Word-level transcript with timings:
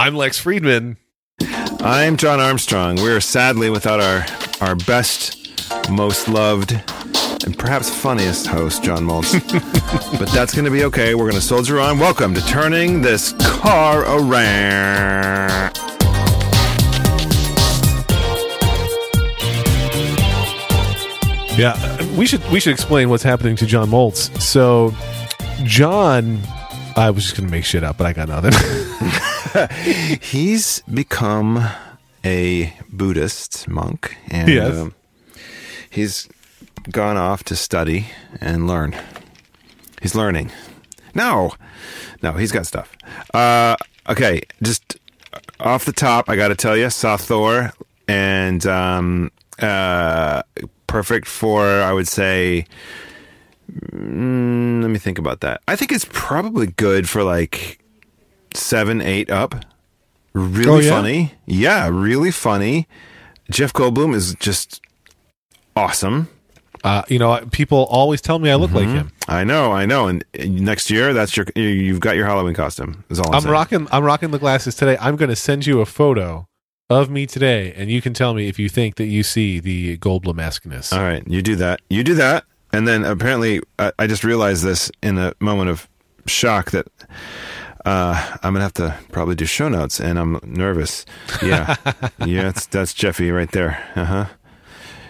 I'm 0.00 0.14
Lex 0.14 0.38
Friedman. 0.38 0.96
I'm 1.42 2.16
Jon 2.16 2.40
Armstrong. 2.40 2.96
We're 2.96 3.20
sadly 3.20 3.68
without 3.68 4.00
our 4.00 4.24
our 4.66 4.74
best, 4.74 5.52
most 5.90 6.26
loved, 6.26 6.72
and 7.44 7.58
perhaps 7.58 7.94
funniest 7.94 8.46
host, 8.46 8.82
John 8.82 9.04
Moltz. 9.04 9.38
but 10.18 10.30
that's 10.30 10.54
going 10.54 10.64
to 10.64 10.70
be 10.70 10.84
okay. 10.84 11.14
We're 11.14 11.24
going 11.24 11.34
to 11.34 11.42
soldier 11.42 11.78
on. 11.78 11.98
Welcome 11.98 12.32
to 12.32 12.40
turning 12.46 13.02
this 13.02 13.34
car 13.42 14.04
around. 14.04 15.76
Yeah, 21.58 22.16
we 22.16 22.24
should 22.24 22.42
we 22.50 22.58
should 22.58 22.72
explain 22.72 23.10
what's 23.10 23.22
happening 23.22 23.54
to 23.56 23.66
Jon 23.66 23.90
Moltz. 23.90 24.40
So, 24.40 24.94
John, 25.64 26.40
I 26.96 27.10
was 27.10 27.24
just 27.24 27.36
gonna 27.36 27.50
make 27.50 27.66
shit 27.66 27.84
up, 27.84 27.98
but 27.98 28.06
I 28.06 28.14
got 28.14 28.28
nothing. 28.28 28.52
He's 30.20 30.80
become 30.92 31.66
a 32.24 32.72
Buddhist 32.92 33.68
monk, 33.68 34.16
and 34.28 34.48
Yes. 34.48 34.76
um, 34.76 34.94
he's 35.88 36.28
gone 36.90 37.16
off 37.16 37.42
to 37.44 37.56
study 37.56 38.06
and 38.40 38.66
learn. 38.66 38.94
He's 40.02 40.14
learning. 40.14 40.50
No, 41.14 41.52
no, 42.22 42.32
he's 42.32 42.52
got 42.52 42.66
stuff. 42.66 42.92
Uh, 43.34 43.76
okay, 44.08 44.42
just 44.62 44.98
off 45.58 45.84
the 45.84 45.92
top, 45.92 46.28
I 46.28 46.36
got 46.36 46.48
to 46.48 46.54
tell 46.54 46.76
you, 46.76 46.88
saw 46.90 47.16
Thor, 47.16 47.72
and 48.06 48.64
um, 48.66 49.30
uh, 49.58 50.42
perfect 50.86 51.26
for 51.26 51.64
I 51.66 51.92
would 51.92 52.08
say. 52.08 52.66
Mm, 53.92 54.82
let 54.82 54.90
me 54.90 54.98
think 54.98 55.18
about 55.18 55.40
that. 55.40 55.62
I 55.68 55.76
think 55.76 55.92
it's 55.92 56.06
probably 56.12 56.66
good 56.68 57.08
for 57.08 57.22
like 57.22 57.79
seven, 58.56 59.00
eight 59.00 59.30
up. 59.30 59.64
Really 60.32 60.70
Oh, 60.70 60.78
yeah? 60.78 60.90
funny. 60.90 61.34
Yeah, 61.46 61.88
really 61.90 62.30
funny. 62.30 62.86
Jeff 63.50 63.72
Goldblum 63.72 64.14
is 64.14 64.34
just 64.36 64.80
awesome. 65.76 66.28
uh, 66.84 67.02
you 67.08 67.18
know, 67.18 67.44
people 67.50 67.84
always 67.90 68.20
tell 68.20 68.38
me 68.38 68.50
I 68.50 68.54
look 68.54 68.70
like 68.72 68.86
him. 68.88 69.10
I 69.28 69.44
know, 69.44 69.72
I 69.72 69.86
know. 69.86 70.06
And 70.08 70.24
uh, 70.38 70.44
next 70.46 70.90
year, 70.90 71.12
that's 71.12 71.36
your 71.36 71.46
you've 71.56 72.00
got 72.00 72.16
your 72.16 72.26
Halloween 72.26 72.54
costume. 72.54 73.04
Is 73.10 73.18
all 73.20 73.34
I'm, 73.34 73.44
I'm 73.44 73.50
rocking. 73.50 73.88
I'm 73.92 74.04
rocking 74.04 74.30
the 74.30 74.38
glasses 74.38 74.74
today. 74.76 74.96
I'm 75.00 75.16
going 75.16 75.28
to 75.30 75.36
send 75.36 75.66
you 75.66 75.80
a 75.80 75.86
photo 75.86 76.46
of 76.88 77.10
me 77.10 77.26
today, 77.26 77.72
and 77.76 77.90
you 77.90 78.00
can 78.00 78.14
tell 78.14 78.34
me 78.34 78.48
if 78.48 78.58
you 78.58 78.68
think 78.68 78.96
that 78.96 79.06
you 79.06 79.22
see 79.22 79.60
the 79.60 79.98
Goldblum 79.98 80.40
esqueness. 80.40 80.92
All 80.92 81.00
right, 81.00 81.22
you 81.26 81.42
do 81.42 81.54
that. 81.56 81.80
You 81.90 82.02
do 82.04 82.14
that, 82.14 82.44
and 82.72 82.86
then 82.88 83.04
apparently, 83.04 83.60
I, 83.78 83.92
I 83.98 84.06
just 84.06 84.24
realized 84.24 84.64
this 84.64 84.90
in 85.02 85.18
a 85.18 85.34
moment 85.40 85.70
of 85.70 85.88
shock 86.26 86.70
that 86.70 86.86
uh, 87.84 88.36
I'm 88.42 88.52
gonna 88.52 88.60
have 88.60 88.74
to 88.74 88.96
probably 89.10 89.34
do 89.34 89.44
show 89.46 89.68
notes, 89.68 90.00
and 90.00 90.18
I'm 90.18 90.38
nervous. 90.44 91.04
Yeah, 91.42 91.76
yeah, 92.26 92.44
that's 92.44 92.66
that's 92.66 92.94
Jeffy 92.94 93.30
right 93.30 93.50
there. 93.52 93.82
Uh 93.94 94.04
huh. 94.04 94.26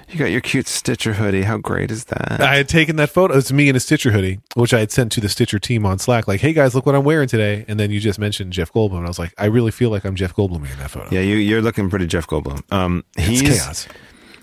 You 0.08 0.18
got 0.18 0.32
your 0.32 0.40
cute 0.40 0.66
Stitcher 0.66 1.12
hoodie. 1.12 1.42
How 1.42 1.56
great 1.58 1.92
is 1.92 2.06
that? 2.06 2.40
I 2.40 2.56
had 2.56 2.68
taken 2.68 2.96
that 2.96 3.10
photo. 3.10 3.36
It's 3.38 3.52
me 3.52 3.68
in 3.68 3.76
a 3.76 3.80
Stitcher 3.80 4.10
hoodie, 4.10 4.40
which 4.56 4.74
I 4.74 4.80
had 4.80 4.90
sent 4.90 5.12
to 5.12 5.20
the 5.20 5.28
Stitcher 5.28 5.60
team 5.60 5.86
on 5.86 6.00
Slack. 6.00 6.26
Like, 6.26 6.40
hey 6.40 6.52
guys, 6.52 6.74
look 6.74 6.84
what 6.84 6.96
I'm 6.96 7.04
wearing 7.04 7.28
today. 7.28 7.64
And 7.68 7.78
then 7.78 7.92
you 7.92 8.00
just 8.00 8.18
mentioned 8.18 8.52
Jeff 8.52 8.72
Goldblum. 8.72 8.96
And 8.96 9.04
I 9.04 9.08
was 9.08 9.20
like, 9.20 9.32
I 9.38 9.44
really 9.44 9.70
feel 9.70 9.88
like 9.90 10.04
I'm 10.04 10.16
Jeff 10.16 10.34
Goldblum 10.34 10.68
in 10.68 10.78
that 10.78 10.90
photo. 10.90 11.08
yeah, 11.12 11.20
you, 11.20 11.36
you're 11.36 11.62
looking 11.62 11.88
pretty 11.88 12.08
Jeff 12.08 12.26
Goldblum. 12.26 12.60
Um, 12.72 13.04
it's 13.16 13.28
he's 13.28 13.42
chaos. 13.42 13.86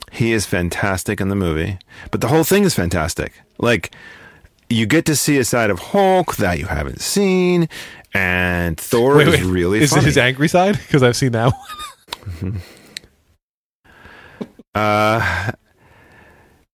He 0.09 0.31
is 0.31 0.45
fantastic 0.45 1.19
in 1.19 1.27
the 1.27 1.35
movie, 1.35 1.79
but 2.11 2.21
the 2.21 2.29
whole 2.29 2.45
thing 2.45 2.63
is 2.63 2.73
fantastic. 2.73 3.33
Like, 3.57 3.93
you 4.69 4.85
get 4.85 5.05
to 5.07 5.17
see 5.17 5.37
a 5.37 5.43
side 5.43 5.69
of 5.69 5.79
Hulk 5.79 6.37
that 6.37 6.59
you 6.59 6.67
haven't 6.67 7.01
seen, 7.01 7.67
and 8.13 8.79
Thor 8.79 9.21
is 9.21 9.41
really 9.43 9.79
is 9.79 9.91
funny. 9.91 10.03
it 10.03 10.05
his 10.05 10.17
angry 10.17 10.47
side? 10.47 10.79
Because 10.87 11.03
I've 11.03 11.15
seen 11.15 11.33
that 11.33 11.53
one. 12.41 12.61
uh, 14.75 15.51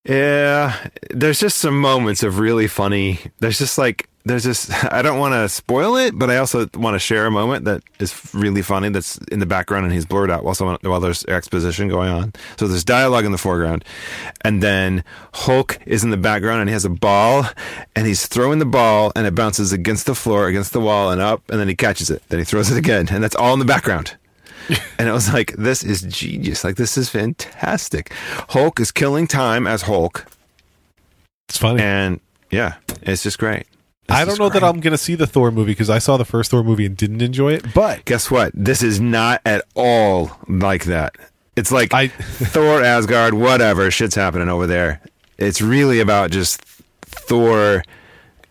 yeah, 0.04 0.88
there's 1.10 1.40
just 1.40 1.58
some 1.58 1.78
moments 1.80 2.22
of 2.22 2.38
really 2.38 2.66
funny. 2.66 3.20
There's 3.40 3.58
just 3.58 3.78
like 3.78 4.08
there's 4.24 4.44
just 4.44 4.70
I 4.92 5.02
don't 5.02 5.18
want 5.18 5.34
to 5.34 5.48
spoil 5.48 5.96
it, 5.96 6.18
but 6.18 6.30
I 6.30 6.38
also 6.38 6.68
want 6.74 6.94
to 6.94 6.98
share 6.98 7.26
a 7.26 7.30
moment 7.30 7.64
that 7.66 7.82
is 7.98 8.34
really 8.34 8.62
funny 8.62 8.88
that's 8.88 9.18
in 9.30 9.38
the 9.38 9.46
background 9.46 9.84
and 9.84 9.92
he's 9.92 10.06
blurred 10.06 10.30
out 10.30 10.44
while 10.44 10.54
someone 10.54 10.78
while 10.82 11.00
there's 11.00 11.24
exposition 11.26 11.88
going 11.88 12.10
on. 12.10 12.32
So 12.58 12.66
there's 12.66 12.84
dialogue 12.84 13.24
in 13.24 13.32
the 13.32 13.38
foreground, 13.38 13.84
and 14.42 14.62
then 14.62 15.04
Hulk 15.34 15.78
is 15.86 16.04
in 16.04 16.10
the 16.10 16.16
background 16.16 16.60
and 16.60 16.68
he 16.68 16.72
has 16.72 16.84
a 16.84 16.90
ball 16.90 17.46
and 17.94 18.06
he's 18.06 18.26
throwing 18.26 18.58
the 18.58 18.66
ball 18.66 19.12
and 19.14 19.26
it 19.26 19.34
bounces 19.34 19.72
against 19.72 20.06
the 20.06 20.14
floor, 20.14 20.48
against 20.48 20.72
the 20.72 20.80
wall, 20.80 21.10
and 21.10 21.20
up, 21.20 21.42
and 21.50 21.60
then 21.60 21.68
he 21.68 21.74
catches 21.74 22.10
it. 22.10 22.22
Then 22.28 22.38
he 22.38 22.44
throws 22.44 22.70
it 22.70 22.78
again, 22.78 23.08
and 23.10 23.22
that's 23.22 23.36
all 23.36 23.52
in 23.52 23.58
the 23.58 23.64
background. 23.64 24.16
and 24.98 25.08
it 25.08 25.12
was 25.12 25.32
like, 25.32 25.52
this 25.56 25.82
is 25.84 26.02
genius. 26.02 26.64
Like, 26.64 26.76
this 26.76 26.96
is 26.96 27.10
fantastic. 27.10 28.12
Hulk 28.50 28.80
is 28.80 28.90
killing 28.90 29.26
time 29.26 29.66
as 29.66 29.82
Hulk. 29.82 30.26
It's 31.48 31.58
funny. 31.58 31.82
And 31.82 32.20
yeah, 32.50 32.76
it's 33.02 33.22
just 33.22 33.38
great. 33.38 33.66
I 34.08 34.24
don't 34.24 34.38
know 34.38 34.48
that. 34.48 34.62
I'm 34.62 34.80
going 34.80 34.92
to 34.92 34.98
see 34.98 35.14
the 35.14 35.26
Thor 35.26 35.50
movie 35.50 35.72
because 35.72 35.90
I 35.90 35.98
saw 35.98 36.16
the 36.16 36.24
first 36.24 36.50
Thor 36.50 36.62
movie 36.62 36.86
and 36.86 36.96
didn't 36.96 37.22
enjoy 37.22 37.54
it. 37.54 37.74
But 37.74 38.04
Guess 38.04 38.30
what? 38.30 38.52
This 38.54 38.82
is 38.82 39.00
not 39.00 39.40
at 39.46 39.64
all 39.74 40.30
like 40.48 40.84
that. 40.84 41.16
It's 41.56 41.72
like 41.72 41.92
I- 41.94 42.08
Thor, 42.08 42.82
Asgard, 42.82 43.34
whatever. 43.34 43.90
Shit's 43.90 44.14
happening 44.14 44.48
over 44.48 44.66
there. 44.66 45.00
It's 45.38 45.60
really 45.62 46.00
about 46.00 46.30
just 46.30 46.60
Thor 47.02 47.82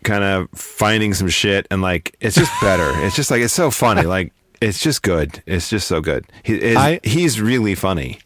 kind 0.03 0.23
of 0.23 0.49
finding 0.51 1.13
some 1.13 1.29
shit 1.29 1.67
and 1.71 1.81
like, 1.81 2.15
it's 2.19 2.35
just 2.35 2.51
better. 2.61 2.91
it's 3.05 3.15
just 3.15 3.31
like, 3.31 3.41
it's 3.41 3.53
so 3.53 3.71
funny. 3.71 4.03
Like, 4.03 4.33
it's 4.61 4.79
just 4.79 5.01
good. 5.01 5.41
It's 5.45 5.69
just 5.69 5.87
so 5.87 6.01
good. 6.01 6.25
He, 6.43 6.55
is, 6.55 6.77
I- 6.77 6.99
he's 7.03 7.39
really 7.39 7.75
funny. 7.75 8.19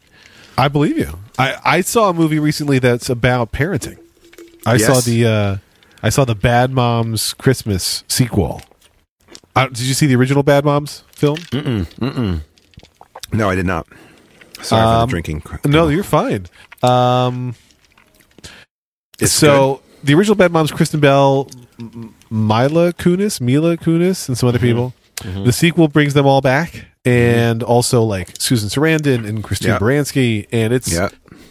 I 0.56 0.68
believe 0.68 0.98
you. 0.98 1.18
I, 1.38 1.56
I 1.64 1.80
saw 1.82 2.08
a 2.10 2.14
movie 2.14 2.40
recently 2.40 2.78
that's 2.80 3.08
about 3.08 3.52
parenting. 3.52 3.98
I 4.66 4.74
Yes. 4.74 4.86
saw 4.86 5.00
the 5.00 5.24
uh, 5.26 5.56
I 6.02 6.10
saw 6.10 6.24
the 6.24 6.34
Bad 6.34 6.70
Moms 6.70 7.34
Christmas 7.34 8.04
sequel. 8.08 8.62
Uh, 9.56 9.66
did 9.66 9.80
you 9.80 9.94
see 9.94 10.06
the 10.06 10.14
original 10.16 10.42
Bad 10.42 10.64
Moms 10.64 11.02
film? 11.12 11.38
No, 13.32 13.50
I 13.50 13.54
did 13.54 13.66
not. 13.66 13.86
Sorry 14.62 14.82
for 14.82 14.88
Um, 15.02 15.08
the 15.08 15.10
drinking. 15.10 15.42
No, 15.66 15.88
you're 15.88 16.02
fine. 16.04 16.46
Um, 16.82 17.54
It's 19.20 19.32
so 19.32 19.80
the 20.04 20.14
original 20.14 20.36
Bad 20.36 20.52
Moms, 20.52 20.70
Kristen 20.70 21.00
Bell, 21.00 21.48
Mila 22.30 22.92
Kunis, 22.92 23.40
Mila 23.40 23.76
Kunis, 23.76 24.28
and 24.28 24.38
some 24.38 24.48
other 24.48 24.58
people. 24.60 24.94
The 25.24 25.52
sequel 25.52 25.88
brings 25.88 26.14
them 26.14 26.26
all 26.26 26.40
back, 26.40 26.86
and 27.04 27.62
also 27.64 28.04
like 28.04 28.34
Susan 28.38 28.68
Sarandon 28.68 29.26
and 29.28 29.42
Christine 29.42 29.72
Yeah. 29.72 29.78
Baranski, 29.78 30.46
and 30.52 30.72
it's 30.72 30.92
Yeah. 30.92 31.08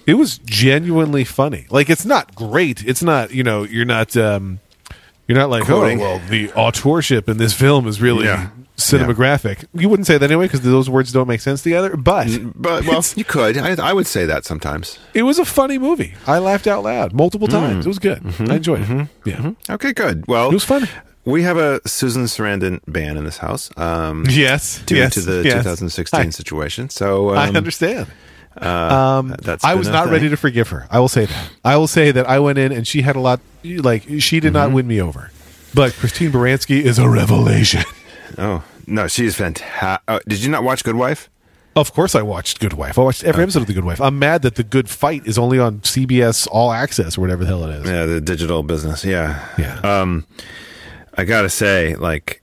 It 0.08 0.16
was 0.16 0.40
genuinely 0.40 1.24
funny. 1.26 1.68
Like 1.70 1.90
it's 1.92 2.06
not 2.06 2.34
great. 2.34 2.84
It's 2.86 3.04
not 3.04 3.32
you 3.32 3.44
know 3.44 3.64
you're 3.64 3.86
not 3.86 4.18
um 4.18 4.60
you're 5.28 5.38
not 5.38 5.50
like 5.52 5.66
Quoting. 5.66 6.00
oh 6.00 6.04
well 6.04 6.22
the 6.30 6.52
authorship 6.54 7.30
in 7.30 7.38
this 7.38 7.54
film 7.54 7.86
is 7.88 8.02
really 8.02 8.26
Yeah. 8.26 8.50
cinematographic. 8.78 9.66
You 9.74 9.90
wouldn't 9.90 10.08
say 10.08 10.18
that 10.18 10.26
anyway 10.32 10.46
because 10.46 10.62
those 10.62 10.90
words 10.90 11.12
don't 11.12 11.28
make 11.28 11.42
sense 11.42 11.62
together. 11.64 11.98
But 11.98 12.28
But 12.56 12.86
well, 12.86 13.04
you 13.16 13.26
could. 13.26 13.58
I, 13.58 13.76
I 13.90 13.94
would 13.94 14.08
say 14.08 14.26
that 14.26 14.46
sometimes. 14.46 14.98
it 15.14 15.24
was 15.24 15.40
a 15.40 15.46
funny 15.46 15.78
movie. 15.78 16.14
I 16.26 16.38
laughed 16.40 16.68
out 16.68 16.84
loud 16.84 17.12
multiple 17.14 17.48
times. 17.48 17.86
It 17.86 17.90
was 17.90 18.00
good. 18.00 18.22
I 18.50 18.56
enjoyed 18.56 18.90
it. 18.90 19.08
Yeah, 19.26 19.52
Okay, 19.70 19.94
good. 19.94 20.26
Well, 20.28 20.50
it 20.50 20.54
was 20.54 20.64
funny. 20.64 20.88
we 21.26 21.44
have 21.44 21.58
a 21.58 21.82
Susan 21.88 22.26
Sarandon 22.26 22.80
ban 22.88 23.18
in 23.18 23.26
this 23.26 23.38
house. 23.40 23.70
Um, 23.78 24.26
Yes, 24.30 24.82
due 24.86 24.96
yes, 24.96 25.14
to 25.16 25.22
the 25.22 25.44
yes. 25.44 25.64
2016 25.64 26.20
I- 26.20 26.30
situation. 26.30 26.90
So 26.90 27.32
um, 27.32 27.38
I 27.38 27.50
understand. 27.58 28.08
Uh, 28.62 29.20
Um, 29.20 29.36
that's 29.42 29.64
I 29.64 29.76
was 29.76 29.88
not 29.88 30.06
thing. 30.06 30.14
ready 30.14 30.30
to 30.30 30.38
forgive 30.38 30.70
her. 30.70 30.88
I 30.90 31.00
will 31.00 31.08
say 31.10 31.26
that. 31.26 31.50
I 31.64 31.78
will 31.78 31.88
say 31.88 32.12
that 32.12 32.28
I 32.28 32.40
went 32.40 32.58
in 32.58 32.72
and 32.72 32.88
she 32.88 33.02
had 33.02 33.16
a 33.16 33.20
lot. 33.20 33.40
Like 33.64 34.04
she 34.20 34.40
did 34.40 34.48
Mm-hmm. 34.48 34.54
not 34.54 34.72
win 34.72 34.88
me 34.88 35.02
over, 35.02 35.32
but 35.74 35.94
Christine 35.94 36.32
Baranski 36.32 36.82
is 36.82 37.00
a 37.00 37.10
revelation. 37.10 37.84
Oh 38.38 38.62
no, 38.86 39.08
she's 39.08 39.36
fantastic. 39.36 40.04
Uh, 40.08 40.20
did 40.28 40.44
you 40.44 40.52
not 40.52 40.62
watch 40.62 40.84
Good 40.84 40.96
Wife? 40.96 41.30
Of 41.78 41.94
course, 41.94 42.14
I 42.14 42.22
watched 42.24 42.60
Good 42.60 42.74
Wife. 42.74 43.00
I 43.00 43.02
watched 43.02 43.24
every 43.24 43.42
episode 43.44 43.62
of 43.62 43.68
The 43.68 43.74
Good 43.74 43.86
Wife. 43.86 44.02
I'm 44.02 44.20
mad 44.20 44.42
that 44.42 44.56
The 44.56 44.64
Good 44.64 44.90
Fight 44.90 45.26
is 45.26 45.38
only 45.38 45.60
on 45.60 45.80
CBS 45.80 46.46
All 46.52 46.72
Access 46.74 47.18
or 47.18 47.22
whatever 47.22 47.44
the 47.46 47.48
hell 47.48 47.64
it 47.64 47.74
is. 47.76 47.86
Yeah, 47.90 48.06
the 48.06 48.20
digital 48.20 48.64
business. 48.64 49.06
Yeah, 49.06 49.48
Yeah. 49.58 49.80
Um, 49.80 50.26
I 51.18 51.24
gotta 51.24 51.50
say, 51.50 51.96
like, 51.96 52.42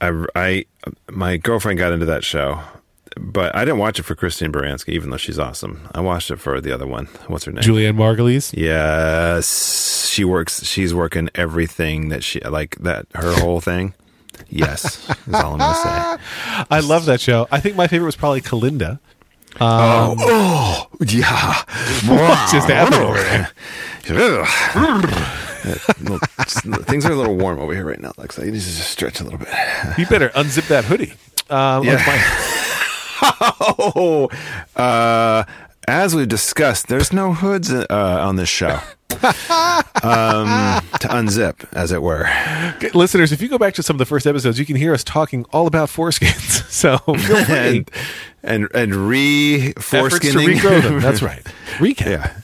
I, 0.00 0.24
I, 0.34 0.64
my 1.10 1.36
girlfriend 1.36 1.78
got 1.78 1.92
into 1.92 2.06
that 2.06 2.24
show, 2.24 2.60
but 3.18 3.54
I 3.54 3.64
didn't 3.64 3.78
watch 3.78 3.98
it 3.98 4.02
for 4.04 4.14
Christine 4.14 4.52
Baranski, 4.52 4.90
even 4.90 5.10
though 5.10 5.16
she's 5.16 5.38
awesome. 5.38 5.88
I 5.94 6.00
watched 6.00 6.30
it 6.30 6.36
for 6.36 6.60
the 6.60 6.72
other 6.72 6.86
one. 6.86 7.06
What's 7.28 7.44
her 7.44 7.52
name? 7.52 7.62
Julianne 7.62 7.96
Margulies. 7.96 8.52
Yes, 8.56 10.08
she 10.08 10.24
works. 10.24 10.64
She's 10.64 10.94
working 10.94 11.28
everything 11.34 12.08
that 12.10 12.22
she 12.24 12.40
like. 12.40 12.76
That 12.76 13.06
her 13.14 13.34
whole 13.34 13.60
thing. 13.60 13.94
Yes, 14.48 15.08
is 15.26 15.34
all 15.34 15.52
I'm 15.54 15.58
gonna 15.58 15.74
say. 16.18 16.64
I 16.70 16.80
love 16.80 17.04
that 17.06 17.20
show. 17.20 17.46
I 17.50 17.60
think 17.60 17.76
my 17.76 17.86
favorite 17.86 18.06
was 18.06 18.16
probably 18.16 18.40
Kalinda. 18.40 18.98
oh, 19.60 20.16
oh, 20.18 20.86
yeah. 21.06 21.54
What's 22.08 22.52
just 22.52 22.68
happening? 22.68 23.46
Little- 26.00 26.18
Things 26.84 27.06
are 27.06 27.12
a 27.12 27.16
little 27.16 27.36
warm 27.36 27.58
over 27.60 27.74
here 27.74 27.84
right 27.84 28.00
now, 28.00 28.12
Lex. 28.16 28.38
I 28.38 28.44
need 28.44 28.52
to 28.52 28.58
just 28.58 28.90
stretch 28.90 29.20
a 29.20 29.24
little 29.24 29.38
bit. 29.38 29.48
You 29.98 30.06
better 30.06 30.30
unzip 30.30 30.68
that 30.68 30.84
hoodie. 30.84 31.14
Um, 31.50 31.84
Yeah. 31.84 31.98
of 33.22 33.40
my- 33.40 33.52
Oh, 33.96 34.28
uh, 34.76 35.44
as 35.88 36.14
we've 36.14 36.28
discussed, 36.28 36.88
there's 36.88 37.12
no 37.12 37.32
hoods 37.34 37.72
uh, 37.72 37.86
on 37.90 38.36
this 38.36 38.48
show. 38.48 38.78
um, 39.12 40.80
to 41.00 41.08
unzip, 41.08 41.64
as 41.74 41.92
it 41.92 42.02
were. 42.02 42.28
listeners, 42.94 43.30
if 43.32 43.42
you 43.42 43.48
go 43.48 43.58
back 43.58 43.74
to 43.74 43.82
some 43.82 43.94
of 43.96 43.98
the 43.98 44.06
first 44.06 44.26
episodes, 44.26 44.58
you 44.58 44.64
can 44.66 44.76
hear 44.76 44.94
us 44.94 45.04
talking 45.04 45.44
all 45.52 45.66
about 45.66 45.88
foreskins. 45.88 46.60
So 46.72 46.98
and 47.06 47.88
and 48.42 48.66
and 48.74 48.94
re 48.94 49.74
Efforts 49.76 50.18
to 50.18 50.26
foreskinning. 50.30 50.56
regrow 50.56 50.82
them. 50.82 51.00
That's 51.00 51.20
right. 51.22 51.44
Recap. 51.76 52.06
yeah. 52.06 52.40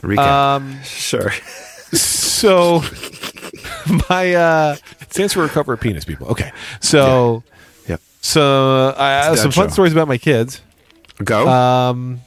Recap. 0.00 0.18
Um, 0.56 0.82
sure. 0.82 1.30
so 1.92 2.82
my 4.08 4.34
uh 4.34 4.76
it 5.00 5.12
stands 5.12 5.34
for 5.34 5.42
recover 5.42 5.74
a 5.74 5.78
penis 5.78 6.04
people 6.04 6.28
okay 6.28 6.50
so 6.80 7.42
Yep. 7.46 7.57
So 8.20 8.94
i 8.96 9.10
have 9.24 9.38
some 9.38 9.50
fun 9.50 9.68
show. 9.68 9.72
stories 9.72 9.92
about 9.92 10.08
my 10.08 10.18
kids 10.18 10.60
Go. 11.24 11.48
um 11.48 12.20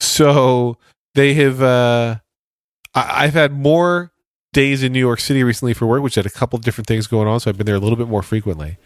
so 0.00 0.76
they 1.14 1.34
have 1.34 1.62
uh 1.62 2.16
I, 2.94 3.24
i've 3.24 3.34
had 3.34 3.52
more 3.52 4.12
days 4.52 4.82
in 4.82 4.92
new 4.92 5.00
york 5.00 5.20
city 5.20 5.42
recently 5.42 5.74
for 5.74 5.86
work 5.86 6.02
which 6.02 6.14
had 6.14 6.26
a 6.26 6.30
couple 6.30 6.56
of 6.56 6.64
different 6.64 6.86
things 6.86 7.06
going 7.06 7.26
on 7.28 7.40
so 7.40 7.50
i've 7.50 7.56
been 7.56 7.66
there 7.66 7.74
a 7.74 7.80
little 7.80 7.96
bit 7.96 8.08
more 8.08 8.22
frequently 8.22 8.76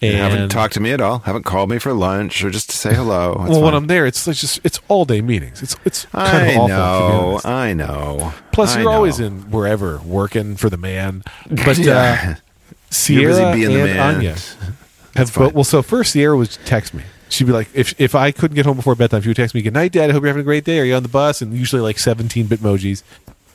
You 0.00 0.10
and 0.10 0.16
haven't 0.18 0.48
talked 0.50 0.74
to 0.74 0.80
me 0.80 0.92
at 0.92 1.00
all. 1.00 1.18
Haven't 1.20 1.42
called 1.42 1.68
me 1.70 1.78
for 1.80 1.92
lunch 1.92 2.44
or 2.44 2.50
just 2.50 2.70
to 2.70 2.76
say 2.76 2.94
hello. 2.94 3.34
That's 3.38 3.50
well 3.50 3.62
when 3.62 3.74
i'm 3.74 3.88
there 3.88 4.06
it's 4.06 4.26
like 4.26 4.36
just 4.36 4.60
it's 4.64 4.80
all 4.88 5.04
day 5.04 5.20
meetings 5.20 5.60
it's 5.62 5.76
it's 5.84 6.04
kind 6.06 6.48
I 6.58 6.62
of 6.62 6.68
know. 6.68 7.40
I 7.44 7.74
know. 7.74 8.32
plus 8.52 8.76
I 8.76 8.80
you're 8.82 8.90
always 8.92 9.18
in 9.20 9.50
wherever 9.50 9.98
working 9.98 10.56
for 10.56 10.70
the 10.70 10.76
man 10.78 11.22
but 11.50 11.78
uh 11.78 11.82
Yeah. 11.82 12.24
You're 12.26 13.30
busy 13.30 13.40
Sierra 13.40 13.52
being 13.52 13.68
the 13.74 13.80
and 13.82 13.92
man. 13.96 14.16
Anya 14.16 14.36
have 15.18 15.30
fine. 15.30 15.44
both, 15.48 15.54
well. 15.54 15.64
So 15.64 15.82
first, 15.82 16.12
Sierra 16.12 16.36
would 16.36 16.50
text 16.64 16.94
me. 16.94 17.02
She'd 17.28 17.44
be 17.46 17.52
like, 17.52 17.68
if 17.74 17.94
if 18.00 18.14
I 18.14 18.30
couldn't 18.32 18.54
get 18.54 18.64
home 18.64 18.76
before 18.76 18.94
bedtime, 18.94 19.20
she 19.22 19.28
would 19.28 19.36
text 19.36 19.54
me, 19.54 19.60
"Good 19.62 19.74
night, 19.74 19.92
Dad. 19.92 20.08
I 20.08 20.12
hope 20.14 20.22
you're 20.22 20.28
having 20.28 20.40
a 20.40 20.44
great 20.44 20.64
day. 20.64 20.80
Are 20.80 20.84
you 20.84 20.94
on 20.94 21.02
the 21.02 21.08
bus?" 21.10 21.42
And 21.42 21.52
usually 21.52 21.82
like 21.82 21.98
17 21.98 22.46
bit 22.46 22.60
emojis, 22.60 23.02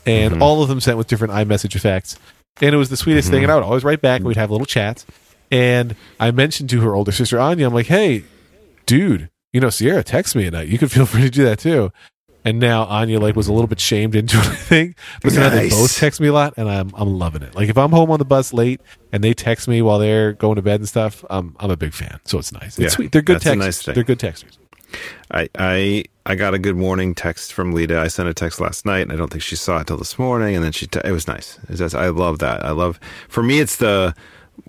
and 0.06 0.34
Mm-hmm. 0.36 0.44
all 0.44 0.62
of 0.62 0.70
them 0.70 0.80
sent 0.80 0.98
with 0.98 1.08
different 1.08 1.34
iMessage 1.34 1.76
effects. 1.76 2.20
And 2.62 2.76
it 2.76 2.78
was 2.78 2.90
the 2.90 2.98
sweetest 2.98 3.32
thing. 3.32 3.42
And 3.42 3.52
I 3.52 3.56
would 3.56 3.64
always 3.64 3.84
write 3.84 4.00
back, 4.02 4.20
and 4.20 4.28
we'd 4.28 4.38
have 4.38 4.52
little 4.52 4.68
chats. 4.68 5.06
And 5.50 5.96
I 6.20 6.30
mentioned 6.32 6.70
to 6.70 6.82
her 6.82 6.94
older 6.94 7.12
sister 7.12 7.40
Anya, 7.40 7.66
I'm 7.68 7.74
like, 7.74 7.88
"Hey, 7.88 8.24
dude, 8.86 9.30
you 9.52 9.60
know 9.60 9.70
Sierra 9.72 10.04
texts 10.04 10.36
me 10.36 10.46
at 10.46 10.54
night. 10.54 10.68
You 10.68 10.78
could 10.78 10.92
feel 10.92 11.06
free 11.08 11.22
to 11.24 11.30
do 11.32 11.44
that 11.46 11.58
too." 11.60 11.92
And 12.46 12.60
now 12.60 12.84
Anya 12.86 13.20
like 13.20 13.36
was 13.36 13.48
a 13.48 13.54
little 13.54 13.68
bit 13.68 13.80
shamed 13.80 14.16
into 14.16 14.38
it, 14.40 14.46
I 14.46 14.56
think. 14.56 14.98
But 15.22 15.32
so 15.34 15.40
now 15.42 15.50
they 15.50 15.70
both 15.70 15.96
text 15.98 16.20
me 16.20 16.28
a 16.28 16.34
lot, 16.34 16.54
and 16.58 16.70
I'm 16.70 16.92
I'm 16.96 17.18
loving 17.18 17.42
it. 17.42 17.56
Like 17.56 17.70
if 17.70 17.78
I'm 17.78 17.92
home 17.92 18.12
on 18.12 18.20
the 18.20 18.26
bus 18.26 18.52
late 18.54 18.82
and 19.12 19.24
they 19.24 19.34
text 19.34 19.68
me 19.68 19.82
while 19.82 19.98
they're 20.00 20.34
going 20.34 20.56
to 20.58 20.62
bed 20.62 20.80
and 20.82 20.90
stuff, 20.90 21.24
I'm 21.30 21.56
I'm 21.60 21.72
a 21.72 21.78
big 21.78 21.94
fan. 21.94 22.20
So 22.26 22.38
it's 22.40 22.52
nice. 22.52 22.78
It's 22.78 22.80
Yeah, 22.80 22.90
sweet. 22.90 23.12
They're 23.14 23.22
good 23.22 23.40
texters. 23.42 23.58
nice 23.58 23.82
thing. 23.82 23.96
They're 23.96 24.04
good 24.04 24.20
texters. 24.20 24.58
I, 25.32 25.50
I 25.58 26.04
I 26.26 26.36
got 26.36 26.54
a 26.54 26.60
good 26.60 26.76
morning 26.76 27.16
text 27.16 27.52
from 27.54 27.72
Lita. 27.72 28.00
I 28.00 28.08
sent 28.08 28.30
a 28.30 28.34
text 28.34 28.60
last 28.60 28.86
night, 28.86 29.02
and 29.02 29.12
I 29.12 29.16
don't 29.16 29.30
think 29.32 29.42
she 29.42 29.56
saw 29.56 29.80
it 29.80 29.88
till 29.88 29.98
this 29.98 30.20
morning. 30.20 30.56
And 30.56 30.64
then 30.64 30.72
she, 30.72 30.86
te- 30.86 31.02
it 31.04 31.12
was 31.12 31.28
nice. 31.28 31.58
It 31.70 31.80
was 31.80 31.96
I 31.96 32.10
love 32.10 32.40
that. 32.40 32.64
I 32.64 32.72
love. 32.72 33.00
For 33.30 33.42
me, 33.42 33.60
it's 33.60 33.78
the. 33.78 34.14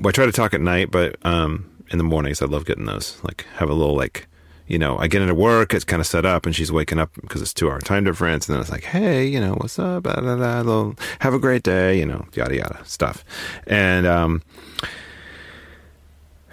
I 0.02 0.10
try 0.12 0.24
to 0.26 0.32
talk 0.32 0.54
at 0.54 0.60
night, 0.62 0.90
but 0.90 1.16
um, 1.26 1.68
in 1.90 1.98
the 1.98 2.04
mornings, 2.04 2.40
I 2.40 2.46
love 2.46 2.64
getting 2.64 2.86
those. 2.86 3.20
Like 3.22 3.44
have 3.56 3.68
a 3.68 3.74
little 3.74 3.94
like, 3.94 4.26
you 4.66 4.78
know, 4.78 4.96
I 4.98 5.08
get 5.08 5.20
into 5.22 5.34
work. 5.34 5.74
It's 5.74 5.84
kind 5.84 6.00
of 6.00 6.06
set 6.06 6.24
up, 6.24 6.46
and 6.46 6.54
she's 6.56 6.72
waking 6.72 6.98
up 6.98 7.10
because 7.20 7.42
it's 7.42 7.52
two 7.52 7.70
hour 7.70 7.80
time 7.80 8.04
difference. 8.04 8.48
And 8.48 8.54
then 8.54 8.60
it's 8.62 8.70
like, 8.70 8.84
hey, 8.84 9.26
you 9.26 9.40
know, 9.40 9.54
what's 9.54 9.78
up? 9.78 10.04
Blah, 10.04 10.20
blah, 10.20 10.62
blah, 10.62 10.92
have 11.20 11.34
a 11.34 11.38
great 11.38 11.62
day. 11.62 11.98
You 11.98 12.06
know, 12.06 12.26
yada 12.34 12.56
yada 12.56 12.80
stuff. 12.84 13.24
And 13.66 14.06
um, 14.06 14.42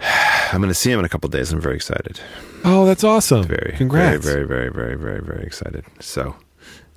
I'm 0.52 0.60
going 0.60 0.68
to 0.68 0.74
see 0.74 0.90
him 0.90 0.98
in 0.98 1.04
a 1.04 1.08
couple 1.08 1.28
days. 1.30 1.52
I'm 1.52 1.60
very 1.60 1.76
excited 1.76 2.20
Oh, 2.64 2.84
that's 2.84 3.02
awesome. 3.04 3.44
very 3.44 3.74
Congrats. 3.76 4.24
very 4.24 4.46
very 4.46 4.68
very 4.70 4.96
very 4.96 4.96
very 4.96 5.20
very 5.20 5.44
excited 5.44 5.84
so 6.00 6.36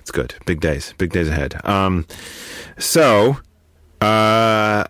it's 0.00 0.10
good 0.12 0.34
big 0.46 0.60
days 0.60 0.94
big 0.98 1.10
days 1.12 1.28
ahead 1.28 1.58
um 1.64 2.06
so 2.78 3.38
uh 4.00 4.84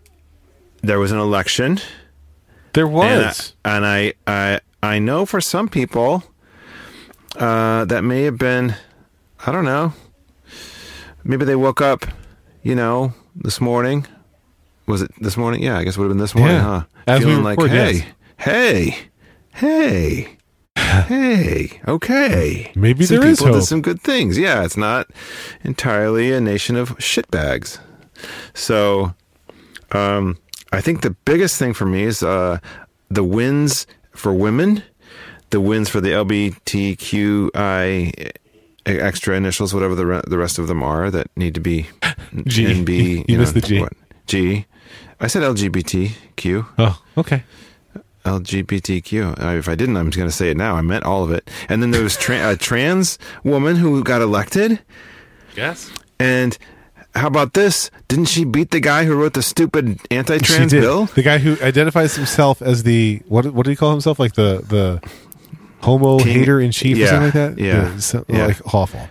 there 0.83 0.99
was 0.99 1.13
an 1.13 1.19
election 1.19 1.79
There 2.75 2.85
and 2.87 2.95
was. 2.95 3.55
I, 3.65 3.77
and 3.77 3.87
I 3.87 4.13
i 4.27 4.61
i 4.83 4.99
know 4.99 5.27
for 5.27 5.41
some 5.41 5.69
people 5.69 6.23
uh 7.37 7.85
that 7.85 8.03
may 8.03 8.23
have 8.23 8.39
been 8.39 8.75
i 9.47 9.53
don't 9.53 9.65
know 9.65 9.93
maybe 11.25 11.45
they 11.45 11.57
woke 11.57 11.81
up 11.81 12.07
you 12.63 12.75
know 12.75 13.13
this 13.35 13.61
morning 13.61 14.07
was 14.87 15.03
it 15.03 15.11
this 15.21 15.37
morning 15.37 15.63
yeah 15.63 15.79
i 15.79 15.85
guess 15.85 15.97
it 15.97 16.01
would 16.01 16.07
have 16.07 16.13
been 16.13 16.19
this 16.19 16.35
morning 16.35 16.57
Yeah. 16.57 16.63
huh 16.81 16.85
As 17.07 17.21
we 17.21 17.27
feeling 17.27 17.45
like 17.45 17.59
hey 17.61 17.93
yes. 17.95 18.05
hey 18.39 18.97
hey 19.53 20.33
hey, 21.09 21.81
okay. 21.89 22.71
Maybe 22.77 23.05
some 23.05 23.21
there 23.21 23.29
is 23.29 23.39
people 23.39 23.53
did 23.53 23.59
hope. 23.61 23.69
some 23.69 23.83
good 23.83 24.01
things. 24.01 24.39
Yeah, 24.39 24.63
it's 24.65 24.77
not 24.77 25.09
entirely 25.63 26.33
a 26.33 26.41
nation 26.41 26.77
of 26.77 26.91
shitbags. 26.99 27.79
So, 28.55 29.15
um, 29.93 30.39
I 30.73 30.81
think 30.81 31.03
the 31.03 31.11
biggest 31.25 31.59
thing 31.59 31.75
for 31.75 31.87
me 31.87 32.05
is 32.05 32.23
uh, 32.23 32.59
the 33.11 33.25
wins 33.25 33.87
for 34.17 34.33
women, 34.33 34.83
the 35.51 35.61
wins 35.61 35.89
for 35.89 36.01
the 36.01 36.11
LBTQI 36.11 37.53
extra 38.87 39.37
initials, 39.37 39.75
whatever 39.75 39.95
the 39.95 40.07
re- 40.07 40.23
the 40.27 40.39
rest 40.39 40.59
of 40.59 40.69
them 40.69 40.83
are 40.83 41.11
that 41.11 41.29
need 41.37 41.55
to 41.55 41.61
be 41.61 41.83
G. 42.45 42.65
NB. 42.67 43.29
You 43.29 43.39
missed 43.43 43.55
the 43.55 43.61
G. 43.61 43.81
what? 43.81 43.93
G. 44.27 44.67
I 45.21 45.27
said 45.29 45.43
LGBTQ. 45.43 46.67
Oh, 46.79 47.01
okay. 47.17 47.45
LGBTQ. 48.25 49.43
Uh, 49.43 49.57
if 49.57 49.69
I 49.69 49.75
didn't, 49.75 49.97
I'm 49.97 50.07
just 50.07 50.19
going 50.19 50.29
to 50.29 50.35
say 50.35 50.51
it 50.51 50.57
now. 50.57 50.77
I 50.77 50.83
meant 50.83 51.05
all 51.05 51.23
of 51.25 51.31
it. 51.31 51.49
And 51.69 51.83
then 51.83 51.93
there 51.93 52.03
was 52.03 52.17
tra- 52.17 52.51
a 52.51 52.57
trans 52.57 53.19
woman 53.45 53.77
who 53.77 54.03
got 54.03 54.21
elected. 54.21 54.81
Yes. 55.55 55.91
And 56.19 56.59
how 57.17 57.27
about 57.29 57.55
this? 57.55 57.91
Didn't 58.09 58.27
she 58.27 58.45
beat 58.45 58.71
the 58.71 58.81
guy 58.81 59.05
who 59.05 59.15
wrote 59.17 59.33
the 59.35 59.43
stupid 59.43 59.99
anti-trans 60.11 60.73
bill? 60.73 61.07
The 61.07 61.23
guy 61.23 61.39
who 61.39 61.53
identifies 61.65 62.15
himself 62.15 62.63
as 62.63 62.83
the 62.85 63.23
what? 63.27 63.47
What 63.47 63.65
did 63.65 63.71
he 63.71 63.77
call 63.77 63.91
himself? 63.91 64.19
Like 64.19 64.35
the 64.35 64.63
the 64.69 65.01
homo 65.83 66.19
King- 66.19 66.29
hater 66.41 66.61
in 66.61 66.71
chief 66.73 66.99
or 66.99 67.07
something 67.07 67.23
like 67.25 67.33
that. 67.35 67.59
yeah, 67.59 67.97
so- 67.99 68.25
yeah. 68.29 68.47
like 68.47 68.75
awful. 68.75 69.09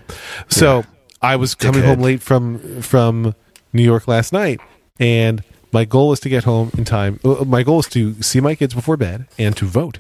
So 0.50 0.84
I 1.22 1.36
was 1.36 1.56
coming 1.56 1.81
Dickhead. 1.81 1.86
home 1.86 2.02
late 2.02 2.22
from 2.22 2.81
from 2.81 3.36
New 3.74 3.84
York 3.84 4.08
last 4.08 4.31
night, 4.34 4.60
and 5.00 5.44
my 5.72 5.86
goal 5.86 6.10
was 6.10 6.19
to 6.22 6.30
get 6.30 6.44
home 6.46 6.72
in 6.78 6.86
time. 6.86 7.19
uh, 7.25 7.44
My 7.46 7.63
goal 7.63 7.80
is 7.80 7.88
to 7.90 8.22
see 8.22 8.40
my 8.40 8.56
kids 8.56 8.74
before 8.74 8.98
bed 8.98 9.25
and 9.38 9.56
to 9.58 9.66
vote. 9.66 9.98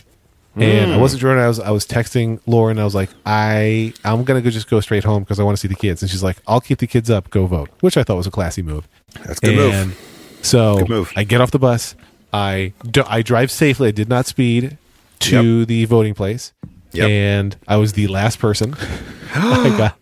And. 0.55 0.91
I 0.91 0.95
hmm. 0.95 1.01
wasn't 1.01 1.21
sure. 1.21 1.31
And 1.31 1.39
I 1.39 1.47
was 1.47 1.59
I 1.59 1.71
was 1.71 1.85
texting 1.85 2.39
Lauren. 2.45 2.79
I 2.79 2.83
was 2.83 2.95
like, 2.95 3.09
I 3.25 3.93
I'm 4.03 4.23
gonna 4.23 4.41
go 4.41 4.49
just 4.49 4.69
go 4.69 4.79
straight 4.79 5.03
home 5.03 5.23
because 5.23 5.39
I 5.39 5.43
want 5.43 5.57
to 5.57 5.61
see 5.61 5.67
the 5.67 5.75
kids. 5.75 6.01
And 6.01 6.09
she's 6.09 6.23
like, 6.23 6.37
I'll 6.47 6.61
keep 6.61 6.79
the 6.79 6.87
kids 6.87 7.09
up. 7.09 7.29
Go 7.29 7.45
vote, 7.45 7.69
which 7.81 7.97
I 7.97 8.03
thought 8.03 8.17
was 8.17 8.27
a 8.27 8.31
classy 8.31 8.61
move. 8.61 8.87
That's 9.25 9.39
a 9.39 9.41
good 9.41 9.73
and 9.73 9.87
move. 9.89 10.39
So 10.41 10.77
Good 10.79 10.89
move. 10.89 11.13
I 11.15 11.23
get 11.23 11.41
off 11.41 11.51
the 11.51 11.59
bus. 11.59 11.95
I 12.31 12.73
do, 12.89 13.03
I 13.07 13.21
drive 13.21 13.49
safely. 13.49 13.89
I 13.89 13.91
did 13.91 14.09
not 14.09 14.25
speed 14.25 14.77
to 15.19 15.65
the 15.65 15.85
voting 15.85 16.13
place, 16.13 16.53
Yep. 16.91 17.09
and 17.09 17.55
I 17.67 17.77
was 17.77 17.93
the 17.93 18.07
last 18.07 18.39
person. 18.39 18.75
I 19.35 19.75
got, 19.77 19.97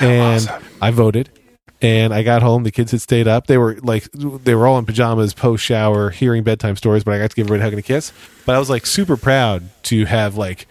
and 0.00 0.46
awesome. 0.46 0.64
I 0.80 0.90
voted. 0.90 1.30
And 1.82 2.12
I 2.12 2.22
got 2.22 2.42
home. 2.42 2.64
The 2.64 2.70
kids 2.70 2.90
had 2.90 3.00
stayed 3.00 3.26
up. 3.26 3.46
They 3.46 3.56
were 3.56 3.78
like, 3.82 4.10
they 4.12 4.54
were 4.54 4.66
all 4.66 4.78
in 4.78 4.84
pajamas, 4.84 5.32
post 5.32 5.64
shower, 5.64 6.10
hearing 6.10 6.42
bedtime 6.42 6.76
stories. 6.76 7.04
But 7.04 7.14
I 7.14 7.18
got 7.18 7.30
to 7.30 7.36
give 7.36 7.46
everybody 7.46 7.60
a 7.60 7.64
hug 7.64 7.72
and 7.72 7.80
a 7.80 7.82
kiss. 7.82 8.12
But 8.44 8.54
I 8.54 8.58
was 8.58 8.68
like 8.68 8.84
super 8.84 9.16
proud 9.16 9.64
to 9.84 10.04
have 10.04 10.36
like, 10.36 10.66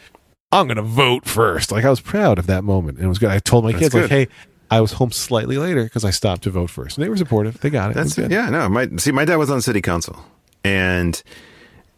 I'm 0.51 0.67
gonna 0.67 0.81
vote 0.81 1.25
first. 1.25 1.71
Like 1.71 1.85
I 1.85 1.89
was 1.89 2.01
proud 2.01 2.39
of 2.39 2.47
that 2.47 2.63
moment. 2.63 2.97
And 2.97 3.05
it 3.05 3.09
was 3.09 3.19
good. 3.19 3.29
I 3.29 3.39
told 3.39 3.63
my 3.63 3.71
That's 3.71 3.83
kids 3.83 3.95
like, 3.95 4.09
hey, 4.09 4.27
I 4.71 4.81
was 4.81 4.93
home 4.93 5.11
slightly 5.11 5.57
later 5.57 5.83
because 5.83 6.05
I 6.05 6.11
stopped 6.11 6.43
to 6.43 6.51
vote 6.51 6.69
first. 6.69 6.97
And 6.97 7.05
they 7.05 7.09
were 7.09 7.17
supportive. 7.17 7.59
They 7.59 7.69
got 7.69 7.91
it. 7.91 7.93
That's 7.95 8.17
it. 8.17 8.23
good. 8.23 8.31
yeah. 8.31 8.49
No, 8.49 8.69
my 8.69 8.87
see, 8.97 9.11
my 9.11 9.25
dad 9.25 9.37
was 9.37 9.49
on 9.49 9.61
city 9.61 9.81
council, 9.81 10.23
and 10.63 11.21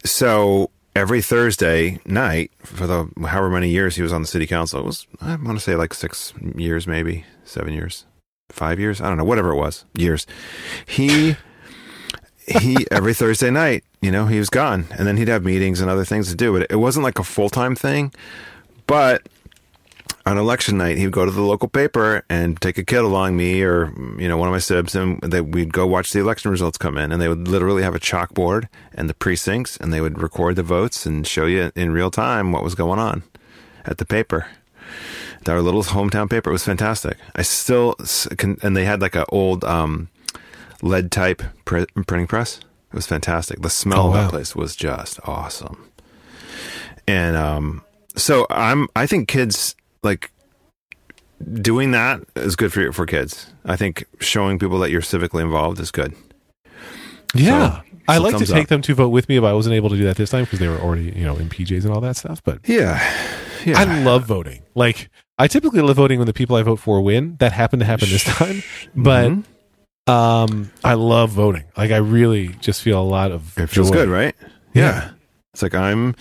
so 0.06 0.70
every 0.96 1.22
Thursday 1.22 2.00
night 2.06 2.52
for 2.60 2.88
the 2.88 3.10
however 3.28 3.50
many 3.50 3.70
years 3.70 3.96
he 3.96 4.02
was 4.02 4.14
on 4.14 4.22
the 4.22 4.28
city 4.28 4.48
council, 4.48 4.80
it 4.80 4.86
was 4.86 5.08
I 5.22 5.36
want 5.36 5.58
to 5.58 5.60
say 5.60 5.76
like 5.76 5.94
six 5.94 6.34
years, 6.56 6.88
maybe 6.88 7.26
seven 7.44 7.74
years, 7.74 8.06
five 8.54 8.80
years. 8.80 9.02
I 9.02 9.08
don't 9.08 9.18
know, 9.18 9.24
whatever 9.24 9.52
it 9.52 9.58
was, 9.58 9.86
years. 9.94 10.28
He 10.86 11.36
he 12.48 12.86
every 12.92 13.14
Thursday 13.14 13.50
night, 13.52 13.84
you 14.02 14.12
know, 14.12 14.26
he 14.26 14.40
was 14.40 14.50
gone, 14.50 14.88
and 14.98 15.08
then 15.08 15.18
he'd 15.18 15.28
have 15.28 15.44
meetings 15.44 15.82
and 15.82 15.90
other 15.90 16.06
things 16.06 16.30
to 16.30 16.36
do. 16.36 16.58
But 16.58 16.68
it 16.70 16.78
wasn't 16.78 17.04
like 17.04 17.20
a 17.20 17.24
full 17.24 17.50
time 17.50 17.76
thing, 17.76 18.14
but 18.88 19.28
on 20.26 20.38
election 20.38 20.78
night, 20.78 20.98
he 20.98 21.06
would 21.06 21.14
go 21.14 21.26
to 21.26 21.32
the 21.32 21.42
local 21.42 21.68
paper 21.68 22.24
and 22.30 22.60
take 22.62 22.78
a 22.78 22.84
kid 22.84 23.00
along, 23.00 23.38
me 23.38 23.64
or 23.64 23.94
you 24.18 24.28
know 24.28 24.38
one 24.38 24.48
of 24.48 24.54
my 24.54 24.60
sibs, 24.60 24.96
and 24.96 25.20
they, 25.22 25.42
we'd 25.42 25.74
go 25.74 25.88
watch 25.88 26.12
the 26.12 26.20
election 26.20 26.52
results 26.52 26.78
come 26.78 26.98
in, 26.98 27.12
and 27.12 27.22
they 27.22 27.28
would 27.28 27.48
literally 27.48 27.84
have 27.84 27.96
a 27.96 28.00
chalkboard 28.00 28.68
and 28.94 29.10
the 29.10 29.14
precincts, 29.14 29.78
and 29.78 29.92
they 29.92 30.02
would 30.02 30.22
record 30.22 30.56
the 30.56 30.64
votes 30.64 31.06
and 31.06 31.26
show 31.26 31.46
you 31.46 31.72
in 31.76 31.92
real 31.92 32.12
time 32.12 32.52
what 32.52 32.64
was 32.64 32.76
going 32.76 33.00
on 33.00 33.24
at 33.86 33.98
the 33.98 34.06
paper. 34.06 34.48
Our 35.48 35.62
little 35.62 35.84
hometown 35.84 36.30
paper 36.30 36.50
it 36.50 36.54
was 36.54 36.64
fantastic. 36.64 37.18
I 37.36 37.42
still 37.42 37.96
can, 38.38 38.58
and 38.62 38.76
they 38.78 38.86
had 38.86 39.02
like 39.02 39.16
an 39.16 39.26
old 39.30 39.64
um, 39.64 40.10
lead 40.82 41.12
type 41.12 41.42
pr- 41.66 41.86
printing 42.08 42.28
press. 42.28 42.58
It 42.58 42.96
was 42.96 43.08
fantastic. 43.08 43.62
The 43.62 43.70
smell 43.70 44.02
Oh, 44.02 44.08
of 44.08 44.14
wow. 44.14 44.22
that 44.24 44.30
place 44.30 44.56
was 44.56 44.76
just 44.76 45.20
awesome. 45.26 45.90
and 47.08 47.36
um, 47.36 47.84
so 48.16 48.46
I'm. 48.50 48.88
I 48.96 49.08
think 49.08 49.28
kids 49.28 49.76
like 50.04 50.32
doing 51.54 51.92
that 51.92 52.22
is 52.36 52.56
good 52.56 52.72
for 52.72 52.92
for 52.92 53.06
kids. 53.06 53.52
I 53.66 53.76
think 53.76 54.06
showing 54.20 54.60
people 54.60 54.80
that 54.80 54.92
you're 54.92 55.02
civically 55.02 55.42
involved 55.42 55.80
is 55.80 55.92
good. 55.92 56.14
Yeah. 57.34 57.78
So- 57.82 57.88
I 58.08 58.18
like 58.18 58.36
to 58.40 58.46
take 58.46 58.64
up. 58.64 58.68
them 58.68 58.82
to 58.82 58.96
vote 58.96 59.10
with 59.10 59.30
me, 59.30 59.40
but 59.40 59.46
I 59.48 59.54
wasn't 59.54 59.76
able 59.76 59.88
to 59.90 59.96
do 59.96 60.04
that 60.06 60.18
this 60.18 60.32
time 60.32 60.44
because 60.44 60.60
they 60.60 60.68
were 60.68 60.80
already, 60.80 61.14
you 61.16 61.24
know, 61.24 61.38
in 61.38 61.48
PJs 61.50 61.86
and 61.86 61.94
all 61.94 62.02
that 62.02 62.18
stuff. 62.18 62.44
But 62.44 62.60
Yeah, 62.68 63.00
yeah. 63.64 63.80
I 63.80 64.04
love 64.04 64.26
voting. 64.26 64.64
Like 64.76 65.10
I 65.42 65.48
typically 65.48 65.82
love 65.82 65.96
voting 65.96 66.20
when 66.20 66.28
the 66.28 66.34
people 66.34 66.56
I 66.56 66.64
vote 66.64 66.78
for 66.80 67.02
win. 67.02 67.36
That 67.40 67.52
happened 67.52 67.80
to 67.82 67.86
happen 67.86 68.10
this 68.10 68.24
time, 68.24 68.64
but 68.96 69.32
Mhm. 69.32 69.44
um, 70.08 70.72
I 70.84 70.94
love 70.94 71.32
voting. 71.32 71.64
Like 71.76 71.92
I 71.92 71.98
really 71.98 72.50
just 72.62 72.82
feel 72.82 73.00
a 73.00 73.04
lot 73.04 73.32
of 73.32 73.58
it 73.58 73.68
feels 73.68 73.90
joy. 73.90 73.96
good, 73.96 74.10
right? 74.10 74.36
Yeah. 74.74 75.12
It's 75.54 75.62
like 75.62 75.76
I'm, 75.76 76.16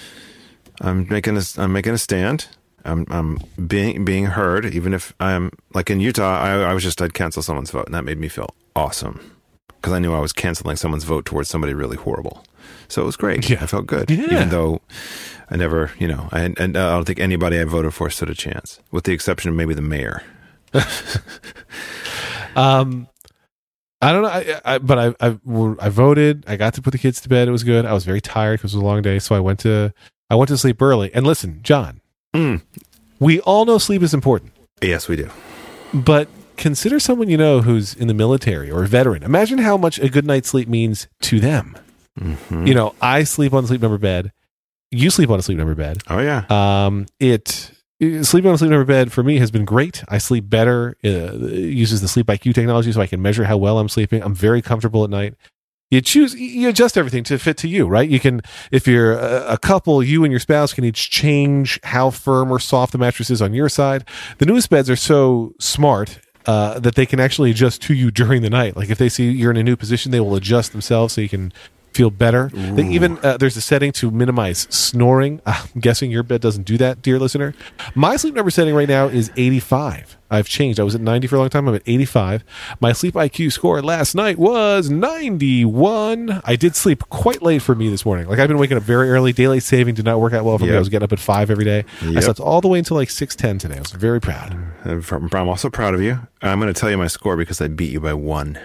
I'm 0.80 1.06
making 1.08 1.36
a, 1.36 1.42
I'm 1.58 1.72
making 1.72 1.92
a 1.94 1.98
stand. 1.98 2.48
I'm, 2.84 3.04
I'm 3.10 3.38
being 3.68 4.04
being 4.06 4.24
heard, 4.26 4.64
even 4.74 4.94
if 4.94 5.12
I'm 5.20 5.50
like 5.74 5.90
in 5.90 6.00
Utah. 6.00 6.40
I, 6.40 6.70
I 6.70 6.74
was 6.74 6.82
just 6.82 7.00
I'd 7.02 7.12
cancel 7.14 7.42
someone's 7.42 7.70
vote, 7.70 7.84
and 7.86 7.94
that 7.94 8.04
made 8.04 8.18
me 8.18 8.28
feel 8.28 8.48
awesome 8.74 9.20
because 9.68 9.92
I 9.92 9.98
knew 9.98 10.14
I 10.14 10.18
was 10.20 10.32
canceling 10.32 10.76
someone's 10.76 11.04
vote 11.04 11.26
towards 11.26 11.48
somebody 11.50 11.74
really 11.74 11.96
horrible. 11.98 12.42
So 12.88 13.02
it 13.02 13.06
was 13.06 13.16
great. 13.16 13.48
Yeah. 13.48 13.62
I 13.62 13.66
felt 13.66 13.86
good, 13.86 14.10
Yeah. 14.10 14.24
even 14.24 14.48
though 14.50 14.80
I 15.50 15.56
never, 15.56 15.90
you 15.98 16.08
know, 16.08 16.28
I, 16.32 16.40
and 16.42 16.58
I 16.76 16.92
don't 16.94 17.04
think 17.04 17.20
anybody 17.20 17.58
I 17.60 17.64
voted 17.64 17.94
for 17.94 18.10
stood 18.10 18.30
a 18.30 18.34
chance, 18.34 18.80
with 18.90 19.04
the 19.04 19.12
exception 19.12 19.48
of 19.50 19.56
maybe 19.56 19.74
the 19.74 19.82
mayor. 19.82 20.22
Um, 22.56 23.06
I 24.02 24.12
don't 24.12 24.22
know, 24.22 24.28
I, 24.28 24.60
I, 24.64 24.78
but 24.78 24.98
I, 24.98 25.14
I, 25.28 25.38
I 25.78 25.88
voted. 25.88 26.44
I 26.48 26.56
got 26.56 26.74
to 26.74 26.82
put 26.82 26.90
the 26.90 26.98
kids 26.98 27.20
to 27.20 27.28
bed. 27.28 27.46
It 27.48 27.52
was 27.52 27.62
good. 27.64 27.84
I 27.86 27.92
was 27.92 28.04
very 28.04 28.20
tired 28.20 28.58
because 28.58 28.74
it 28.74 28.76
was 28.78 28.82
a 28.82 28.86
long 28.86 29.02
day, 29.02 29.18
so 29.20 29.34
I 29.36 29.40
went 29.40 29.60
to, 29.60 29.92
I 30.30 30.34
went 30.34 30.48
to 30.48 30.58
sleep 30.58 30.80
early. 30.82 31.12
And 31.14 31.26
listen, 31.26 31.60
Jon, 31.62 32.00
Mm. 32.34 32.62
we 33.18 33.40
all 33.40 33.64
know 33.66 33.78
sleep 33.78 34.02
is 34.02 34.14
important, 34.14 34.52
Yes, 34.82 35.06
we 35.08 35.16
do. 35.16 35.30
but 35.94 36.28
consider 36.56 36.98
someone 37.00 37.28
you 37.28 37.36
know 37.36 37.60
who's 37.62 37.94
in 37.94 38.08
the 38.08 38.14
military 38.14 38.70
or 38.70 38.82
a 38.84 38.86
veteran. 38.88 39.22
Imagine 39.22 39.58
how 39.58 39.76
much 39.76 39.98
a 39.98 40.08
good 40.08 40.24
night's 40.24 40.48
sleep 40.48 40.68
means 40.68 41.06
to 41.22 41.38
them. 41.40 41.76
Mhm. 42.18 42.66
You 42.66 42.74
know, 42.74 42.94
I 43.00 43.24
sleep 43.24 43.52
on 43.52 43.64
the 43.64 43.68
sleep 43.68 43.80
number 43.80 43.98
bed. 43.98 44.32
You 44.90 45.10
sleep 45.10 45.30
on 45.30 45.38
a 45.38 45.42
sleep 45.42 45.58
number 45.58 45.74
bed. 45.74 46.02
Oh 46.08 46.18
yeah. 46.18 46.44
Um, 46.48 47.06
it 47.18 47.70
sleeping 48.22 48.48
on 48.48 48.54
a 48.54 48.58
sleep 48.58 48.70
number 48.70 48.84
bed 48.84 49.12
for 49.12 49.22
me 49.22 49.38
has 49.38 49.50
been 49.50 49.64
great. 49.64 50.02
I 50.08 50.18
sleep 50.18 50.48
better. 50.48 50.96
Uh, 51.04 51.36
it 51.46 51.74
uses 51.74 52.00
the 52.00 52.08
sleep 52.08 52.26
IQ 52.26 52.54
technology 52.54 52.90
so 52.92 53.00
I 53.00 53.06
can 53.06 53.20
measure 53.20 53.44
how 53.44 53.56
well 53.58 53.78
I'm 53.78 53.88
sleeping. 53.88 54.22
I'm 54.22 54.34
very 54.34 54.62
comfortable 54.62 55.04
at 55.04 55.10
night. 55.10 55.34
You 55.90 56.00
choose, 56.00 56.34
you 56.34 56.68
adjust 56.68 56.96
everything 56.96 57.24
to 57.24 57.38
fit 57.38 57.56
to 57.58 57.68
you, 57.68 57.88
right? 57.88 58.08
You 58.08 58.20
can, 58.20 58.42
if 58.70 58.86
you're 58.86 59.12
a, 59.18 59.54
a 59.54 59.58
couple, 59.58 60.02
you 60.04 60.22
and 60.22 60.30
your 60.30 60.38
spouse 60.38 60.72
can 60.72 60.84
each 60.84 61.10
change 61.10 61.80
how 61.82 62.10
firm 62.10 62.52
or 62.52 62.60
soft 62.60 62.92
the 62.92 62.98
mattress 62.98 63.28
is 63.28 63.42
on 63.42 63.54
your 63.54 63.68
side. 63.68 64.04
The 64.38 64.46
newest 64.46 64.70
beds 64.70 64.88
are 64.88 64.94
so 64.94 65.52
smart 65.58 66.20
uh, 66.46 66.78
that 66.78 66.94
they 66.94 67.06
can 67.06 67.18
actually 67.18 67.50
adjust 67.50 67.82
to 67.82 67.94
you 67.94 68.12
during 68.12 68.40
the 68.42 68.50
night. 68.50 68.76
Like 68.76 68.88
if 68.88 68.98
they 68.98 69.08
see 69.08 69.30
you're 69.32 69.50
in 69.50 69.56
a 69.56 69.64
new 69.64 69.74
position, 69.76 70.12
they 70.12 70.20
will 70.20 70.36
adjust 70.36 70.70
themselves 70.70 71.14
so 71.14 71.20
you 71.22 71.28
can 71.28 71.52
feel 71.92 72.10
better. 72.10 72.50
They 72.54 72.86
even 72.88 73.18
uh, 73.22 73.36
there's 73.36 73.56
a 73.56 73.60
setting 73.60 73.92
to 73.92 74.10
minimize 74.10 74.66
snoring. 74.70 75.40
I'm 75.46 75.68
guessing 75.80 76.10
your 76.10 76.22
bed 76.22 76.40
doesn't 76.40 76.64
do 76.64 76.78
that, 76.78 77.02
dear 77.02 77.18
listener. 77.18 77.54
My 77.94 78.16
sleep 78.16 78.34
number 78.34 78.50
setting 78.50 78.74
right 78.74 78.88
now 78.88 79.06
is 79.06 79.30
85. 79.36 80.16
I've 80.32 80.46
changed. 80.48 80.78
I 80.78 80.84
was 80.84 80.94
at 80.94 81.00
90 81.00 81.26
for 81.26 81.36
a 81.36 81.38
long 81.40 81.48
time. 81.48 81.66
I'm 81.66 81.74
at 81.74 81.82
85. 81.86 82.44
My 82.78 82.92
sleep 82.92 83.14
IQ 83.14 83.52
score 83.52 83.82
last 83.82 84.14
night 84.14 84.38
was 84.38 84.88
91. 84.88 86.40
I 86.44 86.56
did 86.56 86.76
sleep 86.76 87.02
quite 87.08 87.42
late 87.42 87.62
for 87.62 87.74
me 87.74 87.88
this 87.88 88.04
morning. 88.04 88.28
Like 88.28 88.38
I've 88.38 88.48
been 88.48 88.58
waking 88.58 88.76
up 88.76 88.84
very 88.84 89.10
early. 89.10 89.32
Daylight 89.32 89.64
saving 89.64 89.96
did 89.96 90.04
not 90.04 90.20
work 90.20 90.32
out 90.32 90.44
well 90.44 90.56
for 90.58 90.66
me. 90.66 90.74
I 90.74 90.78
was 90.78 90.88
getting 90.88 91.04
up 91.04 91.12
at 91.12 91.18
five 91.18 91.50
every 91.50 91.64
day. 91.64 91.84
I 92.02 92.20
slept 92.20 92.38
all 92.38 92.60
the 92.60 92.68
way 92.68 92.78
until 92.78 92.96
like 92.96 93.08
6:10 93.08 93.58
today. 93.58 93.76
I 93.76 93.80
was 93.80 93.92
very 93.92 94.20
proud. 94.20 94.56
I'm 94.84 95.02
I'm 95.32 95.48
also 95.48 95.68
proud 95.68 95.94
of 95.94 96.02
you. 96.02 96.20
I'm 96.42 96.60
going 96.60 96.72
to 96.72 96.78
tell 96.78 96.90
you 96.90 96.96
my 96.98 97.08
score 97.08 97.36
because 97.36 97.60
I 97.60 97.68
beat 97.68 97.90
you 97.90 98.00
by 98.00 98.14
one. 98.14 98.58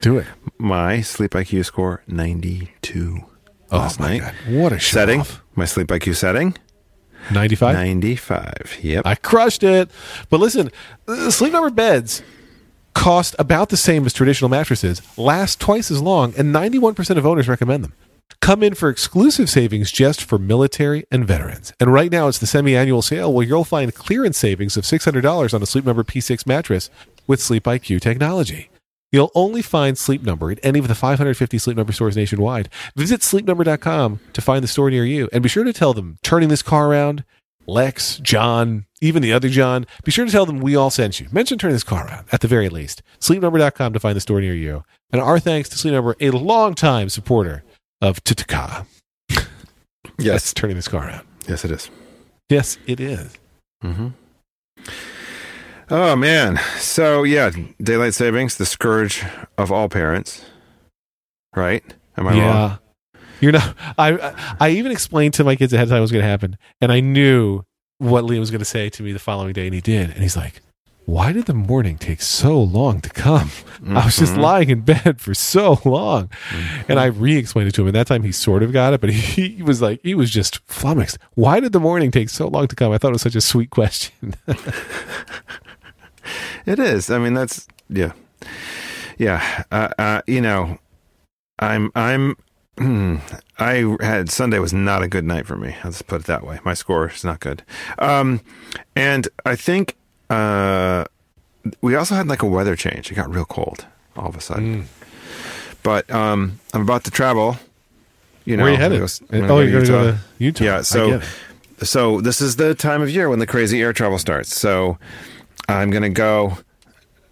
Do 0.00 0.18
it. 0.18 0.26
My 0.58 1.00
sleep 1.00 1.32
IQ 1.32 1.64
score 1.64 2.02
92 2.06 3.20
Oh 3.72 3.78
last 3.78 3.98
my 3.98 4.18
night. 4.18 4.20
god! 4.20 4.34
What 4.54 4.72
a 4.72 4.78
show 4.78 4.94
Setting 4.94 5.20
off. 5.20 5.42
my 5.54 5.64
sleep 5.64 5.88
IQ 5.88 6.14
setting 6.16 6.56
95. 7.32 7.74
95. 7.74 8.78
Yep. 8.82 9.06
I 9.06 9.14
crushed 9.16 9.64
it. 9.64 9.90
But 10.30 10.38
listen, 10.38 10.70
uh, 11.08 11.30
sleep 11.30 11.52
number 11.52 11.70
beds 11.70 12.22
cost 12.94 13.34
about 13.38 13.70
the 13.70 13.76
same 13.76 14.06
as 14.06 14.12
traditional 14.12 14.48
mattresses, 14.48 15.02
last 15.18 15.58
twice 15.60 15.90
as 15.90 16.00
long, 16.00 16.32
and 16.38 16.54
91% 16.54 17.16
of 17.18 17.26
owners 17.26 17.48
recommend 17.48 17.82
them. 17.84 17.92
Come 18.40 18.62
in 18.62 18.74
for 18.74 18.88
exclusive 18.88 19.50
savings 19.50 19.90
just 19.90 20.22
for 20.22 20.38
military 20.38 21.04
and 21.10 21.26
veterans. 21.26 21.72
And 21.80 21.92
right 21.92 22.10
now 22.12 22.28
it's 22.28 22.38
the 22.38 22.46
semi-annual 22.46 23.02
sale 23.02 23.32
where 23.32 23.44
you'll 23.46 23.64
find 23.64 23.92
clearance 23.94 24.38
savings 24.38 24.76
of 24.76 24.84
$600 24.84 25.52
on 25.52 25.62
a 25.62 25.66
Sleep 25.66 25.84
Number 25.84 26.04
P6 26.04 26.46
mattress 26.46 26.88
with 27.26 27.40
Sleep 27.42 27.64
IQ 27.64 28.00
technology. 28.00 28.70
You'll 29.16 29.32
only 29.34 29.62
find 29.62 29.96
Sleep 29.96 30.22
Number 30.22 30.50
at 30.50 30.58
any 30.62 30.78
of 30.78 30.88
the 30.88 30.94
550 30.94 31.56
Sleep 31.56 31.74
Number 31.74 31.90
stores 31.94 32.18
nationwide. 32.18 32.68
Visit 32.96 33.22
sleepnumber.com 33.22 34.20
to 34.34 34.40
find 34.42 34.62
the 34.62 34.68
store 34.68 34.90
near 34.90 35.06
you 35.06 35.30
and 35.32 35.42
be 35.42 35.48
sure 35.48 35.64
to 35.64 35.72
tell 35.72 35.94
them 35.94 36.18
turning 36.22 36.50
this 36.50 36.60
car 36.60 36.90
around, 36.90 37.24
Lex, 37.66 38.18
John, 38.18 38.84
even 39.00 39.22
the 39.22 39.32
other 39.32 39.48
John, 39.48 39.86
be 40.04 40.10
sure 40.10 40.26
to 40.26 40.30
tell 40.30 40.44
them 40.44 40.60
we 40.60 40.76
all 40.76 40.90
sent 40.90 41.18
you. 41.18 41.28
Mention 41.32 41.56
turning 41.56 41.76
this 41.76 41.82
car 41.82 42.06
around 42.06 42.26
at 42.30 42.42
the 42.42 42.46
very 42.46 42.68
least. 42.68 43.02
Sleepnumber.com 43.18 43.94
to 43.94 43.98
find 43.98 44.14
the 44.14 44.20
store 44.20 44.42
near 44.42 44.52
you. 44.52 44.84
And 45.10 45.22
our 45.22 45.40
thanks 45.40 45.70
to 45.70 45.78
Sleep 45.78 45.94
Number, 45.94 46.14
a 46.20 46.28
longtime 46.28 47.08
supporter 47.08 47.64
of 48.02 48.22
Tutaka. 48.22 48.84
yes. 50.18 50.52
turning 50.52 50.76
this 50.76 50.88
car 50.88 51.08
around. 51.08 51.26
Yes, 51.48 51.64
it 51.64 51.70
is. 51.70 51.90
Yes, 52.50 52.76
it 52.86 53.00
is. 53.00 53.34
Mm-hmm. 53.82 54.08
Oh 55.90 56.16
man. 56.16 56.58
So 56.78 57.22
yeah, 57.22 57.50
daylight 57.80 58.14
savings, 58.14 58.56
the 58.56 58.66
scourge 58.66 59.24
of 59.56 59.70
all 59.70 59.88
parents. 59.88 60.44
Right? 61.54 61.84
Am 62.16 62.26
I 62.26 62.30
wrong? 62.30 62.38
yeah. 62.38 62.76
You're 63.40 63.52
not. 63.52 63.74
I 63.98 64.54
I 64.60 64.70
even 64.70 64.90
explained 64.92 65.34
to 65.34 65.44
my 65.44 65.56
kids 65.56 65.72
ahead 65.72 65.84
of 65.84 65.90
time 65.90 65.98
what 65.98 66.02
was 66.02 66.12
going 66.12 66.22
to 66.24 66.28
happen, 66.28 66.56
and 66.80 66.90
I 66.90 67.00
knew 67.00 67.62
what 67.98 68.24
Liam 68.24 68.40
was 68.40 68.50
going 68.50 68.60
to 68.60 68.64
say 68.64 68.88
to 68.90 69.02
me 69.02 69.12
the 69.12 69.18
following 69.18 69.52
day, 69.52 69.66
and 69.66 69.74
he 69.74 69.80
did. 69.82 70.08
And 70.10 70.20
he's 70.22 70.36
like, 70.38 70.62
"Why 71.04 71.32
did 71.32 71.44
the 71.44 71.52
morning 71.54 71.98
take 71.98 72.22
so 72.22 72.58
long 72.60 73.00
to 73.02 73.10
come? 73.10 73.50
I 73.90 74.06
was 74.06 74.16
just 74.16 74.34
Mhm. 74.34 74.38
lying 74.40 74.70
in 74.70 74.80
bed 74.80 75.20
for 75.20 75.34
so 75.34 75.78
long." 75.84 76.30
And 76.88 76.98
I 76.98 77.06
re-explained 77.06 77.68
it 77.68 77.74
to 77.74 77.82
him, 77.82 77.88
and 77.88 77.94
that 77.96 78.06
time 78.06 78.22
he 78.22 78.32
sort 78.32 78.62
of 78.62 78.72
got 78.72 78.94
it, 78.94 79.02
but 79.02 79.10
he, 79.10 79.48
he 79.50 79.62
was 79.62 79.82
like, 79.82 80.00
he 80.02 80.14
was 80.14 80.30
just 80.30 80.60
flummoxed. 80.66 81.18
Why 81.34 81.60
did 81.60 81.72
the 81.72 81.80
morning 81.80 82.10
take 82.10 82.30
so 82.30 82.48
long 82.48 82.68
to 82.68 82.74
come? 82.76 82.90
I 82.90 82.96
thought 82.98 83.08
it 83.08 83.12
was 83.12 83.22
such 83.22 83.36
a 83.36 83.40
sweet 83.42 83.68
question. 83.68 84.34
It 86.66 86.78
is. 86.78 87.10
I 87.10 87.18
mean, 87.18 87.34
that's 87.34 87.66
yeah, 87.88 88.12
yeah. 89.18 89.64
Uh, 89.70 89.88
uh, 89.98 90.22
you 90.26 90.40
know, 90.40 90.78
I'm 91.58 91.90
I'm. 91.94 92.36
I 93.58 93.96
had 94.02 94.28
Sunday 94.30 94.58
was 94.58 94.74
not 94.74 95.02
a 95.02 95.08
good 95.08 95.24
night 95.24 95.46
for 95.46 95.56
me. 95.56 95.74
I'll 95.82 95.90
just 95.90 96.06
put 96.06 96.20
it 96.20 96.26
that 96.26 96.44
way. 96.44 96.60
My 96.64 96.74
score 96.74 97.08
is 97.08 97.24
not 97.24 97.40
good. 97.40 97.62
Um, 97.98 98.42
and 98.94 99.28
I 99.46 99.56
think 99.56 99.96
uh, 100.28 101.06
we 101.80 101.94
also 101.94 102.14
had 102.14 102.28
like 102.28 102.42
a 102.42 102.46
weather 102.46 102.76
change. 102.76 103.10
It 103.10 103.14
got 103.14 103.32
real 103.34 103.46
cold 103.46 103.86
all 104.14 104.28
of 104.28 104.36
a 104.36 104.42
sudden. 104.42 104.82
Mm. 104.82 104.86
But 105.82 106.10
um, 106.10 106.60
I'm 106.74 106.82
about 106.82 107.04
to 107.04 107.10
travel. 107.10 107.56
You 108.44 108.58
know, 108.58 108.64
Where 108.64 108.72
are 108.72 108.74
you 108.74 108.80
headed? 108.80 109.00
Go- 109.00 109.06
oh, 109.56 109.60
you're 109.60 109.72
going 109.72 109.84
to 109.86 109.92
Utah. 109.92 110.02
go 110.02 110.10
to 110.12 110.18
Utah. 110.38 110.64
Yeah, 110.64 110.82
so- 110.82 111.20
So 111.82 112.20
this 112.20 112.40
is 112.40 112.56
the 112.56 112.74
time 112.74 113.00
of 113.02 113.10
year 113.10 113.28
when 113.28 113.38
the 113.38 113.46
crazy 113.46 113.82
air 113.82 113.92
travel 113.92 114.18
starts. 114.18 114.54
So 114.54 114.98
I'm 115.68 115.90
going 115.90 116.02
to 116.02 116.08
go. 116.08 116.58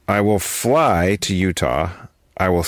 I 0.09 0.21
will 0.21 0.39
fly 0.39 1.17
to 1.23 1.35
Utah. 1.35 1.91
I 2.37 2.49
will 2.49 2.67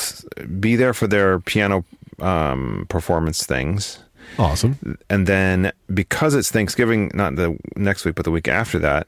be 0.59 0.77
there 0.77 0.95
for 0.95 1.07
their 1.07 1.41
piano 1.41 1.85
um, 2.21 2.87
performance 2.89 3.45
things, 3.45 3.99
awesome. 4.39 4.97
and 5.11 5.27
then 5.27 5.73
because 5.93 6.35
it's 6.35 6.51
Thanksgiving, 6.51 7.11
not 7.15 7.37
the 7.37 7.59
next 7.77 8.05
week, 8.05 8.15
but 8.15 8.25
the 8.25 8.31
week 8.31 8.49
after 8.49 8.79
that, 8.79 9.07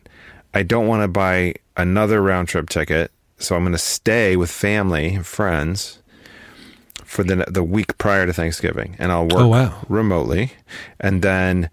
I 0.53 0.63
don't 0.65 0.87
want 0.89 1.03
to 1.05 1.09
buy 1.09 1.55
another 1.77 2.21
round 2.21 2.49
trip 2.49 2.69
ticket. 2.69 3.11
So 3.39 3.55
I'm 3.55 3.63
going 3.63 3.73
to 3.73 3.79
stay 3.79 4.35
with 4.37 4.51
family 4.51 5.15
and 5.15 5.25
friends 5.25 6.01
for 7.05 7.23
the 7.23 7.37
the 7.49 7.63
week 7.63 7.97
prior 7.99 8.27
to 8.27 8.33
Thanksgiving, 8.33 8.97
and 8.99 9.13
I'll 9.13 9.25
work 9.29 9.35
Oh, 9.45 9.49
wow. 9.49 9.79
remotely, 9.89 10.53
and 11.01 11.23
then 11.23 11.71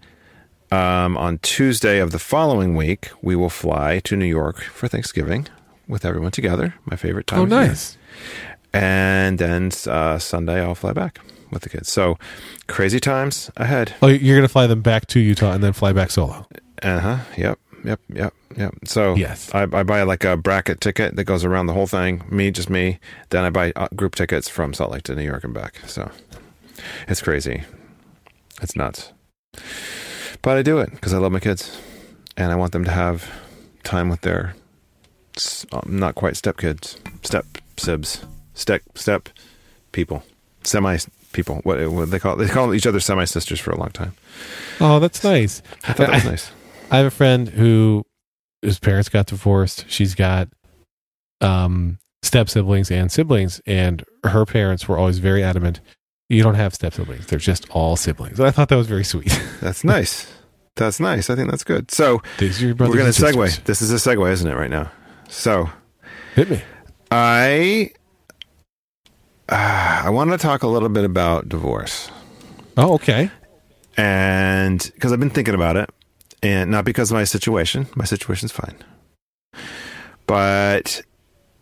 um, 0.70 1.16
on 1.16 1.38
Tuesday 1.38 1.98
of 1.98 2.10
the 2.10 2.18
following 2.18 2.74
week, 2.74 3.10
we 3.22 3.36
will 3.36 3.50
fly 3.50 4.00
to 4.00 4.16
New 4.16 4.26
York 4.26 4.62
for 4.62 4.88
Thanksgiving 4.88 5.46
with 5.88 6.04
everyone 6.04 6.32
together. 6.32 6.74
My 6.84 6.96
favorite 6.96 7.26
time. 7.26 7.40
Oh, 7.40 7.44
nice. 7.44 7.96
And 8.72 9.38
then 9.38 9.70
uh, 9.86 10.18
Sunday, 10.18 10.60
I'll 10.62 10.74
fly 10.74 10.92
back 10.92 11.20
with 11.50 11.62
the 11.62 11.68
kids. 11.68 11.90
So 11.90 12.18
crazy 12.66 13.00
times 13.00 13.50
ahead. 13.56 13.94
Oh, 14.02 14.08
you're 14.08 14.36
going 14.36 14.46
to 14.46 14.52
fly 14.52 14.66
them 14.66 14.82
back 14.82 15.06
to 15.08 15.20
Utah 15.20 15.52
and 15.52 15.62
then 15.62 15.72
fly 15.72 15.92
back 15.92 16.10
solo. 16.10 16.46
Uh 16.82 16.98
huh. 17.00 17.18
Yep. 17.36 17.58
Yep. 17.84 18.00
Yep. 18.12 18.34
Yep. 18.56 18.74
So 18.84 19.14
Yes. 19.14 19.54
I, 19.54 19.62
I 19.62 19.82
buy 19.82 20.02
like 20.02 20.24
a 20.24 20.36
bracket 20.36 20.80
ticket 20.80 21.14
that 21.16 21.24
goes 21.24 21.44
around 21.44 21.66
the 21.66 21.72
whole 21.72 21.86
thing. 21.86 22.24
Me, 22.30 22.50
just 22.50 22.68
me. 22.68 22.98
Then 23.30 23.44
I 23.44 23.50
buy 23.50 23.72
uh, 23.76 23.88
group 23.94 24.14
tickets 24.14 24.48
from 24.48 24.74
Salt 24.74 24.90
Lake 24.90 25.04
to 25.04 25.14
New 25.14 25.22
York 25.22 25.44
and 25.44 25.54
back. 25.54 25.80
So 25.86 26.10
it's 27.06 27.22
crazy. 27.22 27.62
It's 28.60 28.74
nuts. 28.76 29.12
But 30.46 30.56
I 30.56 30.62
do 30.62 30.78
it 30.78 30.92
because 30.92 31.12
I 31.12 31.18
love 31.18 31.32
my 31.32 31.40
kids, 31.40 31.76
and 32.36 32.52
I 32.52 32.54
want 32.54 32.70
them 32.70 32.84
to 32.84 32.90
have 32.92 33.28
time 33.82 34.08
with 34.08 34.20
their 34.20 34.54
um, 35.72 35.82
not 35.86 36.14
quite 36.14 36.34
stepkids, 36.34 36.98
step 37.26 37.44
sibs, 37.76 38.24
step 38.54 38.82
step 38.94 39.28
people, 39.90 40.22
semi 40.62 40.98
people. 41.32 41.56
What, 41.64 41.84
what 41.90 42.12
they 42.12 42.20
call 42.20 42.36
they 42.36 42.46
call 42.46 42.72
each 42.74 42.86
other 42.86 43.00
semi 43.00 43.24
sisters 43.24 43.58
for 43.58 43.72
a 43.72 43.76
long 43.76 43.90
time. 43.90 44.12
Oh, 44.80 45.00
that's 45.00 45.24
nice. 45.24 45.62
I 45.82 45.94
thought 45.94 46.06
that 46.06 46.14
was 46.14 46.24
nice. 46.24 46.52
I 46.92 46.98
have 46.98 47.06
a 47.06 47.10
friend 47.10 47.48
who 47.48 48.04
his 48.62 48.78
parents 48.78 49.08
got 49.08 49.26
divorced. 49.26 49.86
She's 49.88 50.14
got 50.14 50.48
um, 51.40 51.98
step 52.22 52.48
siblings 52.48 52.88
and 52.92 53.10
siblings, 53.10 53.60
and 53.66 54.04
her 54.22 54.46
parents 54.46 54.86
were 54.86 54.96
always 54.96 55.18
very 55.18 55.42
adamant. 55.42 55.80
You 56.28 56.44
don't 56.44 56.54
have 56.54 56.72
step 56.72 56.94
siblings; 56.94 57.26
they're 57.26 57.40
just 57.40 57.68
all 57.70 57.96
siblings. 57.96 58.38
And 58.38 58.46
I 58.46 58.52
thought 58.52 58.68
that 58.68 58.76
was 58.76 58.86
very 58.86 59.04
sweet. 59.04 59.36
That's 59.60 59.82
nice. 59.82 60.32
That's 60.76 61.00
nice. 61.00 61.28
I 61.30 61.34
think 61.34 61.50
that's 61.50 61.64
good. 61.64 61.90
So 61.90 62.22
we're 62.40 62.74
going 62.74 63.12
to 63.12 63.22
segue. 63.22 63.64
This 63.64 63.82
is 63.82 63.90
a 63.92 63.96
segue, 63.96 64.30
isn't 64.30 64.46
it? 64.50 64.54
Right 64.54 64.70
now. 64.70 64.90
So 65.28 65.68
Hit 66.34 66.50
me. 66.50 66.62
I 67.10 67.90
uh, 69.48 70.02
I 70.04 70.10
want 70.10 70.30
to 70.32 70.38
talk 70.38 70.62
a 70.62 70.66
little 70.68 70.88
bit 70.88 71.04
about 71.04 71.48
divorce, 71.48 72.10
Oh, 72.76 72.94
okay. 72.94 73.30
and 73.96 74.90
because 74.94 75.12
I've 75.12 75.20
been 75.20 75.30
thinking 75.30 75.54
about 75.54 75.76
it, 75.76 75.88
and 76.42 76.70
not 76.70 76.84
because 76.84 77.10
of 77.10 77.14
my 77.14 77.24
situation. 77.24 77.86
My 77.94 78.04
situation's 78.04 78.50
fine, 78.52 78.74
but 80.26 81.00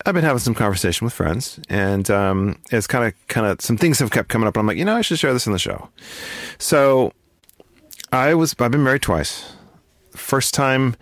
I've 0.07 0.15
been 0.15 0.25
having 0.25 0.39
some 0.41 0.55
conversation 0.55 1.05
with 1.05 1.13
friends, 1.15 1.61
and 1.69 2.11
um, 2.11 2.59
it's 2.73 2.87
kind 2.87 3.05
of 3.07 3.15
kind 3.29 3.47
of 3.47 3.61
some 3.61 3.77
things 3.77 3.99
have 3.99 4.11
kept 4.11 4.29
coming 4.31 4.49
up. 4.49 4.57
And 4.57 4.63
I'm 4.63 4.67
like, 4.67 4.79
you 4.79 4.85
know, 4.85 4.97
I 4.97 5.03
should 5.03 5.19
share 5.19 5.33
this 5.35 5.47
in 5.47 5.53
the 5.53 5.59
show. 5.59 5.89
So 6.59 7.13
I 8.15 8.33
was 8.35 8.55
I've 8.61 8.71
been 8.71 8.85
married 8.85 9.03
twice. 9.03 9.57
First 10.13 10.55
time, 10.55 10.95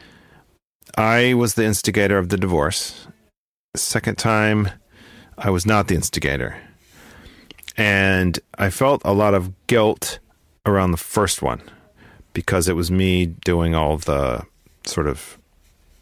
I 0.96 1.34
was 1.34 1.54
the 1.54 1.64
instigator 1.66 2.16
of 2.16 2.30
the 2.30 2.38
divorce. 2.38 3.06
Second 3.76 4.16
time, 4.16 4.70
I 5.36 5.50
was 5.50 5.66
not 5.66 5.88
the 5.88 5.94
instigator. 5.94 6.56
And 7.76 8.40
I 8.56 8.70
felt 8.70 9.02
a 9.04 9.12
lot 9.12 9.34
of 9.34 9.52
guilt 9.66 10.20
around 10.64 10.92
the 10.92 10.96
first 10.96 11.42
one 11.42 11.60
because 12.32 12.66
it 12.66 12.76
was 12.76 12.90
me 12.90 13.26
doing 13.26 13.74
all 13.74 13.98
the 13.98 14.46
sort 14.86 15.06
of 15.06 15.36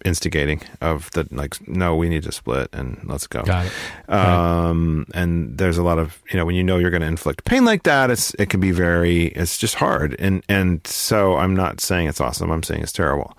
instigating 0.05 0.63
of 0.81 1.11
the 1.13 1.27
like 1.31 1.57
no 1.69 1.95
we 1.95 2.09
need 2.09 2.23
to 2.23 2.33
split 2.33 2.69
and 2.73 3.01
let's 3.05 3.27
go. 3.27 3.43
Got 3.43 3.67
it. 3.67 3.73
um 4.13 5.07
and 5.15 5.57
there's 5.59 5.79
a 5.79 5.83
lot 5.83 5.99
of 5.99 6.21
you 6.31 6.39
know 6.39 6.45
when 6.47 6.55
you 6.55 6.65
know 6.65 6.79
you're 6.79 6.91
going 6.91 7.03
to 7.03 7.07
inflict 7.07 7.45
pain 7.45 7.65
like 7.65 7.83
that 7.85 8.11
it's 8.11 8.35
it 8.35 8.51
can 8.51 8.61
be 8.61 8.71
very 8.73 9.27
it's 9.29 9.57
just 9.59 9.75
hard. 9.77 10.17
And 10.19 10.43
and 10.49 10.87
so 10.87 11.37
i'm 11.37 11.55
not 11.55 11.81
saying 11.81 12.09
it's 12.09 12.21
awesome. 12.21 12.51
I'm 12.51 12.63
saying 12.63 12.83
it's 12.83 12.93
terrible. 12.93 13.37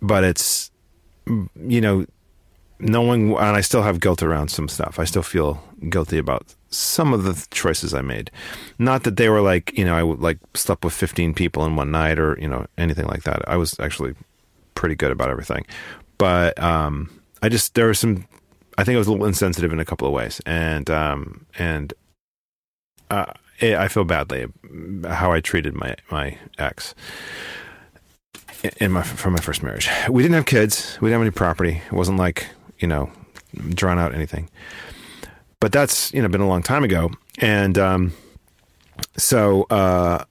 But 0.00 0.24
it's 0.24 0.70
you 1.26 1.80
know 1.80 2.06
knowing 2.80 3.30
and 3.36 3.56
i 3.56 3.60
still 3.60 3.82
have 3.82 4.00
guilt 4.00 4.22
around 4.22 4.48
some 4.48 4.68
stuff. 4.68 4.98
I 4.98 5.04
still 5.04 5.22
feel 5.22 5.62
guilty 5.88 6.18
about 6.18 6.54
some 6.70 7.12
of 7.12 7.22
the 7.24 7.46
choices 7.50 7.92
i 7.94 8.00
made. 8.00 8.30
Not 8.78 9.04
that 9.04 9.16
they 9.16 9.28
were 9.28 9.40
like 9.40 9.76
you 9.78 9.84
know 9.84 9.94
i 9.94 10.02
would 10.02 10.20
like 10.20 10.38
slept 10.54 10.84
with 10.84 10.92
15 10.94 11.34
people 11.34 11.64
in 11.64 11.76
one 11.76 11.90
night 11.92 12.18
or 12.18 12.36
you 12.40 12.48
know 12.48 12.66
anything 12.78 13.06
like 13.06 13.22
that. 13.22 13.46
I 13.48 13.56
was 13.56 13.78
actually 13.78 14.14
pretty 14.82 14.96
good 14.96 15.12
about 15.12 15.30
everything 15.30 15.64
but 16.18 16.60
um 16.62 17.08
i 17.42 17.48
just 17.48 17.74
there 17.74 17.86
was 17.86 17.98
some 17.98 18.26
I 18.78 18.84
think 18.84 18.94
I 18.96 18.98
was 18.98 19.06
a 19.06 19.12
little 19.12 19.26
insensitive 19.26 19.72
in 19.72 19.80
a 19.80 19.84
couple 19.84 20.08
of 20.08 20.14
ways, 20.14 20.40
and 20.46 20.88
um, 20.90 21.46
and 21.58 21.92
uh, 23.10 23.26
I 23.60 23.76
I 23.76 23.88
feel 23.88 24.04
badly 24.04 24.46
how 25.06 25.32
I 25.32 25.40
treated 25.40 25.74
my 25.74 25.96
my 26.10 26.38
ex 26.58 26.94
in 28.78 28.92
my 28.92 29.02
from 29.02 29.34
my 29.34 29.40
first 29.40 29.62
marriage. 29.62 29.88
We 30.08 30.22
didn't 30.22 30.36
have 30.36 30.46
kids. 30.46 30.98
We 31.00 31.08
didn't 31.08 31.20
have 31.20 31.22
any 31.22 31.30
property. 31.30 31.82
It 31.86 31.92
wasn't 31.92 32.18
like 32.18 32.46
you 32.78 32.88
know 32.88 33.10
drawn 33.70 33.98
out 33.98 34.14
anything. 34.14 34.48
But 35.60 35.72
that's 35.72 36.12
you 36.14 36.22
know 36.22 36.28
been 36.28 36.40
a 36.40 36.48
long 36.48 36.62
time 36.62 36.82
ago, 36.82 37.10
and 37.38 37.76
um, 37.78 38.12
so 39.18 39.64
uh, 39.64 40.24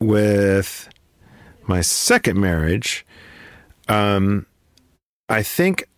with 0.00 0.88
my 1.66 1.80
second 1.80 2.40
marriage, 2.40 3.04
um, 3.88 4.46
I 5.28 5.42
think 5.42 5.88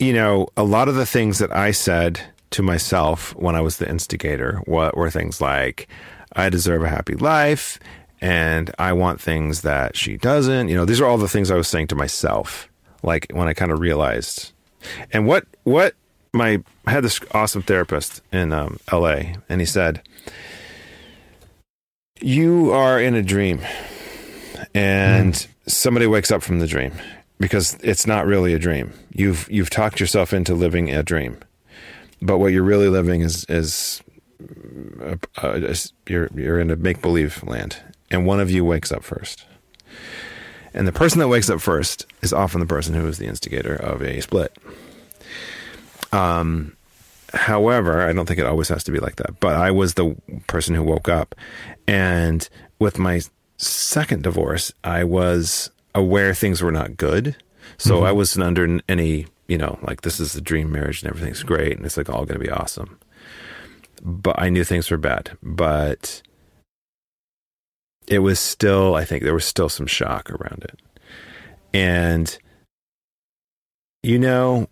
you 0.00 0.14
know, 0.14 0.48
a 0.56 0.64
lot 0.64 0.88
of 0.88 0.94
the 0.94 1.06
things 1.06 1.38
that 1.38 1.54
I 1.54 1.70
said 1.70 2.20
to 2.52 2.62
myself 2.62 3.36
when 3.36 3.54
I 3.54 3.60
was 3.60 3.76
the 3.76 3.88
instigator 3.88 4.62
were, 4.66 4.90
were 4.94 5.10
things 5.10 5.40
like, 5.40 5.88
I 6.32 6.48
deserve 6.48 6.82
a 6.82 6.88
happy 6.88 7.14
life 7.14 7.78
and 8.20 8.74
I 8.78 8.94
want 8.94 9.20
things 9.20 9.60
that 9.60 9.96
she 9.96 10.16
doesn't. 10.16 10.68
You 10.68 10.74
know, 10.74 10.86
these 10.86 11.00
are 11.00 11.06
all 11.06 11.18
the 11.18 11.28
things 11.28 11.50
I 11.50 11.56
was 11.56 11.68
saying 11.68 11.88
to 11.88 11.94
myself, 11.94 12.68
like 13.02 13.26
when 13.32 13.46
I 13.46 13.52
kind 13.52 13.70
of 13.70 13.78
realized. 13.78 14.52
And 15.12 15.26
what, 15.26 15.44
what 15.64 15.94
my, 16.32 16.62
I 16.86 16.90
had 16.90 17.04
this 17.04 17.20
awesome 17.32 17.62
therapist 17.62 18.22
in 18.32 18.52
um, 18.52 18.78
LA 18.90 19.34
and 19.50 19.60
he 19.60 19.66
said, 19.66 20.00
You 22.22 22.72
are 22.72 22.98
in 22.98 23.14
a 23.14 23.22
dream 23.22 23.60
and 24.74 25.46
somebody 25.66 26.06
wakes 26.06 26.30
up 26.30 26.42
from 26.42 26.58
the 26.58 26.66
dream 26.66 26.92
because 27.40 27.74
it's 27.82 28.06
not 28.06 28.26
really 28.26 28.54
a 28.54 28.58
dream. 28.58 28.92
You've 29.12 29.50
you've 29.50 29.70
talked 29.70 29.98
yourself 29.98 30.32
into 30.32 30.54
living 30.54 30.90
a 30.90 31.02
dream, 31.02 31.38
but 32.22 32.38
what 32.38 32.52
you're 32.52 32.62
really 32.62 32.88
living 32.88 33.22
is 33.22 33.44
is 33.48 34.02
uh, 35.02 35.16
uh, 35.42 35.52
is- 35.54 35.92
you're 36.06 36.28
you're 36.34 36.60
in 36.60 36.70
a 36.70 36.76
make 36.76 37.00
believe 37.02 37.42
land, 37.42 37.76
and 38.10 38.26
one 38.26 38.38
of 38.40 38.50
you 38.50 38.64
wakes 38.64 38.92
up 38.92 39.02
first, 39.02 39.44
and 40.74 40.86
the 40.86 40.92
person 40.92 41.18
that 41.18 41.28
wakes 41.28 41.50
up 41.50 41.60
first 41.60 42.06
is 42.22 42.32
often 42.32 42.60
the 42.60 42.66
person 42.66 42.94
who 42.94 43.06
is 43.08 43.18
the 43.18 43.26
instigator 43.26 43.74
of 43.74 44.02
a 44.02 44.20
split. 44.20 44.56
Um, 46.12 46.76
however, 47.32 48.02
I 48.02 48.12
don't 48.12 48.26
think 48.26 48.40
it 48.40 48.46
always 48.46 48.68
has 48.68 48.84
to 48.84 48.90
be 48.90 48.98
like 48.98 49.16
that. 49.16 49.38
But 49.40 49.54
I 49.56 49.70
was 49.70 49.94
the 49.94 50.16
person 50.46 50.74
who 50.74 50.82
woke 50.82 51.08
up, 51.08 51.34
and 51.86 52.48
with 52.78 52.98
my 52.98 53.20
second 53.56 54.22
divorce, 54.22 54.72
I 54.82 55.04
was 55.04 55.70
aware 55.94 56.34
things 56.34 56.62
were 56.62 56.72
not 56.72 56.96
good. 56.96 57.36
So 57.78 58.04
I 58.04 58.08
mm-hmm. 58.08 58.16
wasn't 58.16 58.44
under 58.44 58.80
any, 58.88 59.26
you 59.48 59.58
know, 59.58 59.78
like 59.82 60.02
this 60.02 60.20
is 60.20 60.32
the 60.32 60.40
dream 60.40 60.72
marriage 60.72 61.02
and 61.02 61.10
everything's 61.10 61.42
great 61.42 61.76
and 61.76 61.86
it's 61.86 61.96
like 61.96 62.08
all 62.08 62.24
going 62.24 62.38
to 62.38 62.44
be 62.44 62.50
awesome. 62.50 62.98
But 64.02 64.40
I 64.40 64.48
knew 64.48 64.64
things 64.64 64.90
were 64.90 64.96
bad. 64.96 65.36
But 65.42 66.22
it 68.06 68.20
was 68.20 68.38
still, 68.40 68.94
I 68.94 69.04
think 69.04 69.22
there 69.22 69.34
was 69.34 69.44
still 69.44 69.68
some 69.68 69.86
shock 69.86 70.30
around 70.30 70.64
it. 70.64 70.80
And, 71.72 72.36
you 74.02 74.18
know, 74.18 74.68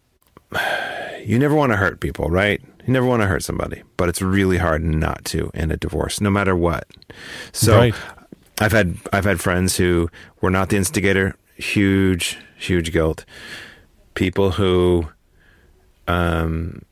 you 1.25 1.39
never 1.39 1.55
want 1.55 1.73
to 1.73 1.77
hurt 1.77 2.01
people, 2.01 2.29
right? 2.29 2.61
You 2.87 2.93
never 2.93 3.07
want 3.07 3.23
to 3.23 3.29
hurt 3.29 3.43
somebody, 3.43 3.83
but 3.99 4.09
it's 4.09 4.23
really 4.23 4.57
hard 4.57 4.83
not 4.83 5.25
to 5.27 5.51
in 5.53 5.71
a 5.71 5.77
divorce, 5.77 6.21
no 6.21 6.31
matter 6.31 6.57
what. 6.57 6.87
So 7.53 7.77
Right. 7.77 7.95
I've 8.61 8.73
had 8.73 8.97
I've 9.13 9.25
had 9.25 9.41
friends 9.41 9.77
who 9.77 10.09
were 10.41 10.51
not 10.51 10.69
the 10.71 10.77
instigator, 10.77 11.35
huge 11.57 12.39
huge 12.57 12.93
guilt. 12.93 13.25
People 14.15 14.53
who 14.53 15.09
um 16.07 16.83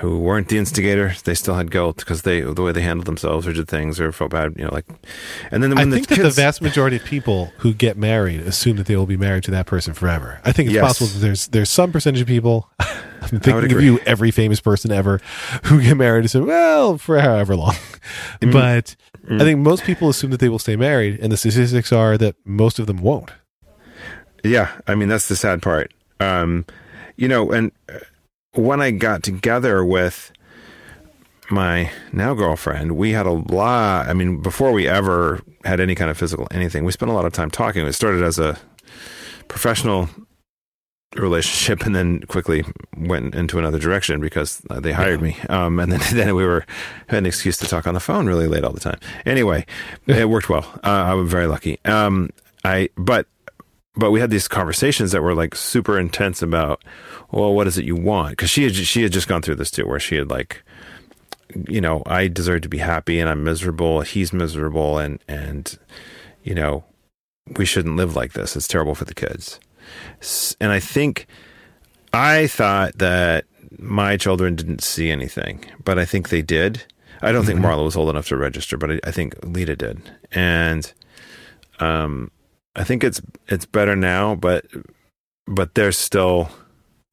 who 0.00 0.18
weren't 0.18 0.48
the 0.48 0.58
instigator, 0.58 1.14
they 1.24 1.34
still 1.34 1.54
had 1.54 1.70
guilt 1.70 1.96
because 1.98 2.20
they 2.22 2.42
the 2.42 2.60
way 2.62 2.72
they 2.72 2.82
handled 2.82 3.06
themselves 3.06 3.46
or 3.46 3.54
did 3.54 3.68
things 3.68 3.98
or 3.98 4.12
felt 4.12 4.30
bad, 4.30 4.54
you 4.56 4.64
know, 4.64 4.70
like. 4.70 4.84
And 5.50 5.62
then 5.62 5.72
I 5.72 5.76
when 5.76 5.90
the 5.90 5.96
think 5.96 6.08
that 6.08 6.18
the 6.22 6.30
vast 6.30 6.60
majority 6.60 6.96
of 6.96 7.04
people 7.04 7.52
who 7.58 7.72
get 7.72 7.96
married 7.96 8.40
assume 8.40 8.76
that 8.76 8.86
they 8.86 8.96
will 8.96 9.06
be 9.06 9.16
married 9.16 9.44
to 9.44 9.50
that 9.52 9.64
person 9.66 9.94
forever. 9.94 10.40
I 10.44 10.52
think 10.52 10.66
it's 10.66 10.74
Yes. 10.74 10.84
possible 10.86 11.06
that 11.08 11.18
there's 11.20 11.46
there's 11.48 11.70
some 11.70 11.90
percentage 11.90 12.20
of 12.20 12.26
people. 12.26 12.68
I'm 12.80 13.40
thinking 13.40 13.72
of 13.72 13.82
you, 13.82 13.98
every 14.06 14.30
famous 14.30 14.60
person 14.60 14.92
ever, 14.92 15.20
who 15.64 15.82
get 15.82 15.96
married 15.96 16.20
and 16.20 16.30
say, 16.30 16.40
"Well, 16.40 16.98
for 16.98 17.18
however 17.18 17.56
long." 17.56 17.74
Mm-hmm. 18.40 18.52
But 18.52 18.94
I 19.30 19.38
think 19.40 19.60
most 19.60 19.84
people 19.84 20.08
assume 20.08 20.30
that 20.30 20.40
they 20.40 20.48
will 20.48 20.58
stay 20.58 20.76
married, 20.76 21.20
and 21.20 21.30
the 21.30 21.36
statistics 21.36 21.92
are 21.92 22.16
that 22.18 22.34
most 22.44 22.78
of 22.78 22.86
them 22.86 22.98
won't. 22.98 23.30
Yeah, 24.44 24.70
I 24.86 24.94
mean 24.94 25.08
that's 25.08 25.28
the 25.28 25.36
sad 25.36 25.62
part. 25.62 25.92
Um, 26.20 26.64
you 27.16 27.28
know, 27.28 27.50
and 27.50 27.72
uh, 27.92 27.98
when 28.52 28.80
I 28.80 28.90
got 28.90 29.22
together 29.22 29.84
with 29.84 30.32
my 31.50 31.90
now 32.12 32.34
girlfriend, 32.34 32.96
we 32.96 33.12
had 33.12 33.26
a 33.26 33.32
lot. 33.32 34.08
I 34.08 34.14
mean, 34.14 34.40
before 34.40 34.72
we 34.72 34.88
ever 34.88 35.40
had 35.64 35.80
any 35.80 35.94
kind 35.94 36.10
of 36.10 36.16
physical 36.16 36.46
anything, 36.50 36.84
we 36.84 36.92
spent 36.92 37.10
a 37.10 37.14
lot 37.14 37.24
of 37.26 37.32
time 37.32 37.50
talking. 37.50 37.86
It 37.86 37.92
started 37.92 38.22
as 38.22 38.38
a 38.38 38.58
professional 39.48 40.08
relationship, 41.16 41.80
and 41.86 41.94
then 41.94 42.20
quickly 42.22 42.64
went 42.96 43.34
into 43.34 43.58
another 43.58 43.78
direction 43.78 44.20
because 44.20 44.62
uh, 44.70 44.80
they 44.80 44.92
hired 44.92 45.22
me. 45.22 45.36
Um, 45.48 45.78
and 45.78 45.92
then 45.92 46.00
then 46.12 46.34
we 46.34 46.44
were 46.44 46.64
had 47.08 47.18
an 47.18 47.26
excuse 47.26 47.56
to 47.58 47.66
talk 47.66 47.86
on 47.86 47.94
the 47.94 48.00
phone 48.00 48.26
really 48.26 48.46
late 48.46 48.64
all 48.64 48.72
the 48.72 48.80
time. 48.80 48.98
Anyway, 49.26 49.66
it 50.06 50.28
worked 50.28 50.48
well. 50.48 50.66
Uh, 50.84 50.88
I 50.88 51.14
was 51.14 51.30
very 51.30 51.46
lucky. 51.46 51.78
Um, 51.84 52.30
I 52.64 52.88
but 52.96 53.26
but 53.94 54.10
we 54.10 54.20
had 54.20 54.30
these 54.30 54.48
conversations 54.48 55.12
that 55.12 55.22
were 55.22 55.34
like 55.34 55.54
super 55.54 55.98
intense 55.98 56.40
about 56.42 56.84
well 57.32 57.52
what 57.52 57.66
is 57.66 57.78
it 57.78 57.84
you 57.84 57.96
want 57.96 58.30
because 58.30 58.50
she 58.50 58.62
had 58.62 58.74
she 58.74 59.02
had 59.02 59.12
just 59.12 59.26
gone 59.26 59.42
through 59.42 59.56
this 59.56 59.72
too 59.72 59.86
where 59.86 59.98
she 59.98 60.14
had 60.16 60.30
like 60.30 60.62
you 61.68 61.80
know 61.80 62.02
i 62.06 62.28
deserve 62.28 62.60
to 62.60 62.68
be 62.68 62.78
happy 62.78 63.18
and 63.18 63.28
i'm 63.28 63.42
miserable 63.42 64.02
he's 64.02 64.32
miserable 64.32 64.98
and 64.98 65.18
and 65.26 65.78
you 66.44 66.54
know 66.54 66.84
we 67.56 67.64
shouldn't 67.64 67.96
live 67.96 68.16
like 68.16 68.32
this. 68.32 68.56
It's 68.56 68.68
terrible 68.68 68.94
for 68.94 69.04
the 69.04 69.14
kids. 69.14 69.60
And 70.60 70.72
I 70.72 70.80
think 70.80 71.26
I 72.12 72.46
thought 72.46 72.98
that 72.98 73.44
my 73.78 74.16
children 74.16 74.56
didn't 74.56 74.82
see 74.82 75.10
anything, 75.10 75.64
but 75.84 75.98
I 75.98 76.04
think 76.04 76.28
they 76.28 76.42
did. 76.42 76.84
I 77.20 77.32
don't 77.32 77.44
think 77.44 77.58
Marla 77.60 77.84
was 77.84 77.96
old 77.96 78.10
enough 78.10 78.28
to 78.28 78.36
register, 78.36 78.76
but 78.76 78.92
I, 78.92 79.00
I 79.04 79.10
think 79.10 79.34
Lita 79.44 79.74
did, 79.74 80.00
and 80.30 80.92
um, 81.80 82.30
I 82.76 82.84
think 82.84 83.02
it's 83.02 83.20
it's 83.48 83.66
better 83.66 83.96
now, 83.96 84.34
but 84.36 84.66
but 85.46 85.74
there's 85.74 85.98
still 85.98 86.48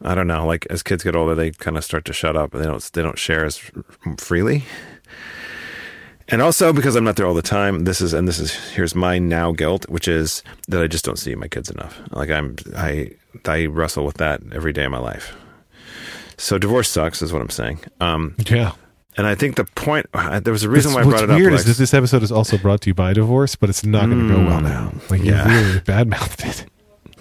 I 0.01 0.13
don't 0.13 0.27
know. 0.27 0.45
Like 0.45 0.67
as 0.69 0.83
kids 0.83 1.03
get 1.03 1.15
older, 1.15 1.35
they 1.35 1.51
kind 1.51 1.77
of 1.77 1.83
start 1.83 2.05
to 2.05 2.13
shut 2.13 2.35
up. 2.35 2.53
and 2.53 2.63
They 2.63 2.67
don't 2.67 2.91
they 2.93 3.01
don't 3.01 3.17
share 3.17 3.45
as 3.45 3.59
freely. 4.17 4.63
And 6.27 6.41
also 6.41 6.73
because 6.73 6.95
I'm 6.95 7.03
not 7.03 7.17
there 7.17 7.27
all 7.27 7.35
the 7.35 7.41
time, 7.43 7.83
this 7.83 8.01
is 8.01 8.13
and 8.13 8.27
this 8.27 8.39
is 8.39 8.53
here's 8.71 8.95
my 8.95 9.19
now 9.19 9.51
guilt, 9.51 9.87
which 9.89 10.07
is 10.07 10.41
that 10.67 10.81
I 10.81 10.87
just 10.87 11.05
don't 11.05 11.19
see 11.19 11.35
my 11.35 11.47
kids 11.47 11.69
enough. 11.69 11.99
Like 12.11 12.29
I'm 12.31 12.55
I 12.75 13.11
I 13.45 13.67
wrestle 13.67 14.05
with 14.05 14.17
that 14.17 14.41
every 14.51 14.73
day 14.73 14.85
of 14.85 14.91
my 14.91 14.97
life. 14.99 15.35
So 16.37 16.57
divorce 16.57 16.89
sucks, 16.89 17.21
is 17.21 17.31
what 17.31 17.41
I'm 17.41 17.49
saying. 17.49 17.79
Um, 18.01 18.35
Yeah. 18.49 18.71
and 19.17 19.25
I 19.27 19.35
think 19.35 19.55
the 19.55 19.63
point 19.65 20.07
there 20.13 20.51
was 20.51 20.63
a 20.63 20.69
reason 20.69 20.93
What's- 20.93 21.05
why 21.05 21.11
I 21.13 21.17
brought 21.17 21.23
it 21.25 21.29
up. 21.31 21.37
weird 21.37 21.53
is 21.53 21.77
this 21.77 21.93
episode 21.93 22.23
is 22.23 22.31
also 22.31 22.57
brought 22.57 22.81
to 22.81 22.89
you 22.89 22.93
by 22.93 23.13
divorce, 23.13 23.55
but 23.55 23.69
it's 23.69 23.85
not 23.85 24.07
going 24.07 24.27
to 24.27 24.33
go 24.35 24.43
well 24.45 24.61
now. 24.61 24.93
Like 25.09 25.23
yeah. 25.23 25.47
you 25.47 25.65
really 25.67 25.79
badmouthed 25.81 26.45
it. 26.49 26.65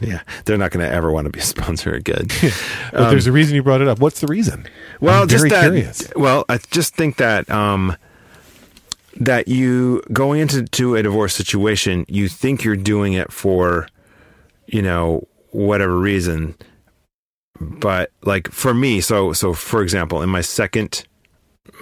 yeah, 0.01 0.23
they're 0.47 0.59
not 0.59 0.71
going 0.73 0.85
to 0.85 0.93
ever 0.93 1.13
want 1.13 1.27
to 1.27 1.31
be 1.31 1.39
a 1.41 1.43
sponsor 1.43 1.93
again. 1.93 2.27
But 2.93 3.11
there's 3.11 3.27
a 3.27 3.33
reason 3.33 3.55
you 3.55 3.63
brought 3.63 3.81
it 3.83 3.89
up. 3.89 3.99
What's 4.01 4.21
the 4.21 4.27
reason? 4.29 4.67
Well, 5.01 5.23
I'm 5.23 5.29
just 5.29 5.43
very 5.43 5.51
that. 5.51 5.63
curious. 5.63 6.11
Well, 6.17 6.45
I 6.49 6.59
just 6.71 6.95
think 6.97 7.17
that 7.19 7.49
um, 7.51 7.97
that 9.21 9.49
you 9.49 10.03
going 10.13 10.41
into 10.41 10.65
to 10.65 10.97
a 10.97 11.03
divorce 11.03 11.35
situation, 11.35 12.05
you 12.09 12.29
think 12.29 12.65
you're 12.65 12.77
doing 12.77 13.13
it 13.13 13.33
for, 13.33 13.89
you 14.67 14.83
know, 14.83 15.27
whatever 15.51 15.99
reason, 15.99 16.57
but 17.61 18.11
like 18.23 18.51
for 18.51 18.75
me, 18.75 19.01
so 19.01 19.33
so 19.33 19.53
for 19.53 19.83
example, 19.83 20.23
in 20.23 20.29
my 20.29 20.41
second 20.41 21.05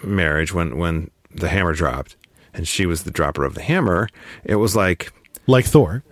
marriage, 0.05 0.53
when 0.53 0.77
when 0.77 1.11
the 1.35 1.49
hammer 1.49 1.73
dropped, 1.73 2.16
and 2.53 2.68
she 2.68 2.85
was 2.87 3.05
the 3.05 3.11
dropper 3.11 3.45
of 3.45 3.55
the 3.55 3.62
hammer, 3.62 4.09
it 4.45 4.57
was 4.57 4.77
like 4.77 5.12
Like 5.47 5.64
Thor. 5.64 6.05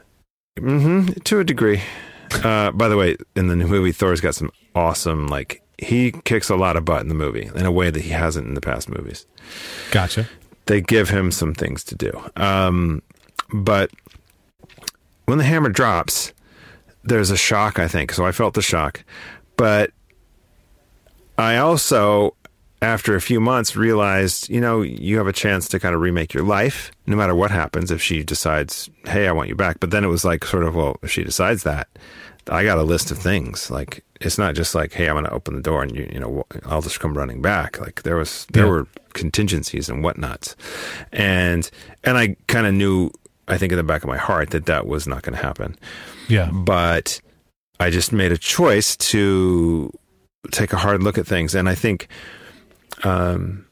mm-hmm, 0.59 1.13
to 1.25 1.41
a 1.41 1.45
degree. 1.45 1.83
Uh, 2.45 2.71
by 2.71 2.89
the 2.89 2.97
way, 2.97 3.17
in 3.37 3.49
the 3.49 3.57
new 3.57 3.67
movie, 3.67 3.93
Thor's 3.93 4.21
got 4.21 4.35
some 4.35 4.51
awesome 4.75 5.27
like 5.27 5.63
he 5.79 6.13
kicks 6.25 6.49
a 6.49 6.57
lot 6.57 6.77
of 6.77 6.85
butt 6.85 7.03
in 7.03 7.09
the 7.09 7.15
movie 7.15 7.51
in 7.55 7.67
a 7.67 7.73
way 7.73 7.91
that 7.91 8.01
he 8.03 8.11
hasn't 8.11 8.47
in 8.47 8.55
the 8.55 8.61
past 8.61 8.89
movies. 8.89 9.27
Gotcha. 9.91 10.29
They 10.67 10.81
give 10.81 11.09
him 11.09 11.33
some 11.33 11.55
things 11.55 11.85
to 11.85 11.95
do. 11.95 12.13
Um, 12.37 13.03
but 13.53 13.91
when 15.27 15.39
the 15.39 15.45
hammer 15.45 15.69
drops, 15.69 16.33
there's 17.03 17.31
a 17.31 17.37
shock. 17.37 17.79
I 17.79 17.89
think 17.89 18.13
so. 18.13 18.25
I 18.25 18.33
felt 18.33 18.55
the 18.55 18.63
shock, 18.63 19.05
but 19.57 19.91
I 21.39 21.57
also, 21.57 22.37
after 22.83 23.15
a 23.17 23.21
few 23.21 23.41
months, 23.41 23.75
realized 23.75 24.49
you 24.49 24.61
know 24.61 24.83
you 24.83 25.17
have 25.19 25.27
a 25.27 25.33
chance 25.33 25.69
to 25.69 25.81
kind 25.81 25.95
of 25.95 26.01
remake 26.01 26.35
your 26.35 26.45
life, 26.45 26.93
no 27.07 27.17
matter 27.17 27.35
what 27.35 27.51
happens. 27.51 27.91
If 27.91 28.03
she 28.03 28.23
decides, 28.23 28.91
hey, 29.07 29.27
I 29.27 29.33
want 29.33 29.49
you 29.49 29.55
back, 29.55 29.81
but 29.81 29.91
then 29.91 30.05
it 30.05 30.09
was 30.09 30.25
like 30.25 30.45
sort 30.45 30.65
of, 30.65 30.75
well, 30.75 30.97
if 31.03 31.11
she 31.11 31.25
decides 31.25 31.63
that, 31.63 31.89
I 32.49 32.65
got 32.65 32.79
a 32.79 32.83
list 32.83 33.11
of 33.11 33.19
things. 33.19 33.71
Like 33.71 34.05
it's 34.21 34.39
not 34.39 34.55
just 34.55 34.75
like, 34.75 34.93
hey, 34.93 35.09
I'm 35.09 35.15
going 35.15 35.25
to 35.25 35.33
open 35.33 35.55
the 35.55 35.63
door 35.63 35.83
and 35.83 35.95
you, 35.97 36.09
you 36.13 36.21
know, 36.21 36.45
I'll 36.67 36.83
just 36.83 37.01
come 37.01 37.17
running 37.17 37.41
back. 37.43 37.81
Like 37.81 38.03
there 38.03 38.17
was, 38.17 38.47
there 38.53 38.65
Yeah. 38.65 38.71
were 38.71 38.87
contingencies 39.15 39.89
and 39.89 40.03
whatnots, 40.05 40.55
and 41.13 41.69
and 42.05 42.17
I 42.19 42.37
kind 42.47 42.67
of 42.67 42.75
knew, 42.75 43.11
I 43.49 43.59
think 43.59 43.73
in 43.73 43.77
the 43.79 43.83
back 43.85 44.03
of 44.03 44.09
my 44.09 44.17
heart 44.19 44.51
that 44.51 44.67
that 44.67 44.87
was 44.87 45.07
not 45.07 45.23
going 45.23 45.37
to 45.37 45.43
happen 45.43 45.77
Yeah. 46.29 46.51
but 46.53 47.21
I 47.81 47.91
just 47.91 48.13
made 48.13 48.31
a 48.31 48.39
choice 48.39 48.97
to 49.11 49.91
take 50.53 50.73
a 50.73 50.77
hard 50.77 51.03
look 51.03 51.19
at 51.19 51.27
things, 51.27 51.55
and 51.55 51.69
I 51.69 51.75
think 51.75 52.09
um, 53.05 53.67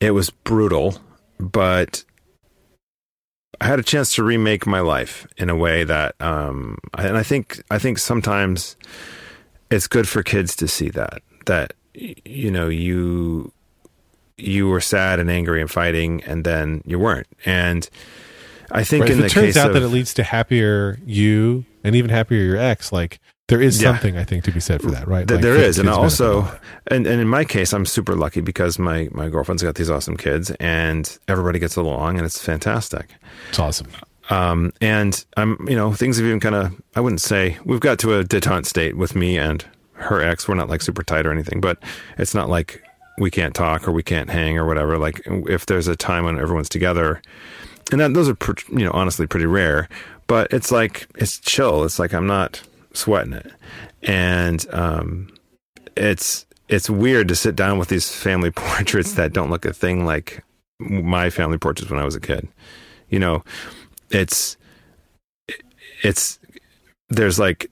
it 0.00 0.12
was 0.12 0.30
brutal, 0.30 0.98
but 1.38 2.04
I 3.60 3.66
had 3.66 3.78
a 3.78 3.82
chance 3.82 4.14
to 4.16 4.22
remake 4.22 4.66
my 4.66 4.80
life 4.80 5.26
in 5.36 5.50
a 5.50 5.56
way 5.56 5.84
that, 5.84 6.14
um, 6.20 6.78
and 6.98 7.16
I 7.16 7.22
think 7.22 7.62
I 7.70 7.78
think 7.78 7.98
sometimes 7.98 8.76
it's 9.70 9.86
good 9.86 10.08
for 10.08 10.22
kids 10.22 10.56
to 10.56 10.68
see 10.68 10.88
that 10.90 11.22
that 11.46 11.74
you 11.94 12.50
know 12.50 12.68
you 12.68 13.52
you 14.36 14.68
were 14.68 14.80
sad 14.80 15.20
and 15.20 15.30
angry 15.30 15.60
and 15.60 15.70
fighting, 15.70 16.22
and 16.24 16.44
then 16.44 16.82
you 16.86 16.98
weren't, 16.98 17.26
and 17.44 17.88
I 18.72 18.82
think 18.82 19.02
Right. 19.02 19.10
in 19.12 19.18
If 19.18 19.20
the 19.20 19.26
it 19.26 19.30
turns 19.30 19.46
case 19.54 19.56
out 19.56 19.68
of, 19.68 19.74
that 19.74 19.82
it 19.82 19.88
leads 19.88 20.14
to 20.14 20.22
happier 20.24 20.98
you 21.06 21.64
and 21.84 21.94
even 21.94 22.10
happier 22.10 22.42
your 22.42 22.56
ex, 22.56 22.90
like 22.92 23.20
there 23.48 23.60
is 23.60 23.80
Yeah. 23.82 23.90
something 23.92 24.16
I 24.16 24.24
think 24.24 24.44
to 24.44 24.52
be 24.52 24.60
said 24.60 24.80
for 24.82 24.90
that, 24.90 25.06
right? 25.06 25.26
Th- 25.28 25.36
Like, 25.36 25.42
there 25.42 25.56
is, 25.56 25.78
and 25.78 25.88
also, 25.88 26.42
and, 26.88 27.06
and 27.06 27.20
in 27.20 27.28
my 27.28 27.44
case, 27.44 27.72
I'm 27.74 27.84
super 27.86 28.14
lucky 28.16 28.40
because 28.40 28.78
my 28.78 29.08
my 29.12 29.28
girlfriend's 29.28 29.62
got 29.62 29.74
these 29.74 29.90
awesome 29.90 30.16
kids, 30.16 30.50
and 30.60 31.18
everybody 31.28 31.58
gets 31.58 31.76
along, 31.76 32.16
and 32.16 32.24
it's 32.24 32.40
fantastic. 32.42 33.10
it's 33.50 33.58
awesome. 33.58 33.88
Um, 34.30 34.72
and 34.80 35.22
I'm, 35.36 35.58
you 35.68 35.76
know, 35.76 35.92
things 35.92 36.16
have 36.16 36.24
even 36.26 36.40
kind 36.40 36.54
of, 36.54 36.72
I 36.96 37.00
wouldn't 37.00 37.20
say 37.20 37.58
we've 37.66 37.80
got 37.80 37.98
to 37.98 38.14
a 38.18 38.24
detente 38.24 38.64
state 38.64 38.96
with 38.96 39.14
me 39.14 39.36
and 39.36 39.62
her 39.92 40.22
ex. 40.22 40.48
We're 40.48 40.54
not 40.54 40.70
like 40.70 40.80
super 40.80 41.02
tight 41.02 41.26
or 41.26 41.30
anything, 41.30 41.60
but 41.60 41.76
it's 42.16 42.34
not 42.34 42.48
like 42.48 42.82
we 43.18 43.30
can't 43.30 43.54
talk 43.54 43.86
or 43.86 43.92
we 43.92 44.02
can't 44.02 44.30
hang 44.30 44.56
or 44.56 44.64
whatever. 44.66 44.96
Like 44.96 45.20
if 45.26 45.66
there's 45.66 45.88
a 45.88 45.94
time 45.96 46.24
when 46.24 46.38
everyone's 46.38 46.70
together, 46.70 47.20
and 47.92 48.00
that 48.00 48.14
those 48.14 48.30
are, 48.30 48.36
you 48.72 48.86
know, 48.86 48.90
honestly 48.94 49.26
pretty 49.26 49.44
rare. 49.46 49.90
But 50.26 50.50
it's 50.54 50.72
like 50.72 51.06
it's 51.16 51.38
chill. 51.38 51.84
It's 51.84 51.98
like 51.98 52.14
I'm 52.14 52.26
not 52.26 52.62
sweating 52.94 53.34
it, 53.34 53.52
and 54.02 54.66
um, 54.72 55.34
it's 55.96 56.46
it's 56.68 56.88
weird 56.88 57.28
to 57.28 57.36
sit 57.36 57.54
down 57.54 57.78
with 57.78 57.88
these 57.88 58.10
family 58.10 58.50
portraits 58.54 59.14
that 59.14 59.32
don't 59.32 59.50
look 59.50 59.64
a 59.64 59.72
thing 59.72 60.04
like 60.04 60.42
my 60.78 61.30
family 61.30 61.58
portraits 61.58 61.90
when 61.90 62.00
I 62.00 62.04
was 62.04 62.16
a 62.16 62.20
kid. 62.20 62.48
You 63.08 63.18
know, 63.18 63.44
it's 64.10 64.56
it's 66.02 66.38
there's 67.08 67.38
like 67.38 67.70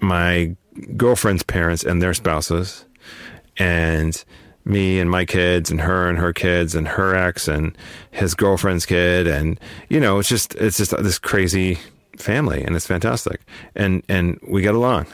my 0.00 0.56
girlfriend's 0.96 1.42
parents 1.42 1.84
and 1.84 2.02
their 2.02 2.14
spouses 2.14 2.84
and 3.56 4.24
me 4.64 4.98
and 4.98 5.10
my 5.10 5.24
kids 5.24 5.70
and 5.70 5.80
her 5.80 6.08
and 6.08 6.18
her 6.18 6.32
kids 6.32 6.74
and 6.74 6.88
her 6.88 7.14
ex 7.14 7.48
and 7.48 7.76
his 8.10 8.34
girlfriend's 8.34 8.84
kid 8.84 9.26
and 9.26 9.58
you 9.88 10.00
know 10.00 10.18
it's 10.18 10.28
just 10.28 10.54
it's 10.56 10.76
just 10.76 10.90
this 11.02 11.18
crazy 11.18 11.78
family 12.18 12.62
and 12.62 12.76
it's 12.76 12.86
fantastic. 12.86 13.40
And 13.74 14.02
and 14.08 14.38
we 14.48 14.62
get 14.62 14.74
along. 14.74 15.06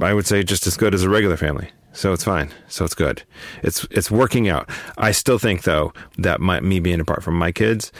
I 0.00 0.14
would 0.14 0.26
say 0.26 0.42
just 0.42 0.66
as 0.66 0.76
good 0.76 0.94
as 0.94 1.02
a 1.02 1.08
regular 1.08 1.36
family. 1.36 1.70
So 1.92 2.12
it's 2.12 2.24
fine. 2.24 2.50
So 2.68 2.84
it's 2.84 2.94
good. 2.94 3.22
It's 3.62 3.86
it's 3.90 4.10
working 4.10 4.48
out. 4.48 4.70
I 4.96 5.12
still 5.12 5.38
think 5.38 5.62
though 5.62 5.92
that 6.18 6.40
my 6.40 6.60
me 6.60 6.80
being 6.80 7.00
apart 7.00 7.22
from 7.22 7.34
my 7.34 7.52
kids 7.52 7.92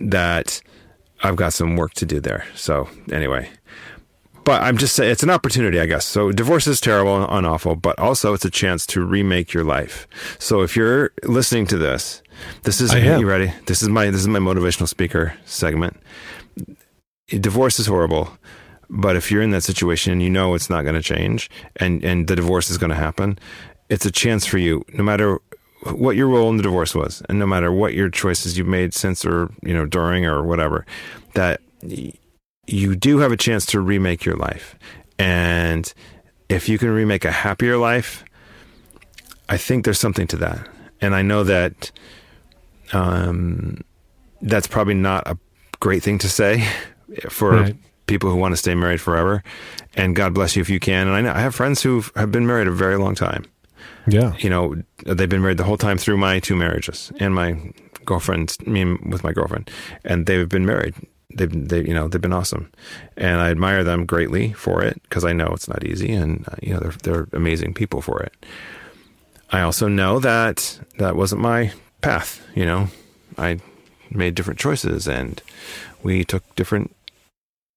that 0.00 0.60
i've 1.22 1.36
got 1.36 1.52
some 1.52 1.76
work 1.76 1.94
to 1.94 2.06
do 2.06 2.20
there. 2.20 2.44
So 2.54 2.88
anyway. 3.10 3.48
But 4.44 4.62
I'm 4.62 4.78
just 4.78 4.96
saying 4.96 5.12
it's 5.12 5.22
an 5.22 5.28
opportunity, 5.28 5.78
I 5.78 5.84
guess. 5.84 6.06
So 6.06 6.32
divorce 6.32 6.66
is 6.66 6.80
terrible 6.80 7.22
and 7.22 7.46
awful, 7.46 7.76
but 7.76 7.98
also 7.98 8.32
it's 8.32 8.46
a 8.46 8.50
chance 8.50 8.86
to 8.86 9.04
remake 9.04 9.52
your 9.52 9.64
life. 9.64 10.08
So 10.38 10.62
if 10.62 10.74
you're 10.74 11.10
listening 11.24 11.66
to 11.66 11.76
this, 11.76 12.22
this 12.62 12.80
is 12.80 12.94
you 12.94 13.26
ready? 13.26 13.52
This 13.66 13.82
is 13.82 13.90
my 13.90 14.06
this 14.06 14.22
is 14.22 14.28
my 14.28 14.38
motivational 14.38 14.88
speaker 14.88 15.34
segment. 15.44 15.98
Divorce 17.28 17.78
is 17.78 17.86
horrible, 17.86 18.30
but 18.88 19.16
if 19.16 19.30
you're 19.30 19.42
in 19.42 19.50
that 19.50 19.62
situation 19.62 20.12
and 20.12 20.22
you 20.22 20.30
know 20.30 20.54
it's 20.54 20.70
not 20.70 20.82
going 20.82 20.94
to 20.94 21.02
change 21.02 21.50
and 21.76 22.02
and 22.02 22.26
the 22.26 22.36
divorce 22.36 22.70
is 22.70 22.78
going 22.78 22.90
to 22.90 22.96
happen, 22.96 23.38
it's 23.88 24.06
a 24.06 24.10
chance 24.10 24.46
for 24.46 24.58
you 24.58 24.84
no 24.94 25.04
matter 25.04 25.38
what 25.92 26.16
your 26.16 26.26
role 26.26 26.50
in 26.50 26.56
the 26.56 26.62
divorce 26.62 26.94
was 26.94 27.22
and 27.28 27.38
no 27.38 27.46
matter 27.46 27.70
what 27.70 27.94
your 27.94 28.08
choices 28.08 28.58
you've 28.58 28.66
made 28.66 28.92
since 28.94 29.24
or 29.24 29.50
you 29.62 29.72
know 29.72 29.86
during 29.86 30.24
or 30.24 30.42
whatever 30.42 30.84
that 31.34 31.60
you 32.68 32.96
do 32.96 33.18
have 33.18 33.32
a 33.32 33.36
chance 33.36 33.64
to 33.66 33.80
remake 33.80 34.24
your 34.24 34.36
life. 34.36 34.78
And 35.18 35.92
if 36.48 36.68
you 36.68 36.78
can 36.78 36.90
remake 36.90 37.24
a 37.24 37.30
happier 37.30 37.76
life, 37.76 38.24
I 39.48 39.56
think 39.56 39.84
there's 39.84 39.98
something 39.98 40.26
to 40.28 40.36
that. 40.36 40.68
And 41.00 41.14
I 41.14 41.22
know 41.22 41.44
that 41.44 41.90
um, 42.92 43.82
that's 44.42 44.66
probably 44.66 44.94
not 44.94 45.26
a 45.26 45.38
great 45.80 46.02
thing 46.02 46.18
to 46.18 46.28
say 46.28 46.68
for 47.28 47.50
Right. 47.52 47.76
people 48.06 48.30
who 48.30 48.36
want 48.36 48.52
to 48.52 48.56
stay 48.56 48.74
married 48.74 49.00
forever. 49.00 49.42
And 49.94 50.14
God 50.16 50.32
bless 50.34 50.56
you 50.56 50.62
if 50.62 50.70
you 50.70 50.80
can. 50.80 51.06
And 51.08 51.16
I 51.16 51.20
know 51.20 51.32
I 51.32 51.40
have 51.40 51.54
friends 51.54 51.82
who 51.82 52.04
have 52.16 52.30
been 52.32 52.46
married 52.46 52.66
a 52.68 52.70
very 52.72 52.96
long 52.96 53.14
time 53.14 53.44
Yeah. 54.06 54.32
you 54.38 54.48
know, 54.50 54.76
they've 55.04 55.28
been 55.28 55.42
married 55.42 55.58
the 55.58 55.64
whole 55.64 55.76
time 55.78 55.98
through 55.98 56.16
my 56.18 56.38
two 56.40 56.56
marriages 56.56 57.12
and 57.20 57.34
my 57.34 57.72
girlfriend, 58.04 58.56
me 58.66 58.84
with 59.06 59.22
my 59.22 59.32
girlfriend, 59.32 59.70
and 60.04 60.24
they've 60.26 60.48
been 60.48 60.64
married. 60.64 60.94
They've, 61.34 61.68
they, 61.68 61.80
you 61.84 61.92
know, 61.92 62.08
they've 62.08 62.22
been 62.22 62.32
awesome, 62.32 62.70
and 63.18 63.38
I 63.38 63.50
admire 63.50 63.84
them 63.84 64.06
greatly 64.06 64.54
for 64.54 64.82
it 64.82 64.98
because 65.02 65.26
I 65.26 65.34
know 65.34 65.48
it's 65.52 65.68
not 65.68 65.84
easy, 65.84 66.10
and 66.10 66.48
uh, 66.48 66.56
you 66.62 66.72
know, 66.72 66.80
they're 66.80 66.94
they're 67.02 67.26
amazing 67.34 67.74
people 67.74 68.00
for 68.00 68.22
it. 68.22 68.32
I 69.52 69.60
also 69.60 69.88
know 69.88 70.18
that 70.20 70.80
that 70.98 71.16
wasn't 71.16 71.42
my 71.42 71.72
path. 72.00 72.40
You 72.54 72.64
know, 72.64 72.88
I 73.36 73.58
made 74.10 74.34
different 74.36 74.58
choices, 74.58 75.06
and 75.06 75.42
we 76.02 76.24
took 76.24 76.42
different 76.56 76.94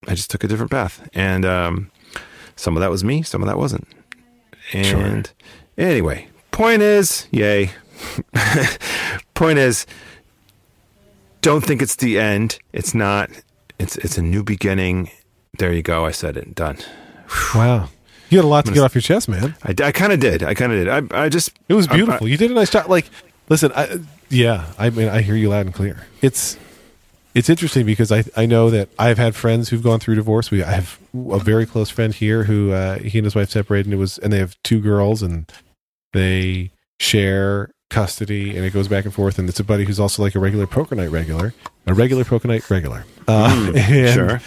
I 0.07 0.15
just 0.15 0.29
took 0.31 0.43
a 0.43 0.47
different 0.47 0.71
path, 0.71 1.07
and 1.13 1.45
um, 1.45 1.91
some 2.55 2.75
of 2.75 2.81
that 2.81 2.89
was 2.89 3.03
me, 3.03 3.21
some 3.21 3.41
of 3.41 3.47
that 3.47 3.57
wasn't. 3.57 3.87
And 4.73 5.29
anyway, 5.77 6.27
point 6.51 6.81
is, 6.81 7.27
yay. 7.31 7.71
point 9.33 9.59
is, 9.59 9.85
don't 11.41 11.61
think 11.65 11.81
it's 11.81 11.95
the 11.95 12.19
end. 12.19 12.59
It's 12.73 12.93
not. 12.93 13.29
It's 13.79 13.97
it's 13.97 14.17
a 14.17 14.21
new 14.21 14.43
beginning. 14.43 15.11
There 15.57 15.73
you 15.73 15.81
go. 15.81 16.05
I 16.05 16.11
said 16.11 16.37
it. 16.37 16.45
And 16.45 16.55
done. 16.55 16.77
Wow. 17.53 17.89
You 18.29 18.37
had 18.37 18.45
a 18.45 18.47
lot 18.47 18.65
to 18.65 18.71
get 18.71 18.81
off 18.81 18.95
your 18.95 19.01
chest, 19.01 19.27
man. 19.27 19.55
I, 19.63 19.75
I 19.83 19.91
kind 19.91 20.13
of 20.13 20.19
did. 20.19 20.41
I 20.41 20.53
kind 20.53 20.71
of 20.71 20.77
did. 20.85 21.11
I 21.13 21.23
I 21.25 21.29
just 21.29 21.51
It 21.67 21.73
was 21.73 21.87
I- 21.89 21.95
beautiful. 21.95 22.27
you 22.27 22.37
did 22.37 22.49
a 22.51 22.53
nice 22.53 22.69
job. 22.69 22.89
Like, 22.89 23.09
listen, 23.49 23.71
I, 23.75 23.99
yeah, 24.29 24.71
I 24.79 24.89
mean, 24.89 25.09
I 25.09 25.21
hear 25.21 25.35
you 25.35 25.49
loud 25.49 25.65
and 25.65 25.75
clear. 25.75 26.05
It's 26.21 26.57
it's 27.33 27.49
interesting 27.49 27.85
because 27.85 28.11
I 28.11 28.23
I 28.35 28.45
know 28.45 28.69
that 28.69 28.89
I've 28.99 29.17
had 29.17 29.35
friends 29.35 29.69
who've 29.69 29.83
gone 29.83 29.99
through 29.99 30.15
divorce. 30.15 30.51
We 30.51 30.63
I 30.63 30.71
have 30.71 30.99
a 31.31 31.39
very 31.39 31.65
close 31.65 31.89
friend 31.89 32.13
here 32.13 32.43
who 32.43 32.71
uh, 32.71 32.99
he 32.99 33.19
and 33.19 33.25
his 33.25 33.35
wife 33.35 33.49
separated, 33.49 33.87
and 33.87 33.93
it 33.93 33.97
was 33.97 34.17
and 34.19 34.31
they 34.33 34.39
have 34.39 34.55
two 34.63 34.79
girls, 34.81 35.21
and 35.21 35.51
they 36.13 36.71
share 36.99 37.71
custody, 37.89 38.55
and 38.55 38.65
it 38.65 38.71
goes 38.73 38.87
back 38.87 39.05
and 39.05 39.13
forth. 39.13 39.37
And 39.39 39.49
it's 39.49 39.59
a 39.59 39.63
buddy 39.63 39.85
who's 39.85 39.99
also 39.99 40.21
like 40.23 40.35
a 40.35 40.39
regular 40.39 40.67
poker 40.67 40.95
night 40.95 41.09
regular, 41.11 41.53
a 41.85 41.93
regular 41.93 42.23
poker 42.23 42.47
night 42.47 42.69
regular. 42.69 43.05
Uh, 43.27 43.49
Mm, 43.49 43.75
and- 43.89 44.13
sure. 44.13 44.41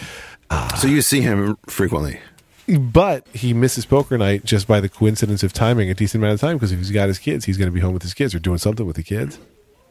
so 0.77 0.87
you 0.87 1.01
see 1.01 1.21
him 1.21 1.57
frequently. 1.67 2.19
but 2.67 3.27
he 3.33 3.53
misses 3.53 3.85
poker 3.85 4.17
night 4.17 4.43
just 4.45 4.67
by 4.67 4.79
the 4.79 4.89
coincidence 4.89 5.43
of 5.43 5.53
timing 5.53 5.89
a 5.89 5.93
decent 5.93 6.23
amount 6.23 6.33
of 6.33 6.41
time 6.41 6.55
because 6.57 6.71
if 6.71 6.79
he's 6.79 6.89
got 6.91 7.07
his 7.07 7.19
kids, 7.19 7.45
he's 7.45 7.57
going 7.57 7.67
to 7.67 7.71
be 7.73 7.79
home 7.79 7.93
with 7.93 8.01
his 8.03 8.13
kids 8.15 8.33
or 8.33 8.39
doing 8.39 8.57
something 8.57 8.85
with 8.87 8.95
the 8.95 9.03
kids. 9.03 9.37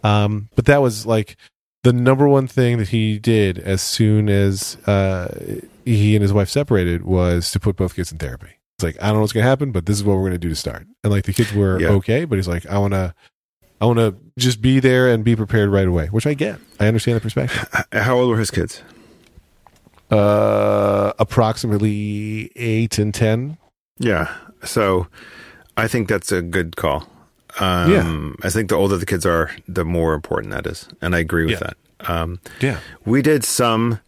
Um, 0.03 0.49
but 0.57 0.65
that 0.67 0.83
was 0.83 1.07
like 1.07 1.37
the 1.85 1.93
number 1.93 2.27
one 2.27 2.47
thing 2.49 2.79
that 2.79 2.89
he 2.89 3.19
did 3.19 3.59
as 3.59 3.81
soon 3.81 4.29
as 4.29 4.77
uh, 4.87 5.29
he 5.85 6.17
and 6.17 6.23
his 6.23 6.33
wife 6.33 6.49
separated 6.49 7.05
was 7.05 7.51
to 7.53 7.61
put 7.61 7.77
both 7.77 7.95
kids 7.95 8.11
in 8.11 8.19
therapy. 8.19 8.49
It's 8.77 8.83
like 8.83 8.97
I 9.01 9.07
don't 9.07 9.15
know 9.17 9.21
what's 9.21 9.33
going 9.33 9.45
to 9.45 9.49
happen, 9.49 9.71
but 9.71 9.87
this 9.87 9.97
is 9.97 10.03
what 10.03 10.15
we're 10.15 10.23
going 10.23 10.33
to 10.33 10.39
do 10.39 10.49
to 10.49 10.57
start. 10.57 10.87
And 11.05 11.13
like 11.13 11.25
the 11.25 11.33
kids 11.33 11.53
were 11.55 11.81
Yeah. 11.81 11.91
okay, 11.91 12.25
but 12.25 12.37
he's 12.37 12.49
like, 12.49 12.67
I 12.67 12.79
want 12.79 12.93
to, 12.95 13.15
I 13.81 13.87
want 13.87 13.99
to 14.01 14.17
just 14.37 14.61
be 14.61 14.81
there 14.81 15.09
and 15.13 15.23
be 15.23 15.37
prepared 15.37 15.69
right 15.71 15.87
away, 15.87 16.07
which 16.09 16.27
I 16.27 16.35
get. 16.35 16.59
I 16.81 16.89
understand 16.89 17.17
the 17.17 17.21
perspective. 17.21 17.69
How 17.93 18.17
old 18.19 18.31
were 18.31 18.39
his 18.39 18.51
kids? 18.51 18.83
Uh, 20.11 21.13
approximately 21.19 22.51
eight 22.57 22.99
and 22.99 23.13
ten. 23.15 23.59
Yeah. 23.99 24.35
So 24.65 25.07
I 25.77 25.87
think 25.89 26.09
that's 26.09 26.33
a 26.33 26.43
good 26.43 26.77
call. 26.77 27.09
Um, 27.61 27.91
Yeah. 28.41 28.47
I 28.47 28.51
think 28.51 28.69
the 28.69 28.75
older 28.77 28.97
the 28.97 29.07
kids 29.07 29.25
are, 29.27 29.51
the 29.69 29.85
more 29.85 30.15
important 30.15 30.53
that 30.53 30.67
is. 30.67 30.89
And 31.01 31.15
I 31.15 31.21
agree 31.21 31.45
with 31.45 31.61
Yeah. 31.61 31.71
that. 32.01 32.11
Um, 32.11 32.41
Yeah. 32.61 32.79
we 33.05 33.23
did 33.23 33.45
some 33.45 34.01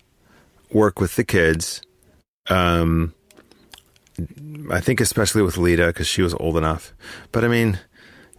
work 0.72 1.00
with 1.00 1.16
the 1.16 1.24
kids. 1.24 1.80
Um, 2.48 3.12
I 4.70 4.80
think 4.80 5.00
especially 5.00 5.42
with 5.42 5.56
Lita 5.58 5.86
because 5.88 6.06
she 6.06 6.22
was 6.22 6.34
old 6.34 6.56
enough. 6.56 6.92
But 7.32 7.44
I 7.44 7.48
mean, 7.48 7.78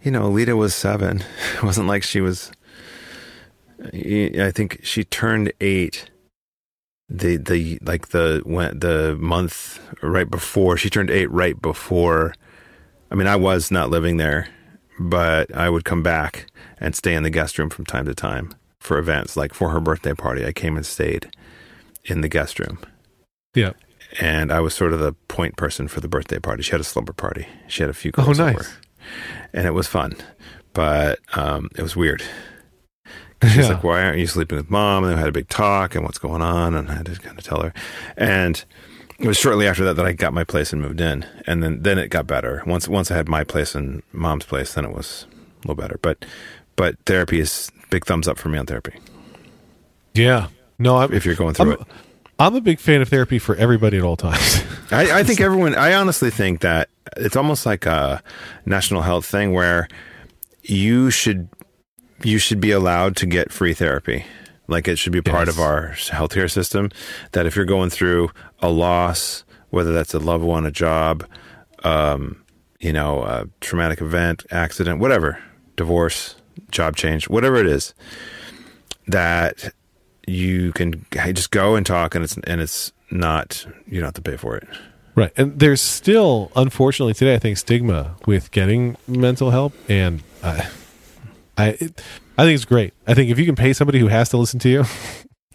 you 0.02 0.10
know, 0.10 0.28
Lita 0.28 0.56
was 0.56 0.74
seven. 0.74 1.22
It 1.56 1.62
wasn't 1.62 1.88
like 1.88 2.02
she 2.02 2.20
was. 2.20 2.50
I 3.94 4.50
think 4.54 4.80
she 4.82 5.04
turned 5.04 5.52
eight. 5.60 6.10
The 7.08 7.36
the 7.36 7.78
like 7.82 8.08
the 8.08 8.42
when 8.44 8.78
the 8.80 9.16
month 9.18 9.80
right 10.02 10.28
before 10.28 10.76
she 10.76 10.90
turned 10.90 11.10
eight 11.10 11.30
right 11.30 11.60
before. 11.60 12.34
I 13.10 13.14
mean, 13.14 13.26
I 13.26 13.36
was 13.36 13.70
not 13.70 13.88
living 13.88 14.18
there, 14.18 14.48
but 14.98 15.54
I 15.54 15.70
would 15.70 15.84
come 15.84 16.02
back 16.02 16.46
and 16.80 16.94
stay 16.94 17.14
in 17.14 17.22
the 17.22 17.30
guest 17.30 17.58
room 17.58 17.70
from 17.70 17.84
time 17.86 18.06
to 18.06 18.14
time 18.14 18.54
for 18.80 18.98
events. 18.98 19.36
Like 19.36 19.54
for 19.54 19.70
her 19.70 19.80
birthday 19.80 20.14
party, 20.14 20.44
I 20.44 20.52
came 20.52 20.76
and 20.76 20.84
stayed 20.86 21.30
in 22.04 22.20
the 22.22 22.28
guest 22.28 22.58
room 22.58 22.78
Yeah. 23.54 23.72
and 24.20 24.50
I 24.52 24.60
was 24.60 24.74
sort 24.74 24.92
of 24.92 24.98
the 25.00 25.12
point 25.28 25.56
person 25.56 25.88
for 25.88 26.00
the 26.00 26.08
birthday 26.08 26.38
party. 26.38 26.62
She 26.62 26.70
had 26.72 26.80
a 26.80 26.84
slumber 26.84 27.12
party. 27.12 27.46
She 27.66 27.82
had 27.82 27.90
a 27.90 27.94
few 27.94 28.12
Oh, 28.16 28.24
girls 28.24 28.38
nice. 28.38 28.54
over, 28.56 28.68
and 29.52 29.66
it 29.66 29.72
was 29.74 29.86
fun, 29.86 30.14
but 30.72 31.18
um, 31.34 31.68
it 31.76 31.82
was 31.82 31.94
weird. 31.96 32.22
She's 33.42 33.56
Yeah. 33.56 33.68
like, 33.74 33.84
"Why 33.84 34.02
aren't 34.02 34.18
you 34.18 34.26
sleeping 34.26 34.56
with 34.58 34.68
mom?" 34.70 35.04
And 35.04 35.14
we 35.14 35.18
had 35.20 35.28
a 35.28 35.32
big 35.32 35.48
talk 35.48 35.94
and 35.94 36.04
what's 36.04 36.18
going 36.18 36.42
on, 36.42 36.74
and 36.74 36.90
I 36.90 36.94
had 36.96 37.06
to 37.06 37.14
kind 37.16 37.38
of 37.38 37.44
tell 37.44 37.60
her. 37.62 37.72
And 38.16 38.64
it 39.18 39.26
was 39.26 39.36
shortly 39.36 39.66
after 39.66 39.84
that 39.84 39.94
that 39.94 40.06
I 40.06 40.12
got 40.12 40.32
my 40.32 40.44
place 40.44 40.72
and 40.72 40.80
moved 40.80 41.00
in, 41.00 41.26
and 41.46 41.62
then 41.62 41.82
then 41.82 41.98
it 41.98 42.08
got 42.08 42.26
better. 42.26 42.62
Once 42.66 42.88
once 42.88 43.10
I 43.10 43.16
had 43.16 43.28
my 43.28 43.44
place 43.44 43.74
and 43.74 44.02
mom's 44.12 44.44
place, 44.44 44.74
then 44.74 44.84
it 44.84 44.92
was 44.92 45.26
a 45.64 45.68
little 45.68 45.74
better. 45.74 45.98
But 46.00 46.24
but 46.76 46.96
therapy 47.06 47.40
is 47.40 47.70
big 47.90 48.06
thumbs 48.06 48.28
up 48.28 48.38
for 48.38 48.48
me 48.48 48.58
on 48.58 48.66
therapy 48.66 48.92
Yeah. 50.14 50.48
No, 50.78 50.98
I'm, 50.98 51.12
if 51.12 51.24
you're 51.26 51.34
going 51.34 51.54
through 51.54 51.72
I'm, 51.74 51.80
it. 51.80 51.86
I'm 52.38 52.54
a 52.54 52.60
big 52.60 52.78
fan 52.78 53.02
of 53.02 53.08
therapy 53.08 53.38
for 53.40 53.56
everybody 53.56 53.96
at 53.96 54.04
all 54.04 54.16
times. 54.16 54.62
I, 54.92 55.20
I 55.20 55.22
think 55.24 55.40
everyone. 55.42 55.74
I 55.74 55.94
honestly 55.94 56.30
think 56.30 56.60
that 56.60 56.88
it's 57.16 57.34
almost 57.34 57.66
like 57.66 57.86
a 57.86 58.22
national 58.64 59.02
health 59.02 59.26
thing 59.26 59.52
where 59.52 59.88
you 60.62 61.10
should 61.10 61.48
you 62.22 62.38
should 62.38 62.60
be 62.60 62.70
allowed 62.70 63.16
to 63.16 63.26
get 63.26 63.50
free 63.50 63.74
therapy. 63.74 64.24
Like 64.68 64.86
it 64.86 64.98
should 64.98 65.12
be 65.12 65.22
part 65.22 65.48
Yes. 65.48 65.56
of 65.56 65.62
our 65.62 65.90
healthcare 65.96 66.50
system. 66.50 66.90
That 67.32 67.46
if 67.46 67.56
you're 67.56 67.64
going 67.64 67.90
through 67.90 68.30
a 68.60 68.68
loss, 68.68 69.44
whether 69.70 69.92
that's 69.92 70.14
a 70.14 70.18
loved 70.18 70.44
one, 70.44 70.66
a 70.66 70.70
job, 70.70 71.26
um, 71.84 72.42
you 72.78 72.92
know, 72.92 73.22
a 73.22 73.46
traumatic 73.60 74.00
event, 74.00 74.44
accident, 74.50 75.00
whatever, 75.00 75.42
divorce, 75.76 76.36
job 76.70 76.96
change, 76.96 77.28
whatever 77.28 77.56
it 77.56 77.66
is, 77.66 77.94
that 79.06 79.72
you 80.26 80.72
can 80.72 81.04
just 81.32 81.50
go 81.50 81.74
and 81.74 81.86
talk, 81.86 82.14
and 82.14 82.22
it's 82.24 82.36
and 82.46 82.60
it's 82.60 82.92
not 83.10 83.66
you 83.86 84.00
don't 84.00 84.08
have 84.08 84.14
to 84.14 84.22
pay 84.22 84.36
for 84.36 84.56
it. 84.56 84.68
right. 85.14 85.32
And 85.36 85.58
there's 85.58 85.80
still, 85.80 86.52
unfortunately, 86.54 87.14
today, 87.14 87.34
I 87.34 87.38
think, 87.38 87.56
stigma 87.56 88.16
with 88.26 88.50
getting 88.50 88.96
mental 89.06 89.50
help. 89.50 89.72
And 89.88 90.22
I, 90.42 90.68
I, 91.56 91.68
it, 91.80 92.02
I 92.38 92.44
think 92.44 92.54
it's 92.54 92.64
great. 92.64 92.94
I 93.06 93.14
think 93.14 93.30
if 93.30 93.38
you 93.38 93.44
can 93.44 93.56
pay 93.56 93.72
somebody 93.72 93.98
who 93.98 94.06
has 94.08 94.28
to 94.30 94.36
listen 94.36 94.60
to 94.60 94.68
you 94.68 94.84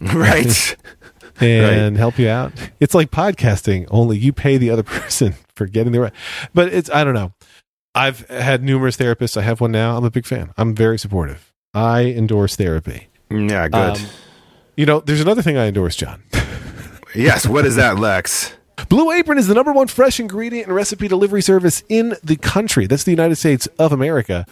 right. 0.14 0.76
and 1.40 1.96
help 1.96 2.18
you 2.18 2.28
out, 2.28 2.52
it's 2.78 2.94
like 2.94 3.10
podcasting, 3.10 3.86
only 3.90 4.18
you 4.18 4.32
pay 4.32 4.56
the 4.58 4.70
other 4.70 4.82
person 4.84 5.34
for 5.56 5.66
getting 5.66 5.92
the 5.92 6.00
right. 6.00 6.12
But 6.52 6.72
it's, 6.72 6.90
I 6.90 7.02
don't 7.04 7.14
know. 7.14 7.32
I've 7.94 8.28
had 8.28 8.62
numerous 8.62 8.96
therapists. 8.96 9.36
I 9.36 9.42
have 9.42 9.60
one 9.60 9.72
now. 9.72 9.96
I'm 9.96 10.04
a 10.04 10.10
big 10.10 10.26
fan. 10.26 10.52
I'm 10.56 10.74
very 10.74 10.98
supportive. 10.98 11.52
I 11.72 12.02
endorse 12.04 12.54
therapy. 12.56 13.08
Yeah, 13.30 13.68
good. 13.68 13.96
Um, 13.96 14.06
You 14.76 14.84
know, 14.86 15.00
there's 15.00 15.20
another 15.20 15.42
thing 15.42 15.56
I 15.56 15.66
endorse, 15.66 15.96
Jon. 15.96 16.22
yes. 17.14 17.46
What 17.46 17.64
is 17.64 17.76
that, 17.76 17.98
Lex? 17.98 18.52
Blue 18.88 19.12
Apron 19.12 19.38
is 19.38 19.46
the 19.46 19.54
number 19.54 19.72
one 19.72 19.86
fresh 19.86 20.18
ingredient 20.20 20.66
and 20.66 20.74
recipe 20.76 21.06
delivery 21.08 21.40
service 21.40 21.82
in 21.88 22.16
the 22.24 22.36
country. 22.36 22.86
That's 22.86 23.04
the 23.04 23.12
United 23.12 23.36
States 23.36 23.66
of 23.78 23.92
America. 23.92 24.44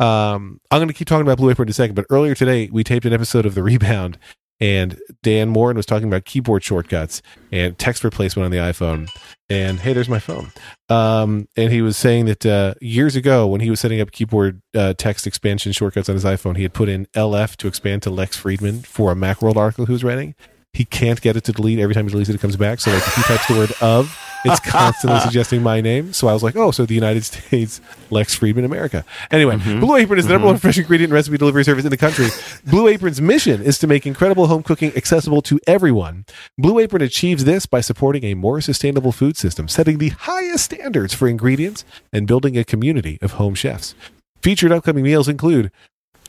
Um, 0.00 0.60
I'm 0.70 0.78
going 0.78 0.88
to 0.88 0.94
keep 0.94 1.06
talking 1.06 1.26
about 1.26 1.36
Blue 1.36 1.50
Apron 1.50 1.68
in 1.68 1.70
a 1.70 1.74
second, 1.74 1.94
but 1.94 2.06
earlier 2.10 2.34
today 2.34 2.70
we 2.72 2.82
taped 2.82 3.04
an 3.04 3.12
episode 3.12 3.44
of 3.44 3.54
The 3.54 3.62
Rebound, 3.62 4.18
and 4.58 4.98
Dan 5.22 5.50
Moren 5.50 5.76
was 5.76 5.84
talking 5.84 6.08
about 6.08 6.24
keyboard 6.24 6.64
shortcuts 6.64 7.20
and 7.52 7.78
text 7.78 8.02
replacement 8.02 8.46
on 8.46 8.50
the 8.50 8.58
iPhone. 8.58 9.10
And 9.50 9.78
hey, 9.78 9.92
there's 9.92 10.08
my 10.08 10.18
phone. 10.18 10.52
Um, 10.88 11.48
and 11.56 11.70
he 11.70 11.82
was 11.82 11.96
saying 11.96 12.26
that 12.26 12.46
uh, 12.46 12.74
years 12.80 13.14
ago, 13.14 13.46
when 13.46 13.60
he 13.60 13.68
was 13.68 13.80
setting 13.80 14.00
up 14.00 14.10
keyboard 14.10 14.62
uh, 14.74 14.94
text 14.96 15.26
expansion 15.26 15.72
shortcuts 15.72 16.08
on 16.08 16.14
his 16.14 16.24
iPhone, 16.24 16.56
he 16.56 16.62
had 16.62 16.72
put 16.72 16.88
in 16.88 17.06
LF 17.14 17.56
to 17.56 17.68
expand 17.68 18.02
to 18.02 18.10
Lex 18.10 18.36
Friedman 18.36 18.80
for 18.80 19.12
a 19.12 19.14
Macworld 19.14 19.56
article 19.56 19.86
he 19.86 19.92
was 19.92 20.04
writing 20.04 20.34
he 20.72 20.84
can't 20.84 21.20
get 21.20 21.36
it 21.36 21.44
to 21.44 21.52
delete 21.52 21.78
every 21.78 21.94
time 21.94 22.08
he 22.08 22.14
deletes 22.14 22.28
it 22.28 22.34
it 22.34 22.40
comes 22.40 22.56
back 22.56 22.80
so 22.80 22.90
like 22.92 23.06
if 23.06 23.14
he 23.14 23.22
types 23.22 23.46
the 23.46 23.54
word 23.54 23.72
of 23.80 24.16
it's 24.44 24.60
constantly 24.70 25.20
suggesting 25.20 25.62
my 25.62 25.80
name. 25.80 26.12
So 26.12 26.28
i 26.28 26.32
was 26.32 26.42
like 26.42 26.56
oh 26.56 26.70
so 26.70 26.86
the 26.86 26.94
united 26.94 27.24
states 27.24 27.80
lex 28.10 28.34
friedman 28.34 28.64
america. 28.64 29.04
Anyway 29.30 29.56
mm-hmm. 29.56 29.80
blue 29.80 29.96
apron 29.96 30.18
is 30.18 30.26
the 30.26 30.32
number 30.32 30.46
mm-hmm. 30.46 30.54
one 30.54 30.60
fresh 30.60 30.78
ingredient 30.78 31.10
and 31.10 31.14
recipe 31.14 31.38
delivery 31.38 31.64
service 31.64 31.84
in 31.84 31.90
the 31.90 31.96
country. 31.96 32.28
Blue 32.66 32.88
apron's 32.88 33.20
mission 33.20 33.62
is 33.62 33.78
to 33.78 33.86
make 33.86 34.06
incredible 34.06 34.46
home 34.46 34.62
cooking 34.62 34.92
accessible 34.96 35.42
to 35.42 35.58
everyone. 35.66 36.24
Blue 36.58 36.78
apron 36.78 37.02
achieves 37.02 37.44
this 37.44 37.66
by 37.66 37.80
supporting 37.80 38.24
a 38.24 38.34
more 38.34 38.60
sustainable 38.60 39.12
food 39.12 39.36
system 39.36 39.68
setting 39.68 39.98
the 39.98 40.10
highest 40.10 40.64
standards 40.64 41.14
for 41.14 41.28
ingredients 41.28 41.84
and 42.12 42.26
building 42.26 42.56
a 42.56 42.64
community 42.64 43.18
of 43.22 43.32
home 43.32 43.54
chefs. 43.54 43.94
Featured 44.42 44.72
upcoming 44.72 45.04
meals 45.04 45.28
include 45.28 45.70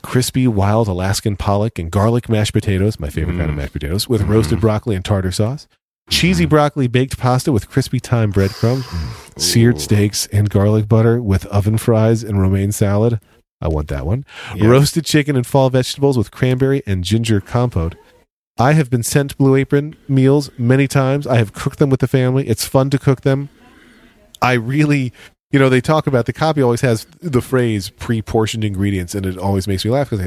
crispy 0.02 0.47
wild 0.47 0.88
Alaskan 0.88 1.38
pollock 1.38 1.80
and 1.80 1.91
garlic 1.91 2.28
mashed 2.28 2.54
potatoes, 2.54 3.00
my 3.00 3.10
favorite 3.10 3.38
kind 3.38 3.50
of 3.50 3.56
mm. 3.56 3.58
mashed 3.58 3.74
potatoes, 3.74 4.10
with 4.10 4.24
roasted 4.24 4.58
mm. 4.58 4.62
broccoli 4.62 4.95
and 4.95 5.06
tartar 5.06 5.32
sauce. 5.32 5.67
Cheesy 6.12 6.45
broccoli 6.45 6.88
baked 6.88 7.17
pasta 7.17 7.52
with 7.52 7.69
crispy 7.69 7.97
thyme 7.97 8.30
breadcrumbs, 8.30 8.86
seared 9.38 9.82
steaks 9.82 10.28
and 10.28 10.50
garlic 10.50 10.88
butter 10.88 11.19
with 11.21 11.47
oven 11.47 11.80
fries 11.80 12.21
and 12.21 12.39
romaine 12.39 12.71
salad. 12.71 13.19
I 13.60 13.69
want 13.69 13.88
that 13.88 14.06
one. 14.06 14.26
Yeah. 14.56 14.67
Roasted 14.67 15.06
chicken 15.06 15.36
and 15.36 15.47
fall 15.47 15.69
vegetables 15.69 16.17
with 16.17 16.30
cranberry 16.30 16.84
and 16.86 17.04
ginger 17.04 17.41
compote. 17.41 17.95
I 18.60 18.74
have 18.74 18.89
been 18.89 19.04
sent 19.04 19.38
Blue 19.38 19.56
Apron 19.56 19.95
meals 20.08 20.52
many 20.58 20.88
times. 20.88 21.26
I 21.26 21.38
have 21.38 21.54
cooked 21.54 21.80
them 21.80 21.89
with 21.89 22.02
the 22.02 22.08
family. 22.08 22.47
It's 22.47 22.65
fun 22.65 22.89
to 22.91 23.00
cook 23.00 23.21
them. 23.21 23.50
I 24.41 24.54
really, 24.54 25.13
you 25.52 25.60
know, 25.60 25.69
they 25.69 25.82
talk 25.82 26.06
about 26.08 26.26
the 26.26 26.34
copy 26.34 26.62
always 26.62 26.82
has 26.82 27.06
the 27.21 27.41
phrase 27.41 27.89
pre-portioned 27.89 28.63
ingredients, 28.63 29.15
and 29.15 29.26
it 29.26 29.38
always 29.38 29.67
makes 29.67 29.86
me 29.86 29.91
laugh 29.91 30.10
because 30.10 30.26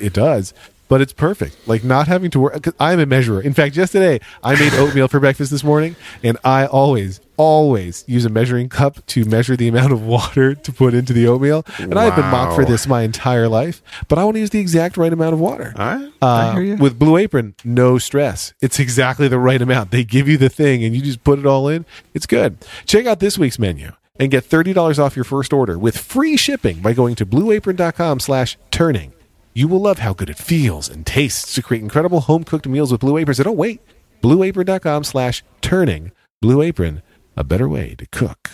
it 0.00 0.12
does. 0.12 0.52
But 0.88 1.00
it's 1.00 1.12
perfect. 1.12 1.56
Like 1.68 1.84
not 1.84 2.08
having 2.08 2.30
to 2.32 2.40
work. 2.40 2.66
I'm 2.80 2.98
a 2.98 3.06
measurer. 3.06 3.40
In 3.40 3.52
fact, 3.54 3.74
just 3.74 3.92
today 3.92 4.20
I 4.42 4.58
made 4.58 4.72
oatmeal 4.74 5.08
for 5.08 5.20
breakfast 5.20 5.50
this 5.50 5.62
morning, 5.62 5.96
and 6.22 6.36
I 6.42 6.66
always, 6.66 7.20
always 7.36 8.04
use 8.08 8.24
a 8.24 8.28
measuring 8.30 8.68
cup 8.68 9.04
to 9.06 9.24
measure 9.24 9.56
the 9.56 9.68
amount 9.68 9.92
of 9.92 10.02
water 10.02 10.54
to 10.54 10.72
put 10.72 10.94
into 10.94 11.12
the 11.12 11.26
oatmeal. 11.28 11.64
And 11.78 11.98
I've 11.98 12.16
been 12.16 12.26
mocked 12.26 12.54
for 12.54 12.64
this 12.64 12.86
my 12.86 13.02
entire 13.02 13.48
life, 13.48 13.82
but 14.08 14.18
I 14.18 14.24
want 14.24 14.36
to 14.36 14.40
use 14.40 14.50
the 14.50 14.60
exact 14.60 14.96
right 14.96 15.12
amount 15.12 15.34
of 15.34 15.40
water. 15.40 15.74
All 15.76 15.86
right. 15.86 16.12
Uh, 16.20 16.26
I 16.26 16.52
hear 16.54 16.62
you. 16.62 16.76
With 16.76 16.98
Blue 16.98 17.16
Apron, 17.16 17.54
no 17.64 17.98
stress. 17.98 18.54
It's 18.60 18.78
exactly 18.80 19.28
the 19.28 19.38
right 19.38 19.60
amount. 19.60 19.90
They 19.90 20.04
give 20.04 20.28
you 20.28 20.36
the 20.36 20.48
thing 20.48 20.82
and 20.84 20.94
you 20.94 21.02
just 21.02 21.22
put 21.22 21.38
it 21.38 21.46
all 21.46 21.68
in. 21.68 21.84
It's 22.14 22.26
good. 22.26 22.58
Check 22.86 23.06
out 23.06 23.20
this 23.20 23.38
week's 23.38 23.58
menu 23.58 23.92
and 24.18 24.30
get 24.30 24.44
$30 24.44 24.98
off 24.98 25.14
your 25.14 25.24
first 25.24 25.52
order 25.52 25.78
with 25.78 25.96
free 25.96 26.36
shipping 26.36 26.80
by 26.80 26.92
going 26.92 27.14
to 27.16 27.26
blueapron.com 27.26 28.20
slash 28.20 28.58
turning. 28.70 29.12
You 29.58 29.66
will 29.66 29.80
love 29.80 29.98
how 29.98 30.14
good 30.14 30.30
it 30.30 30.38
feels 30.38 30.88
and 30.88 31.04
tastes 31.04 31.52
to 31.54 31.62
create 31.62 31.82
incredible 31.82 32.20
home 32.20 32.44
cooked 32.44 32.68
meals 32.68 32.92
with 32.92 33.00
Blue 33.00 33.16
Apron. 33.16 33.34
So 33.34 33.42
don't 33.42 33.56
wait. 33.56 33.80
Blueapron.com 34.22 35.02
slash 35.02 35.42
turning. 35.60 36.12
Blue 36.40 36.62
Apron, 36.62 37.02
a 37.36 37.42
better 37.42 37.68
way 37.68 37.96
to 37.98 38.06
cook. 38.06 38.50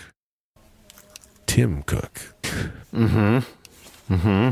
Tim 1.44 1.82
Cook. 1.82 2.34
Mm 2.94 3.10
hmm. 4.08 4.14
Mm 4.14 4.20
hmm. 4.20 4.50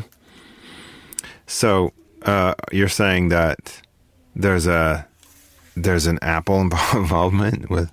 So 1.46 1.94
uh, 2.26 2.52
you're 2.70 2.88
saying 2.88 3.30
that 3.30 3.80
there's 4.36 4.66
a 4.66 5.06
there's 5.74 6.06
an 6.06 6.18
Apple 6.20 6.60
involvement 6.92 7.70
with 7.70 7.90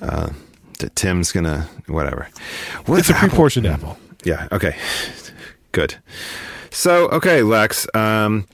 uh, 0.00 0.30
that 0.78 0.94
Tim's 0.94 1.32
gonna 1.32 1.68
whatever. 1.88 2.28
What 2.86 3.00
It's 3.00 3.10
a 3.10 3.14
Apple- 3.16 3.28
pre-portioned 3.30 3.66
apple. 3.66 3.98
Yeah. 4.22 4.46
Okay. 4.52 4.76
Good. 5.72 5.96
So 6.72 7.08
okay, 7.10 7.42
Lex. 7.42 7.86
Um, 7.94 8.46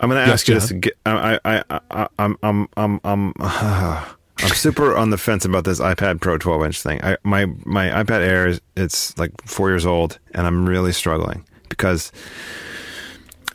I'm 0.00 0.08
gonna 0.10 0.20
Yes, 0.20 0.28
ask 0.30 0.48
you 0.48 0.54
this. 0.54 0.68
Jon? 0.68 0.78
Again. 0.78 0.92
I, 1.06 1.40
I, 1.44 1.80
I, 1.90 2.08
I'm, 2.18 2.36
I'm, 2.42 2.68
I'm, 2.76 3.00
I'm, 3.02 3.32
I'm 3.40 4.50
super 4.50 4.94
on 4.94 5.08
the 5.10 5.16
fence 5.18 5.44
about 5.46 5.64
this 5.64 5.80
iPad 5.80 6.20
Pro 6.20 6.36
12 6.36 6.64
inch 6.66 6.82
thing. 6.82 7.02
I, 7.02 7.16
my, 7.24 7.46
my 7.64 7.88
iPad 7.88 8.20
Air 8.20 8.46
is 8.46 8.60
it's 8.76 9.16
like 9.18 9.30
four 9.46 9.70
years 9.70 9.86
old, 9.86 10.18
and 10.34 10.46
I'm 10.46 10.68
really 10.68 10.92
struggling 10.92 11.44
because, 11.70 12.12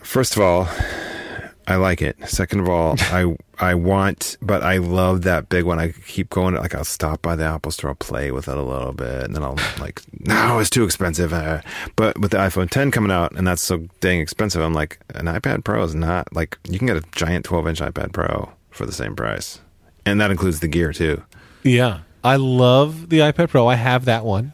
first 0.01 0.35
of 0.35 0.41
all, 0.41 0.67
I 1.67 1.75
like 1.75 2.01
it. 2.01 2.17
Second 2.27 2.61
of 2.61 2.69
all, 2.69 2.95
I 2.99 3.35
I 3.59 3.75
want, 3.75 4.37
but 4.41 4.63
I 4.63 4.77
love 4.77 5.21
that 5.23 5.49
big 5.49 5.65
one. 5.65 5.79
I 5.79 5.91
keep 6.07 6.29
going. 6.29 6.55
Like 6.55 6.73
I'll 6.75 6.83
stop 6.83 7.21
by 7.21 7.35
the 7.35 7.43
Apple 7.43 7.71
Store, 7.71 7.91
I'll 7.91 7.95
play 7.95 8.31
with 8.31 8.47
it 8.47 8.57
a 8.57 8.61
little 8.61 8.93
bit, 8.93 9.23
and 9.23 9.35
then 9.35 9.43
I'll 9.43 9.57
like, 9.79 10.01
no, 10.19 10.59
it's 10.59 10.69
too 10.69 10.83
expensive. 10.83 11.31
Uh, 11.33 11.61
but 11.95 12.17
with 12.19 12.31
the 12.31 12.37
iPhone 12.37 12.69
10 12.69 12.91
coming 12.91 13.11
out, 13.11 13.33
and 13.33 13.47
that's 13.47 13.61
so 13.61 13.87
dang 13.99 14.19
expensive, 14.19 14.61
I'm 14.61 14.73
like, 14.73 14.99
an 15.15 15.25
iPad 15.25 15.63
Pro 15.63 15.83
is 15.83 15.95
not 15.95 16.33
like 16.33 16.57
you 16.69 16.77
can 16.77 16.87
get 16.87 16.97
a 16.97 17.03
giant 17.11 17.45
12 17.45 17.67
inch 17.67 17.79
iPad 17.79 18.13
Pro 18.13 18.51
for 18.71 18.85
the 18.85 18.93
same 18.93 19.15
price, 19.15 19.59
and 20.05 20.19
that 20.19 20.31
includes 20.31 20.59
the 20.59 20.67
gear 20.67 20.91
too. 20.93 21.23
Yeah. 21.63 22.01
I 22.23 22.35
love 22.35 23.09
the 23.09 23.19
iPad 23.19 23.49
Pro. 23.49 23.67
I 23.67 23.75
have 23.75 24.05
that 24.05 24.23
one. 24.25 24.53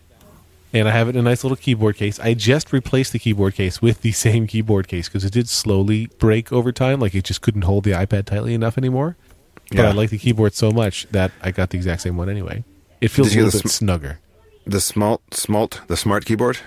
And 0.80 0.88
I 0.88 0.92
have 0.92 1.08
it 1.10 1.16
in 1.16 1.20
a 1.20 1.24
nice 1.24 1.44
little 1.44 1.58
keyboard 1.58 1.96
case. 1.96 2.20
I 2.20 2.34
just 2.34 2.72
replaced 2.72 3.14
the 3.14 3.20
keyboard 3.20 3.56
case 3.56 3.82
with 3.82 4.02
the 4.02 4.12
same 4.26 4.48
keyboard 4.48 4.88
case 4.88 5.08
because 5.08 5.24
it 5.26 5.34
did 5.34 5.50
slowly 5.50 6.08
break 6.20 6.52
over 6.52 6.72
time. 6.72 7.00
Like 7.00 7.16
it 7.16 7.24
just 7.24 7.42
couldn't 7.42 7.64
hold 7.64 7.84
the 7.84 7.92
iPad 7.92 8.26
tightly 8.26 8.54
enough 8.54 8.78
anymore. 8.78 9.16
But 9.70 9.78
Yeah. 9.80 9.90
I 9.90 9.92
like 9.92 10.10
the 10.10 10.18
keyboard 10.18 10.54
so 10.54 10.72
much 10.72 11.08
that 11.12 11.32
I 11.42 11.52
got 11.52 11.72
the 11.72 11.78
exact 11.78 12.02
same 12.02 12.16
one 12.18 12.30
anyway. 12.30 12.64
It 13.02 13.10
feels 13.10 13.36
a 13.36 13.42
little 13.42 13.60
bit 13.62 13.70
snugger. 13.70 14.20
The 14.66 14.82
smalt, 14.82 15.22
smalt, 15.34 15.82
the 15.88 15.96
smart 15.98 16.26
keyboard, 16.26 16.60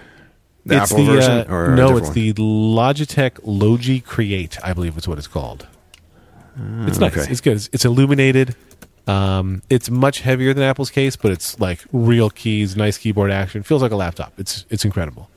the 0.65 0.77
it's 0.83 0.93
Apple 0.93 1.05
the, 1.05 1.13
version, 1.13 1.33
uh, 1.33 1.55
or 1.55 1.75
no, 1.75 1.97
it's 1.97 2.09
one? 2.09 2.15
the 2.15 2.33
Logitech 2.35 3.39
Logi 3.43 4.01
Create. 4.01 4.57
I 4.65 4.73
believe 4.73 4.97
it's 4.97 5.09
what 5.09 5.19
it's 5.19 5.27
called. 5.27 5.67
it's 6.87 6.99
nice. 6.99 7.17
okay. 7.17 7.31
It's 7.31 7.41
good. 7.41 7.57
It's, 7.57 7.69
it's 7.73 7.85
illuminated. 7.85 8.55
Um, 9.07 9.63
it's 9.69 9.91
much 9.91 10.21
heavier 10.21 10.55
than 10.55 10.63
Apple's 10.63 10.91
case, 10.91 11.17
but 11.17 11.33
it's 11.33 11.59
like 11.59 11.81
real 11.93 12.31
keys, 12.31 12.77
nice 12.77 12.99
keyboard 12.99 13.31
action. 13.31 13.63
Feels 13.63 13.83
like 13.83 13.93
a 13.93 13.97
laptop. 13.97 14.33
It's 14.39 14.67
it's 14.71 14.85
incredible. 14.85 15.29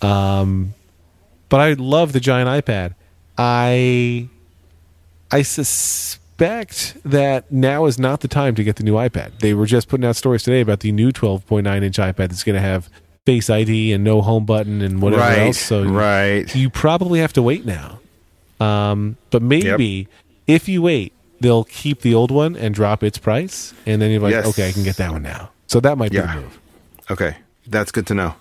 Um, 0.00 0.74
but 1.48 1.60
I 1.60 1.72
love 1.74 2.12
the 2.12 2.20
giant 2.20 2.48
iPad. 2.48 2.94
I 3.36 4.28
I 5.30 5.42
suspect 5.42 6.96
that 7.04 7.50
now 7.50 7.86
is 7.86 7.98
not 7.98 8.20
the 8.20 8.28
time 8.28 8.54
to 8.54 8.64
get 8.64 8.76
the 8.76 8.84
new 8.84 8.94
iPad. 8.94 9.40
They 9.40 9.54
were 9.54 9.66
just 9.66 9.88
putting 9.88 10.06
out 10.06 10.16
stories 10.16 10.42
today 10.42 10.60
about 10.60 10.80
the 10.80 10.92
new 10.92 11.10
12.9 11.10 11.82
inch 11.82 11.96
iPad 11.96 12.16
that's 12.16 12.44
going 12.44 12.54
to 12.54 12.60
have 12.60 12.88
Face 13.26 13.48
ID 13.48 13.94
and 13.94 14.04
no 14.04 14.20
home 14.20 14.44
button 14.44 14.82
and 14.82 15.00
whatever 15.00 15.22
right, 15.22 15.38
else. 15.38 15.58
So 15.58 15.82
right. 15.84 16.54
you 16.54 16.68
probably 16.68 17.20
have 17.20 17.32
to 17.32 17.42
wait 17.42 17.64
now. 17.64 17.98
Um, 18.60 19.16
but 19.30 19.40
maybe 19.40 20.08
if 20.46 20.68
you 20.68 20.82
wait, 20.82 21.13
they'll 21.44 21.64
keep 21.64 22.00
the 22.00 22.14
old 22.14 22.30
one 22.30 22.56
and 22.56 22.74
drop 22.74 23.02
its 23.04 23.18
price, 23.18 23.74
and 23.84 24.00
then 24.00 24.10
you're 24.10 24.20
like, 24.20 24.32
Yes. 24.32 24.46
okay, 24.46 24.68
I 24.68 24.72
can 24.72 24.82
get 24.82 24.96
that 24.96 25.12
one 25.12 25.22
now. 25.22 25.50
So 25.66 25.78
that 25.80 25.98
might 25.98 26.10
be 26.10 26.16
Yeah. 26.16 26.34
the 26.34 26.40
move. 26.40 26.58
Okay, 27.10 27.36
that's 27.66 27.92
good 27.92 28.06
to 28.06 28.14
know. 28.14 28.34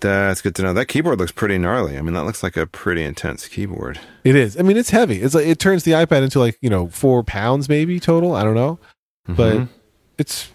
That's 0.00 0.40
good 0.40 0.54
to 0.54 0.62
know. 0.62 0.72
That 0.72 0.86
keyboard 0.86 1.18
looks 1.18 1.32
pretty 1.32 1.58
gnarly. 1.58 1.98
I 1.98 2.00
mean, 2.00 2.14
that 2.14 2.24
looks 2.24 2.42
like 2.42 2.56
a 2.56 2.66
pretty 2.66 3.04
intense 3.04 3.46
keyboard. 3.46 4.00
It 4.24 4.34
is. 4.34 4.58
I 4.58 4.62
mean, 4.62 4.78
it's 4.78 4.88
heavy. 4.90 5.20
It's 5.20 5.34
like 5.34 5.46
it 5.46 5.58
turns 5.58 5.84
the 5.84 5.90
iPad 5.92 6.22
into 6.22 6.38
like 6.40 6.56
you 6.62 6.70
know 6.70 6.88
four 6.88 7.22
pounds 7.22 7.68
maybe 7.68 8.00
total. 8.00 8.34
I 8.34 8.42
don't 8.42 8.54
know, 8.54 8.78
but 9.28 9.56
Mhm. 9.56 9.68
it's 10.16 10.48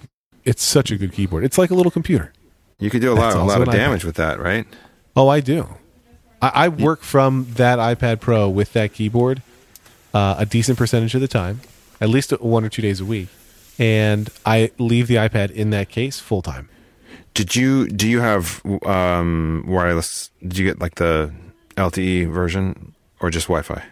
it's 0.46 0.64
such 0.64 0.90
a 0.90 0.98
good 0.98 1.12
keyboard. 1.12 1.44
It's 1.44 1.58
like 1.60 1.70
a 1.70 1.76
little 1.76 1.92
computer. 1.92 2.32
you 2.80 2.90
could 2.90 3.00
do 3.02 3.14
a 3.14 3.16
That's 3.16 3.36
lot, 3.36 3.42
a 3.42 3.46
lot 3.48 3.62
of 3.62 3.68
an 3.70 3.74
iPad. 3.74 3.78
damage 3.78 4.04
with 4.04 4.16
that, 4.16 4.38
right? 4.40 4.66
Oh, 5.16 5.30
I 5.30 5.40
do. 5.40 5.68
I, 6.42 6.52
I 6.66 6.68
work 6.68 7.02
from 7.04 7.48
that 7.56 7.80
iPad 7.80 8.20
Pro 8.20 8.50
with 8.50 8.74
that 8.74 8.92
keyboard 8.94 9.42
uh, 10.16 10.36
a 10.40 10.46
decent 10.46 10.78
percentage 10.78 11.14
of 11.14 11.22
the 11.22 11.28
time, 11.28 11.60
at 12.00 12.10
least 12.10 12.32
one 12.42 12.64
or 12.64 12.70
two 12.70 12.82
days 12.82 13.02
a 13.02 13.06
week, 13.06 13.28
and 13.78 14.30
I 14.46 14.72
leave 14.80 15.08
the 15.08 15.16
iPad 15.16 15.52
in 15.52 15.72
that 15.72 15.90
case 15.90 16.20
full 16.20 16.42
time. 16.42 16.70
Did 17.34 17.54
you 17.56 17.88
do 17.90 18.08
you 18.08 18.22
have 18.22 18.66
um, 18.86 19.66
wireless? 19.68 20.32
Did 20.42 20.58
you 20.58 20.66
get 20.66 20.80
like 20.80 20.96
the 20.96 21.34
LTE 21.76 22.32
version 22.32 22.96
or 23.20 23.30
just 23.30 23.48
Wi-Fi? 23.48 23.84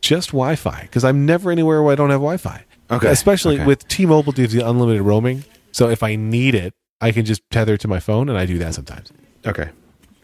Just 0.00 0.28
Wi-Fi 0.28 0.82
because 0.82 1.04
I'm 1.04 1.26
never 1.26 1.50
anywhere 1.50 1.82
where 1.82 1.92
I 1.92 1.96
don't 1.96 2.10
have 2.10 2.20
Wi-Fi. 2.20 2.64
Okay, 2.92 3.08
especially 3.08 3.56
okay. 3.56 3.66
with 3.66 3.88
T-Mobile 3.88 4.32
gives 4.32 4.54
you 4.54 4.64
unlimited 4.64 5.02
roaming, 5.02 5.44
so 5.72 5.88
if 5.88 6.02
I 6.02 6.14
need 6.14 6.54
it, 6.54 6.74
I 7.00 7.10
can 7.10 7.24
just 7.24 7.42
tether 7.50 7.76
to 7.78 7.88
my 7.88 7.98
phone, 7.98 8.28
and 8.28 8.38
I 8.38 8.46
do 8.46 8.58
that 8.58 8.74
sometimes. 8.74 9.12
Okay, 9.44 9.70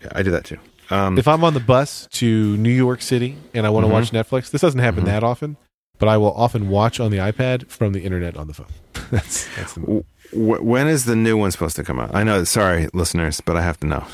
yeah, 0.03 0.12
I 0.14 0.23
do 0.23 0.31
that 0.31 0.44
too. 0.44 0.59
Um, 0.90 1.18
If 1.18 1.29
I'm 1.29 1.44
on 1.44 1.55
the 1.55 1.61
bus 1.61 2.09
to 2.12 2.57
New 2.57 2.70
York 2.70 3.03
City 3.03 3.37
and 3.55 3.66
I 3.66 3.70
want 3.70 3.85
to 3.85 3.88
Mhm. 3.90 3.92
watch 3.92 4.11
Netflix, 4.11 4.51
this 4.51 4.61
doesn't 4.62 4.81
happen 4.81 5.05
that 5.05 5.22
often, 5.22 5.57
but 5.98 6.09
I 6.09 6.16
will 6.16 6.33
often 6.33 6.68
watch 6.68 6.98
on 7.01 7.11
the 7.11 7.18
iPad 7.18 7.68
from 7.68 7.92
the 7.92 8.01
internet 8.01 8.37
on 8.37 8.46
the 8.46 8.55
phone. 8.55 8.66
that's 9.11 9.46
that's 9.57 9.74
the 9.74 10.05
when 10.33 10.87
is 10.88 11.05
the 11.07 11.16
new 11.16 11.37
one 11.37 11.51
supposed 11.51 11.77
to 11.77 11.83
come 11.85 11.98
out? 11.98 12.14
I 12.14 12.22
know. 12.22 12.44
Sorry, 12.44 12.88
listeners, 12.92 13.40
but 13.40 13.57
I 13.57 13.62
have 13.62 13.79
to 13.81 13.87
know. 13.87 14.05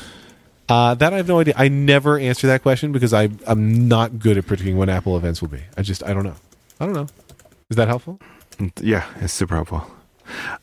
Uh, 0.67 0.95
that 0.95 1.13
I 1.13 1.17
have 1.17 1.27
no 1.27 1.39
idea. 1.39 1.53
I 1.57 1.67
never 1.67 2.17
answer 2.17 2.47
that 2.47 2.61
question 2.63 2.91
because 2.91 3.13
I, 3.13 3.29
I'm 3.45 3.87
not 3.87 4.17
good 4.17 4.35
at 4.37 4.47
predicting 4.47 4.77
when 4.77 4.89
Apple 4.89 5.15
events 5.17 5.41
will 5.41 5.49
be. 5.49 5.59
I 5.77 5.81
just 5.83 6.03
I 6.03 6.13
don't 6.13 6.23
know. 6.23 6.35
I 6.79 6.85
don't 6.85 6.95
know. 6.95 7.07
Is 7.69 7.77
that 7.77 7.87
helpful? 7.87 8.19
Yeah, 8.81 9.03
it's 9.21 9.33
super 9.33 9.55
helpful. 9.55 9.85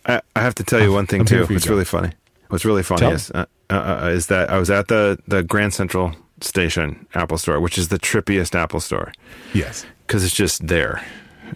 I, 0.07 0.21
I 0.35 0.41
have 0.41 0.55
to 0.57 0.65
tell 0.65 0.81
you 0.81 0.93
one 0.93 1.07
thing 1.07 1.21
I'm 1.21 1.27
too. 1.27 1.47
It's 1.51 1.69
really 1.69 1.85
funny. 1.85 2.11
What's 2.53 2.67
really 2.67 2.83
funny 2.83 3.01
Tell 3.01 3.13
is 3.13 3.31
uh, 3.31 3.47
uh, 3.71 3.73
uh, 4.03 4.09
is 4.09 4.27
that 4.27 4.51
I 4.51 4.59
was 4.59 4.69
at 4.69 4.89
the 4.89 5.19
the 5.27 5.43
Grand 5.43 5.73
Central 5.73 6.15
Station 6.43 7.07
Apple 7.15 7.39
Store, 7.39 7.59
which 7.59 7.79
is 7.79 7.89
the 7.89 7.99
trippiest 7.99 8.55
Apple 8.55 8.79
Store 8.79 9.11
Yes. 9.55 9.87
because 10.07 10.23
it's 10.23 10.35
just 10.35 10.67
there. 10.67 11.03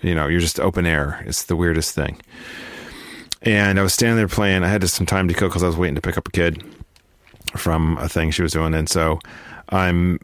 You 0.01 0.15
know, 0.15 0.27
you're 0.27 0.41
just 0.41 0.59
open 0.59 0.87
air. 0.87 1.23
It's 1.27 1.43
the 1.45 1.55
weirdest 1.55 1.95
thing. 1.95 2.19
And 3.43 3.79
I 3.79 3.83
was 3.83 3.93
standing 3.93 4.17
there 4.17 4.27
playing. 4.27 4.65
I 4.65 4.69
had 4.69 4.81
just 4.81 4.95
some 4.95 5.05
time 5.05 5.29
to 5.29 5.35
kill 5.35 5.49
because 5.49 5.63
I 5.63 5.67
was 5.67 5.77
waiting 5.77 5.97
to 5.97 6.01
pick 6.01 6.17
up 6.17 6.29
a 6.29 6.31
kid 6.31 6.65
from 7.55 7.99
a 7.99 8.09
thing 8.09 8.31
she 8.31 8.41
was 8.41 8.53
doing, 8.53 8.73
and 8.73 8.89
so 8.89 9.19
I'm 9.69 10.19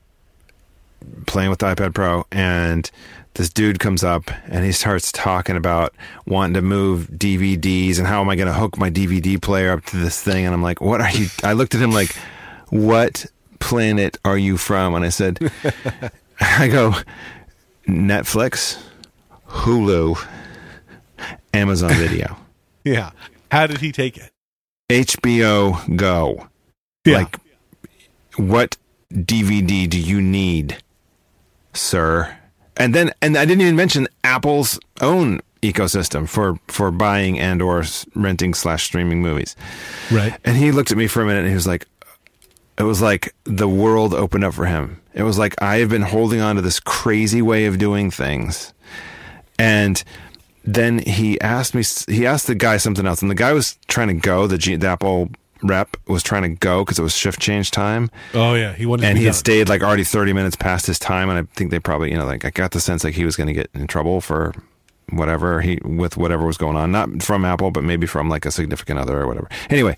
playing 1.26 1.50
with 1.50 1.58
the 1.58 1.66
iPad 1.66 1.92
Pro, 1.92 2.24
and 2.32 2.90
this 3.34 3.48
dude 3.48 3.78
comes 3.78 4.04
up 4.04 4.30
and 4.46 4.64
he 4.64 4.72
starts 4.72 5.10
talking 5.10 5.56
about 5.56 5.94
wanting 6.26 6.54
to 6.54 6.62
move 6.62 7.08
DVDs 7.08 7.98
and 7.98 8.06
how 8.06 8.20
am 8.20 8.28
I 8.28 8.36
going 8.36 8.48
to 8.48 8.54
hook 8.54 8.76
my 8.76 8.90
DVD 8.90 9.40
player 9.40 9.72
up 9.72 9.84
to 9.86 9.96
this 9.96 10.20
thing? 10.20 10.44
And 10.44 10.54
I'm 10.54 10.62
like, 10.62 10.80
what 10.80 11.00
are 11.00 11.10
you? 11.10 11.26
I 11.42 11.54
looked 11.54 11.74
at 11.74 11.80
him 11.80 11.92
like, 11.92 12.14
what 12.68 13.26
planet 13.58 14.18
are 14.24 14.38
you 14.38 14.56
from? 14.56 14.94
And 14.94 15.04
I 15.04 15.08
said, 15.08 15.38
I 16.40 16.68
go, 16.68 16.94
Netflix, 17.86 18.82
Hulu, 19.48 20.18
Amazon 21.54 21.92
Video, 21.94 22.36
Yeah. 22.84 23.10
How 23.50 23.66
did 23.66 23.78
he 23.78 23.92
take 23.92 24.16
it? 24.16 24.30
HBO 24.88 25.96
Go. 25.96 26.48
Yeah. 27.04 27.18
Like, 27.18 27.38
what 28.36 28.76
DVD 29.12 29.88
do 29.88 30.00
you 30.00 30.20
need, 30.20 30.82
sir? 31.72 32.36
And 32.76 32.94
then, 32.94 33.12
and 33.20 33.36
I 33.36 33.44
didn't 33.44 33.62
even 33.62 33.76
mention 33.76 34.08
Apple's 34.24 34.78
own 35.00 35.40
ecosystem 35.62 36.28
for 36.28 36.58
for 36.66 36.90
buying 36.90 37.38
and 37.38 37.62
or 37.62 37.84
renting 38.14 38.52
slash 38.54 38.82
streaming 38.84 39.22
movies. 39.22 39.54
right. 40.10 40.36
And 40.44 40.56
he 40.56 40.72
looked 40.72 40.90
at 40.90 40.98
me 40.98 41.06
for 41.06 41.22
a 41.22 41.26
minute 41.26 41.40
and 41.40 41.48
he 41.48 41.54
was 41.54 41.66
like, 41.66 41.86
it 42.78 42.82
was 42.82 43.00
like 43.00 43.34
the 43.44 43.68
world 43.68 44.14
opened 44.14 44.44
up 44.44 44.54
for 44.54 44.66
him. 44.66 45.00
It 45.14 45.22
was 45.22 45.38
like 45.38 45.60
I 45.62 45.76
have 45.76 45.90
been 45.90 46.02
holding 46.02 46.40
on 46.40 46.56
to 46.56 46.62
this 46.62 46.80
crazy 46.80 47.42
way 47.42 47.66
of 47.66 47.78
doing 47.78 48.10
things. 48.10 48.72
And 49.58 50.02
then 50.64 50.98
he 51.00 51.40
asked 51.40 51.74
me, 51.74 51.82
he 52.12 52.26
asked 52.26 52.46
the 52.46 52.54
guy 52.54 52.76
something 52.78 53.06
else, 53.06 53.20
and 53.20 53.30
the 53.30 53.36
guy 53.36 53.52
was 53.52 53.78
trying 53.88 54.08
to 54.08 54.14
go. 54.14 54.46
The, 54.46 54.58
G, 54.58 54.76
the 54.76 54.88
Apple 54.88 55.30
rep 55.62 55.96
was 56.08 56.22
trying 56.22 56.42
to 56.42 56.48
go 56.50 56.84
because 56.84 56.98
it 56.98 57.02
was 57.02 57.16
shift 57.16 57.40
change 57.40 57.70
time, 57.70 58.10
Oh 58.34 58.54
yeah, 58.54 58.72
he 58.74 58.86
wanted. 58.86 59.04
and 59.06 59.16
to 59.16 59.20
he 59.20 59.26
had 59.26 59.32
done. 59.32 59.38
stayed 59.38 59.68
like 59.68 59.82
already 59.82 60.04
thirty 60.04 60.32
minutes 60.32 60.56
past 60.56 60.86
his 60.86 60.98
time. 60.98 61.28
And 61.30 61.38
I 61.38 61.42
think 61.54 61.70
they 61.70 61.78
probably, 61.78 62.10
you 62.10 62.18
know, 62.18 62.26
like 62.26 62.44
I 62.44 62.50
got 62.50 62.72
the 62.72 62.80
sense 62.80 63.04
like 63.04 63.14
he 63.14 63.24
was 63.24 63.36
going 63.36 63.46
to 63.48 63.52
get 63.52 63.70
in 63.74 63.86
trouble 63.86 64.20
for 64.20 64.52
whatever 65.10 65.60
he 65.60 65.78
with 65.84 66.16
whatever 66.16 66.44
was 66.46 66.56
going 66.56 66.76
on, 66.76 66.90
not 66.92 67.22
from 67.22 67.44
Apple, 67.44 67.70
but 67.70 67.84
maybe 67.84 68.06
from 68.06 68.28
like 68.28 68.46
a 68.46 68.50
significant 68.50 68.98
other 68.98 69.20
or 69.20 69.26
whatever. 69.26 69.48
Anyway, 69.68 69.96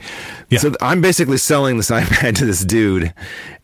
Yeah. 0.49 0.59
so 0.59 0.75
I'm 0.81 1.01
basically 1.01 1.37
selling 1.39 1.77
this 1.77 1.91
iPad 1.91 2.37
to 2.37 2.47
this 2.47 2.65
dude, 2.65 3.13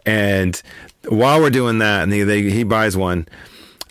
and 0.07 0.61
while 1.09 1.41
we're 1.41 1.51
doing 1.51 1.79
that, 1.79 2.03
and 2.05 2.13
he 2.13 2.23
they, 2.23 2.43
he 2.51 2.63
buys 2.63 2.97
one. 2.97 3.27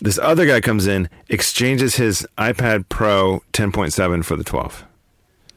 This 0.02 0.18
other 0.18 0.46
guy 0.46 0.62
comes 0.62 0.86
in, 0.86 1.10
exchanges 1.28 1.96
his 1.96 2.26
iPad 2.38 2.88
Pro 2.88 3.42
10.7 3.52 4.24
for 4.24 4.34
the 4.34 4.44
12. 4.44 4.84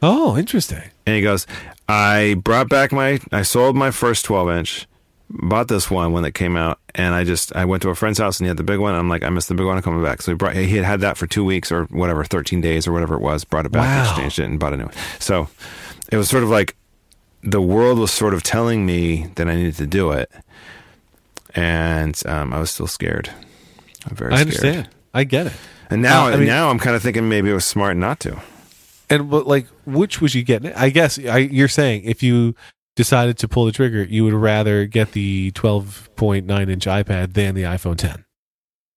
Oh, 0.02 0.38
interesting. 0.38 0.82
And 1.06 1.16
he 1.16 1.22
goes, 1.22 1.48
I 1.94 2.34
brought 2.36 2.70
back 2.70 2.92
my, 2.92 3.20
I 3.32 3.44
sold 3.44 3.76
my 3.76 3.92
first 3.92 4.26
12 4.26 4.50
inch, 4.50 4.88
bought 5.30 5.68
this 5.68 5.92
one 5.92 6.12
when 6.12 6.26
it 6.26 6.34
came 6.34 6.56
out, 6.58 6.80
and 6.96 7.14
I 7.14 7.24
just, 7.24 7.56
I 7.56 7.66
went 7.66 7.84
to 7.84 7.90
a 7.90 7.96
friend's 7.96 8.18
house 8.20 8.40
and 8.40 8.46
he 8.46 8.48
had 8.48 8.58
the 8.58 8.64
big 8.64 8.80
one. 8.80 8.96
I'm 8.96 9.10
like, 9.10 9.24
I 9.24 9.30
missed 9.30 9.48
the 9.48 9.54
big 9.54 9.66
one, 9.68 9.78
I'm 9.78 9.84
coming 9.84 10.04
back. 10.04 10.22
So 10.24 10.32
he 10.32 10.36
brought, 10.36 10.56
he 10.56 10.76
had 10.78 10.86
had 10.86 11.02
that 11.02 11.18
for 11.18 11.28
two 11.28 11.46
weeks 11.46 11.72
or 11.72 11.84
whatever, 11.86 12.24
13 12.24 12.62
days 12.62 12.88
or 12.88 12.92
whatever 12.94 13.14
it 13.16 13.22
was, 13.22 13.44
brought 13.44 13.66
it 13.68 13.72
back, 13.72 13.84
Wow. 14.06 14.12
exchanged 14.12 14.40
it, 14.40 14.46
and 14.46 14.60
bought 14.60 14.74
a 14.74 14.78
new 14.78 14.86
one. 14.86 14.94
So 15.20 15.48
it 16.12 16.18
was 16.18 16.30
sort 16.30 16.44
of 16.44 16.50
like 16.50 16.76
the 17.44 17.62
world 17.62 18.00
was 18.00 18.12
sort 18.12 18.34
of 18.34 18.42
telling 18.42 18.86
me 18.86 19.28
that 19.36 19.48
I 19.48 19.56
needed 19.56 19.76
to 19.76 19.86
do 19.88 20.12
it. 20.12 20.32
And 21.56 22.20
um, 22.26 22.54
I 22.54 22.60
was 22.60 22.72
still 22.72 22.88
scared. 22.88 23.30
I'm 24.10 24.16
very 24.16 24.34
I 24.34 24.38
scared. 24.38 24.48
understand. 24.48 24.90
I 25.14 25.24
get 25.26 25.48
it. 25.48 25.54
And 25.90 26.02
now, 26.02 26.26
Uh, 26.26 26.32
I 26.32 26.36
mean- 26.38 26.48
now 26.48 26.70
I'm 26.70 26.80
kind 26.80 26.96
of 26.96 27.04
thinking 27.04 27.30
maybe 27.30 27.52
it 27.52 27.54
was 27.54 27.66
smart 27.66 27.98
not 27.98 28.20
to. 28.22 28.42
And 29.14 29.30
but 29.30 29.48
like, 29.48 29.68
which 29.86 30.22
would 30.22 30.34
you 30.34 30.44
get? 30.44 30.66
I 30.78 30.90
guess 30.90 31.20
I, 31.20 31.38
you're 31.40 31.68
saying 31.68 32.04
if 32.04 32.22
you 32.24 32.56
decided 32.96 33.38
to 33.40 33.48
pull 33.48 33.66
the 33.66 33.72
trigger, 33.72 34.04
you 34.04 34.24
would 34.24 34.34
rather 34.34 34.86
get 34.86 35.14
the 35.14 35.52
12.9 35.52 36.70
inch 36.70 36.86
iPad 36.86 37.34
than 37.34 37.56
the 37.56 37.64
iPhone 37.64 37.98
10. 37.98 38.26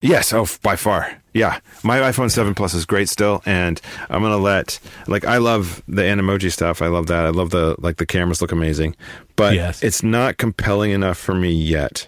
Yes, 0.02 0.32
oh, 0.34 0.46
by 0.62 0.76
far. 0.76 1.22
Yeah. 1.32 1.58
My 1.82 1.98
iPhone 2.00 2.30
7 2.30 2.54
Plus 2.54 2.74
is 2.74 2.84
great 2.84 3.08
still. 3.08 3.42
And 3.46 3.80
I'm 4.10 4.20
going 4.20 4.32
to 4.32 4.36
let, 4.38 4.78
like, 5.06 5.24
I 5.24 5.38
love 5.38 5.82
the 5.88 6.02
Animoji 6.02 6.52
stuff. 6.52 6.82
I 6.82 6.88
love 6.88 7.06
that. 7.06 7.24
I 7.24 7.30
love 7.30 7.50
the, 7.50 7.76
like, 7.78 7.96
the 7.96 8.04
cameras 8.06 8.42
look 8.42 8.52
amazing. 8.52 8.94
But 9.36 9.54
Yes. 9.54 9.82
it's 9.82 10.02
not 10.02 10.36
compelling 10.36 10.90
enough 10.90 11.16
for 11.16 11.34
me 11.34 11.50
yet. 11.50 12.06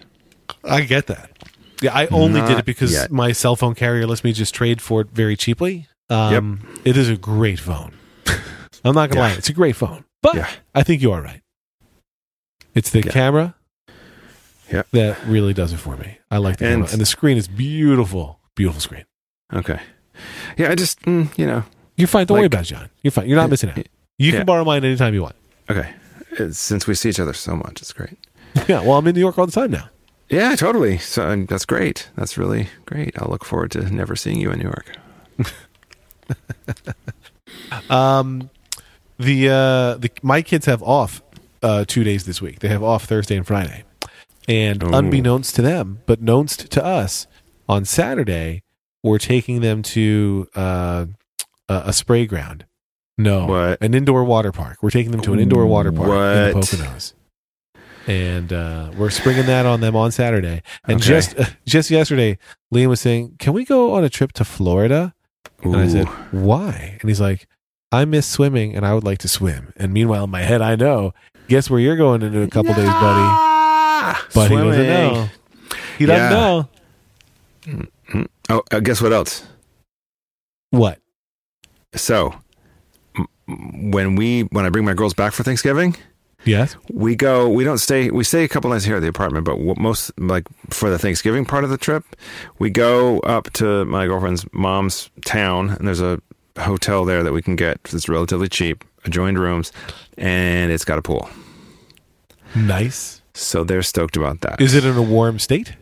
I 0.65 0.83
get 0.83 1.07
that. 1.07 1.31
Yeah, 1.81 1.97
I 1.97 2.07
only 2.09 2.41
did 2.43 2.59
it 2.59 2.65
because 2.67 2.93
yet. 2.93 3.11
my 3.11 3.33
cell 3.33 3.57
phone 3.57 3.75
carrier 3.75 4.07
lets 4.07 4.23
me 4.23 4.33
just 4.33 4.55
trade 4.55 4.83
for 4.83 5.01
it 5.01 5.09
very 5.13 5.37
cheaply. 5.37 5.87
Um, 6.11 6.67
It 6.85 6.97
is 6.97 7.09
a 7.11 7.17
great 7.17 7.59
phone. 7.61 7.93
I'm 8.85 8.95
not 8.95 9.11
gonna 9.11 9.21
Yeah. 9.21 9.27
lie, 9.29 9.33
it's 9.35 9.49
a 9.49 9.53
great 9.53 9.77
phone. 9.77 10.05
But 10.23 10.35
Yeah. 10.37 10.49
I 10.75 10.83
think 10.83 11.03
you 11.03 11.13
are 11.13 11.21
right. 11.23 11.43
It's 12.75 12.91
the 12.91 13.01
Yeah. 13.03 13.11
camera 13.13 13.55
Yeah. 14.73 14.83
that 14.93 15.19
really 15.27 15.53
does 15.55 15.73
it 15.73 15.79
for 15.79 15.97
me. 15.97 16.19
I 16.31 16.39
like 16.39 16.59
the 16.59 16.67
And- 16.67 16.75
camera, 16.83 16.89
and 16.93 17.01
the 17.01 17.07
screen 17.07 17.37
is 17.37 17.49
beautiful, 17.49 18.41
beautiful 18.55 18.81
screen. 18.81 19.05
Okay. 19.53 19.81
Yeah, 20.57 20.71
I 20.71 20.75
just, 20.75 21.01
mm, 21.03 21.29
you 21.39 21.47
know, 21.47 21.65
You're 21.97 22.07
fine. 22.07 22.27
Don't 22.27 22.37
worry 22.39 22.47
about 22.47 22.63
it, 22.63 22.67
Jon. 22.75 22.89
You're 23.03 23.11
fine. 23.11 23.27
You're 23.29 23.37
not 23.41 23.51
missing 23.51 23.71
out. 23.71 23.85
You 24.19 24.31
can 24.31 24.47
borrow 24.47 24.65
mine 24.65 24.85
anytime 24.85 25.15
you 25.15 25.23
want. 25.23 25.35
okay. 25.69 25.91
It's, 26.33 26.59
since 26.61 26.87
we 26.87 26.95
see 26.95 27.09
each 27.09 27.19
other 27.19 27.33
so 27.33 27.57
much, 27.57 27.83
it's 27.83 27.93
great. 27.93 28.17
Yeah. 28.69 28.81
Well, 28.83 28.99
I'm 28.99 29.07
in 29.09 29.15
New 29.17 29.21
York 29.21 29.37
all 29.39 29.47
the 29.47 29.53
time 29.53 29.73
now. 29.73 29.89
Yeah, 30.29 30.55
totally. 30.57 30.99
So 30.99 31.29
and 31.29 31.49
that's 31.49 31.65
great. 31.65 32.09
That's 32.17 32.39
really 32.39 32.69
great. 32.87 33.21
I'll 33.21 33.29
look 33.31 33.45
forward 33.45 33.71
to 33.73 33.91
never 33.93 34.15
seeing 34.15 34.41
you 34.41 34.51
in 34.53 34.59
New 34.61 34.65
York. 34.67 34.93
Um, 37.91 38.51
the 39.19 39.49
uh, 39.49 39.95
the 39.99 40.11
my 40.23 40.43
kids 40.43 40.67
have 40.67 40.83
off 40.83 41.23
uh, 41.63 41.85
two 41.87 42.05
days 42.05 42.25
this 42.25 42.41
week. 42.41 42.61
They 42.61 42.69
have 42.69 42.83
off 42.83 43.05
Thursday 43.05 43.37
and 43.37 43.47
Friday, 43.47 43.85
and 44.49 44.83
unbeknownst 44.83 45.55
to 45.57 45.63
them, 45.63 46.01
but 46.07 46.23
knownst 46.23 46.71
to 46.71 46.85
us, 46.85 47.27
on 47.69 47.85
Saturday 47.85 48.63
we're 49.03 49.19
taking 49.19 49.61
them 49.61 49.83
to 49.83 50.49
uh, 50.57 51.07
a, 51.69 51.83
a 51.87 51.93
spray 51.93 52.27
ground. 52.27 52.65
No, 53.17 53.47
What? 53.47 53.83
an 53.83 53.95
indoor 53.95 54.25
water 54.25 54.53
park. 54.53 54.79
We're 54.83 54.91
taking 54.91 55.11
them 55.13 55.21
to 55.23 55.33
an 55.33 55.41
indoor 55.41 55.67
water 55.67 55.91
park 55.93 56.09
in 56.09 56.15
the 56.15 56.53
Poconos. 56.55 57.15
And 58.07 58.53
uh, 58.53 58.91
we're 58.97 59.11
springing 59.11 59.47
that 59.47 59.67
on 59.67 59.81
them 59.81 59.95
on 59.95 60.13
Saturday. 60.13 60.63
And 60.85 60.97
Okay. 60.97 61.05
just 61.07 61.37
just 61.67 61.91
yesterday, 61.91 62.39
Liam 62.73 62.87
was 62.89 63.01
saying, 63.01 63.37
"Can 63.39 63.53
we 63.53 63.65
go 63.65 63.93
on 63.95 64.05
a 64.05 64.09
trip 64.09 64.33
to 64.35 64.45
Florida?" 64.45 65.15
And 65.63 65.77
I 65.77 65.89
said, 65.89 66.07
Why? 66.33 66.99
And 67.01 67.09
he's 67.11 67.21
like, 67.21 67.47
I 67.91 68.05
miss 68.05 68.27
swimming 68.27 68.75
and 68.77 68.85
I 68.87 68.95
would 68.95 69.05
like 69.05 69.19
to 69.19 69.29
swim. 69.29 69.73
And 69.77 69.93
meanwhile, 69.93 70.25
in 70.25 70.31
my 70.31 70.43
head, 70.43 70.61
I 70.63 70.77
know, 70.77 71.15
guess 71.49 71.69
where 71.71 71.81
you're 71.81 71.97
going 71.97 72.23
in 72.23 72.37
a 72.37 72.49
couple 72.49 72.75
days, 72.75 72.85
buddy? 72.87 74.25
But 74.35 74.51
he 74.51 74.57
doesn't 74.57 74.87
know. 74.87 75.29
He 75.99 76.07
doesn't 76.07 76.31
Yeah. 76.31 76.31
know. 76.31 76.69
Oh, 78.51 78.63
uh, 78.71 78.81
guess 78.81 79.03
what 79.03 79.13
else? 79.13 79.45
What? 80.71 80.99
So, 81.95 82.35
m- 83.17 83.91
when 83.91 84.15
we 84.17 84.43
when 84.53 84.65
I 84.65 84.71
bring 84.71 84.85
my 84.85 84.95
girls 84.95 85.13
back 85.15 85.33
for 85.33 85.43
Thanksgiving, 85.43 85.97
Yes. 86.45 86.77
we 86.91 87.15
go. 87.17 87.49
We 87.49 87.65
don't 87.65 87.79
stay. 87.79 88.11
We 88.11 88.25
stay 88.25 88.45
a 88.45 88.49
couple 88.49 88.71
nights 88.71 88.85
here 88.85 88.97
at 88.97 89.01
the 89.03 89.09
apartment, 89.09 89.45
but 89.45 89.59
most 89.79 90.13
like 90.19 90.45
for 90.71 90.89
the 90.89 90.99
Thanksgiving 90.99 91.45
part 91.45 91.65
of 91.65 91.71
the 91.71 91.77
trip, 91.79 92.05
we 92.59 92.71
go 92.71 93.19
up 93.21 93.53
to 93.55 93.85
my 93.85 94.07
girlfriend's 94.07 94.47
mom's 94.53 95.11
town, 95.25 95.71
and 95.71 95.87
there's 95.87 96.01
a 96.01 96.21
hotel 96.59 97.05
there 97.05 97.23
that 97.23 97.33
we 97.33 97.43
can 97.43 97.57
get. 97.57 97.83
that's 97.85 98.09
relatively 98.09 98.49
cheap, 98.49 98.85
adjoined 99.05 99.39
rooms, 99.39 99.73
and 100.17 100.73
it's 100.73 100.85
got 100.85 100.99
a 100.99 101.03
pool. 101.03 101.29
Nice. 102.55 103.21
So 103.35 103.63
they're 103.65 103.83
stoked 103.83 104.17
about 104.17 104.41
that. 104.41 104.61
Is 104.61 104.75
it 104.75 104.85
in 104.85 104.97
a 104.97 105.03
warm 105.03 105.39
state? 105.39 105.75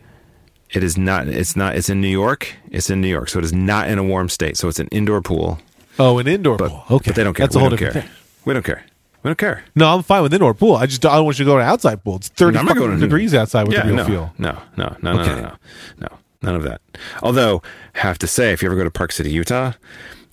It 0.70 0.82
is 0.82 0.98
not. 0.98 1.28
It's 1.28 1.54
not. 1.56 1.76
It's 1.76 1.88
in 1.88 2.00
New 2.00 2.08
York. 2.08 2.54
It's 2.70 2.90
in 2.90 3.00
New 3.00 3.08
York, 3.08 3.28
so 3.28 3.38
it 3.38 3.44
is 3.44 3.52
not 3.52 3.88
in 3.88 3.98
a 3.98 4.04
warm 4.04 4.28
state. 4.28 4.56
So 4.56 4.68
it's 4.68 4.80
an 4.80 4.88
indoor 4.88 5.22
pool. 5.22 5.58
Oh, 5.98 6.18
an 6.18 6.26
indoor 6.26 6.56
But, 6.56 6.70
pool. 6.70 6.84
Okay. 6.96 7.10
but 7.10 7.14
they 7.14 7.24
don't 7.24 7.34
care. 7.34 7.46
That's 7.46 7.54
a 7.54 7.58
we 7.58 7.60
whole 7.60 7.70
don't 7.70 7.78
different 7.78 7.92
care. 7.94 8.02
thing. 8.02 8.42
We 8.44 8.52
don't 8.54 8.64
care. 8.64 8.84
We 9.22 9.28
don't 9.30 9.38
care. 9.38 9.64
No, 9.74 9.94
I'm 9.94 10.02
fine 10.02 10.22
with 10.22 10.32
indoor 10.32 10.54
pool. 10.54 10.76
I 10.76 10.86
just 10.86 11.04
I 11.04 11.16
don't 11.16 11.24
want 11.24 11.38
you 11.38 11.44
to 11.44 11.50
go 11.50 11.56
to 11.56 11.62
an 11.62 11.68
outside 11.68 12.04
pool. 12.04 12.16
It's 12.16 12.28
30 12.28 12.54
No, 12.54 12.60
I'm 12.60 12.66
not 12.66 12.76
going 12.76 12.92
to- 12.92 12.96
degrees 12.98 13.34
outside 13.34 13.64
with 13.66 13.76
yeah, 13.76 13.82
the 13.82 13.88
real 13.88 13.96
no, 13.96 14.04
feel. 14.06 14.34
no, 14.38 14.58
no, 14.76 14.96
no, 15.02 15.12
no, 15.14 15.20
Okay. 15.20 15.34
no, 15.34 15.40
no, 15.42 15.56
no, 16.00 16.08
none 16.42 16.54
of 16.54 16.62
that. 16.62 16.80
Although, 17.22 17.62
have 17.94 18.18
to 18.18 18.26
say, 18.26 18.52
if 18.52 18.62
you 18.62 18.68
ever 18.68 18.76
go 18.76 18.84
to 18.84 18.90
Park 18.90 19.10
City, 19.12 19.30
Utah, 19.32 19.72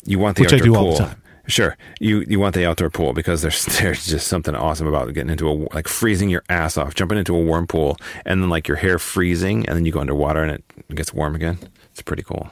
you 0.05 0.19
want 0.19 0.37
the 0.37 0.43
Which 0.43 0.53
I 0.53 0.57
outdoor 0.57 0.65
do 0.67 0.75
all 0.75 0.83
pool. 0.85 0.93
the 0.97 1.03
time. 1.05 1.19
Sure, 1.45 1.75
you 1.99 2.23
you 2.29 2.39
want 2.39 2.55
the 2.55 2.65
outdoor 2.65 2.89
pool 2.89 3.11
because 3.11 3.41
there's 3.41 3.65
there's 3.81 4.05
just 4.05 4.27
something 4.27 4.55
awesome 4.55 4.87
about 4.87 5.13
getting 5.13 5.29
into 5.31 5.49
a 5.49 5.53
like 5.73 5.87
freezing 5.89 6.29
your 6.29 6.43
ass 6.47 6.77
off, 6.77 6.93
jumping 6.95 7.17
into 7.17 7.35
a 7.35 7.41
warm 7.41 7.67
pool, 7.67 7.97
and 8.25 8.41
then 8.41 8.49
like 8.49 8.67
your 8.67 8.77
hair 8.77 8.97
freezing, 8.99 9.65
and 9.67 9.75
then 9.75 9.85
you 9.85 9.91
go 9.91 9.99
underwater 9.99 10.41
and 10.43 10.51
it 10.51 10.63
gets 10.95 11.13
warm 11.13 11.35
again. 11.35 11.57
It's 11.91 12.01
pretty 12.01 12.23
cool. 12.23 12.49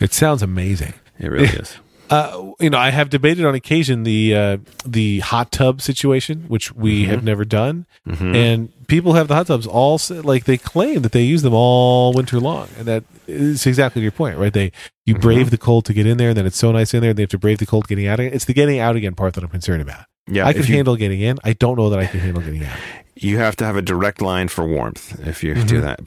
It 0.00 0.12
sounds 0.12 0.42
amazing. 0.42 0.92
It 1.18 1.28
really 1.30 1.46
is. 1.62 1.76
Uh, 2.10 2.52
you 2.58 2.70
know, 2.70 2.78
I 2.78 2.90
have 2.90 3.10
debated 3.10 3.44
on 3.44 3.54
occasion 3.54 4.02
the 4.04 4.34
uh, 4.34 4.56
the 4.86 5.18
hot 5.20 5.52
tub 5.52 5.82
situation, 5.82 6.44
which 6.48 6.72
we 6.74 7.02
Mm-hmm. 7.02 7.10
have 7.10 7.22
never 7.24 7.44
done, 7.44 7.86
Mhm. 8.08 8.34
and 8.34 8.86
people 8.86 9.12
have 9.12 9.28
the 9.28 9.34
hot 9.34 9.46
tubs 9.48 9.66
all 9.66 10.00
like 10.10 10.44
they 10.44 10.56
claim 10.56 11.02
that 11.02 11.12
they 11.12 11.22
use 11.22 11.42
them 11.42 11.52
all 11.54 12.12
winter 12.14 12.40
long, 12.40 12.68
and 12.78 12.86
that 12.86 13.04
is 13.26 13.66
exactly 13.66 14.00
your 14.02 14.10
point, 14.10 14.38
right? 14.38 14.52
They 14.52 14.72
you 15.04 15.14
Mm-hmm. 15.14 15.20
brave 15.22 15.50
the 15.50 15.58
cold 15.58 15.84
to 15.86 15.92
get 15.92 16.06
in 16.06 16.16
there, 16.16 16.30
and 16.30 16.36
then 16.38 16.46
it's 16.46 16.56
so 16.56 16.72
nice 16.72 16.94
in 16.94 17.00
there, 17.02 17.10
and 17.10 17.18
they 17.18 17.22
have 17.22 17.30
to 17.30 17.38
brave 17.38 17.58
the 17.58 17.66
cold 17.66 17.88
getting 17.88 18.06
out 18.06 18.20
again. 18.20 18.32
It's 18.32 18.46
the 18.46 18.54
getting 18.54 18.78
out 18.78 18.96
again 18.96 19.14
part 19.14 19.34
that 19.34 19.44
I'm 19.44 19.50
concerned 19.50 19.82
about. 19.82 20.04
Yeah, 20.30 20.46
I 20.46 20.52
can 20.52 20.64
you, 20.64 20.74
handle 20.74 20.96
getting 20.96 21.20
in. 21.20 21.38
I 21.44 21.52
don't 21.54 21.76
know 21.76 21.88
that 21.90 21.98
I 21.98 22.06
can 22.06 22.20
handle 22.20 22.42
getting 22.42 22.64
out. 22.64 22.76
you 23.16 23.38
have 23.38 23.56
to 23.56 23.64
have 23.64 23.76
a 23.76 23.82
direct 23.82 24.20
line 24.22 24.48
for 24.48 24.66
warmth 24.66 25.18
if 25.26 25.42
you 25.44 25.54
Mm-hmm. 25.54 25.66
do 25.66 25.80
that. 25.82 26.00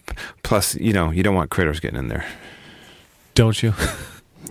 Plus, 0.44 0.76
you 0.76 0.94
know, 0.94 1.12
you 1.12 1.22
don't 1.24 1.36
want 1.36 1.50
critters 1.52 1.80
getting 1.80 1.98
in 2.00 2.08
there. 2.08 2.26
Don't 3.36 3.62
you? 3.64 3.74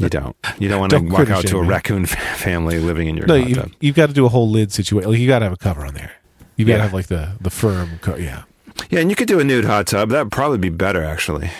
You 0.01 0.09
don't. 0.09 0.37
You 0.59 0.69
don't 0.69 0.81
want 0.81 0.91
to 0.93 0.99
walk 1.01 1.31
out 1.31 1.47
to 1.47 1.59
a 1.59 1.63
raccoon 1.63 2.07
family 2.37 2.79
living 2.79 3.09
in 3.09 3.17
your 3.17 3.27
no, 3.27 3.35
you, 3.35 3.55
tub. 3.55 3.71
you've 3.81 3.97
got 3.97 4.07
to 4.09 4.13
do 4.13 4.25
a 4.27 4.29
whole 4.29 4.49
lid 4.49 4.73
situation. 4.73 5.11
Like 5.11 5.21
you 5.21 5.27
got 5.29 5.41
to 5.41 5.45
have 5.47 5.53
a 5.53 5.57
cover 5.59 5.85
on 5.85 5.95
there. 5.95 6.13
You 6.57 6.65
got 6.65 6.73
to 6.73 6.77
Yeah. 6.79 6.83
have 6.85 6.95
like 6.95 7.07
the 7.09 7.33
the 7.41 7.51
firm. 7.51 7.99
Co- 8.01 8.17
yeah. 8.17 8.43
Yeah, 8.91 9.01
and 9.01 9.11
you 9.11 9.17
could 9.17 9.29
do 9.29 9.39
a 9.41 9.45
nude 9.45 9.65
hot 9.65 9.87
tub. 9.87 10.09
That 10.11 10.25
would 10.25 10.33
probably 10.33 10.59
be 10.59 10.71
better, 10.71 11.05
actually. 11.05 11.51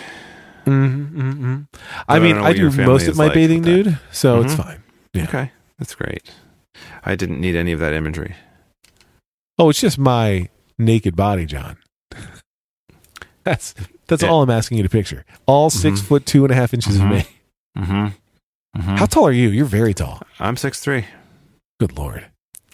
Mm-hmm, 0.65 1.21
mm-hmm. 1.21 1.61
I 2.07 2.15
I 2.17 2.19
mean, 2.19 2.37
I 2.37 2.53
do 2.53 2.69
most 2.71 3.07
of 3.07 3.15
my 3.17 3.25
like 3.25 3.33
bathing 3.33 3.61
nude, 3.61 3.97
so 4.11 4.41
it's 4.41 4.53
Mhm. 4.53 4.63
fine. 4.63 4.83
Yeah. 5.13 5.23
Okay, 5.23 5.51
that's 5.79 5.95
great. 5.95 6.29
I 7.03 7.15
didn't 7.15 7.39
need 7.41 7.55
any 7.55 7.71
of 7.71 7.79
that 7.79 7.93
imagery. 7.93 8.35
Oh, 9.57 9.69
it's 9.69 9.79
just 9.81 9.97
my 9.99 10.49
naked 10.79 11.15
body, 11.15 11.45
Jon. 11.45 11.77
That's 13.43 13.73
that's 14.07 14.21
Yeah. 14.23 14.29
all 14.29 14.43
I'm 14.43 14.49
asking 14.51 14.77
you 14.77 14.83
to 14.83 14.89
picture. 14.89 15.25
All 15.47 15.69
6 15.69 15.99
Mhm. 15.99 16.03
foot 16.05 16.25
two 16.25 16.43
and 16.45 16.51
a 16.51 16.55
half 16.55 16.73
inches 16.73 16.99
of 16.99 17.05
me. 17.07 17.25
Mm-hmm. 18.77 18.89
mm 18.91 18.97
How 18.99 19.05
tall 19.05 19.27
are 19.27 19.31
you? 19.31 19.49
You're 19.49 19.65
very 19.65 19.93
tall. 19.93 20.21
I'm 20.39 20.57
six 20.57 20.79
three. 20.79 21.05
Good 21.79 21.97
lord. 21.97 22.25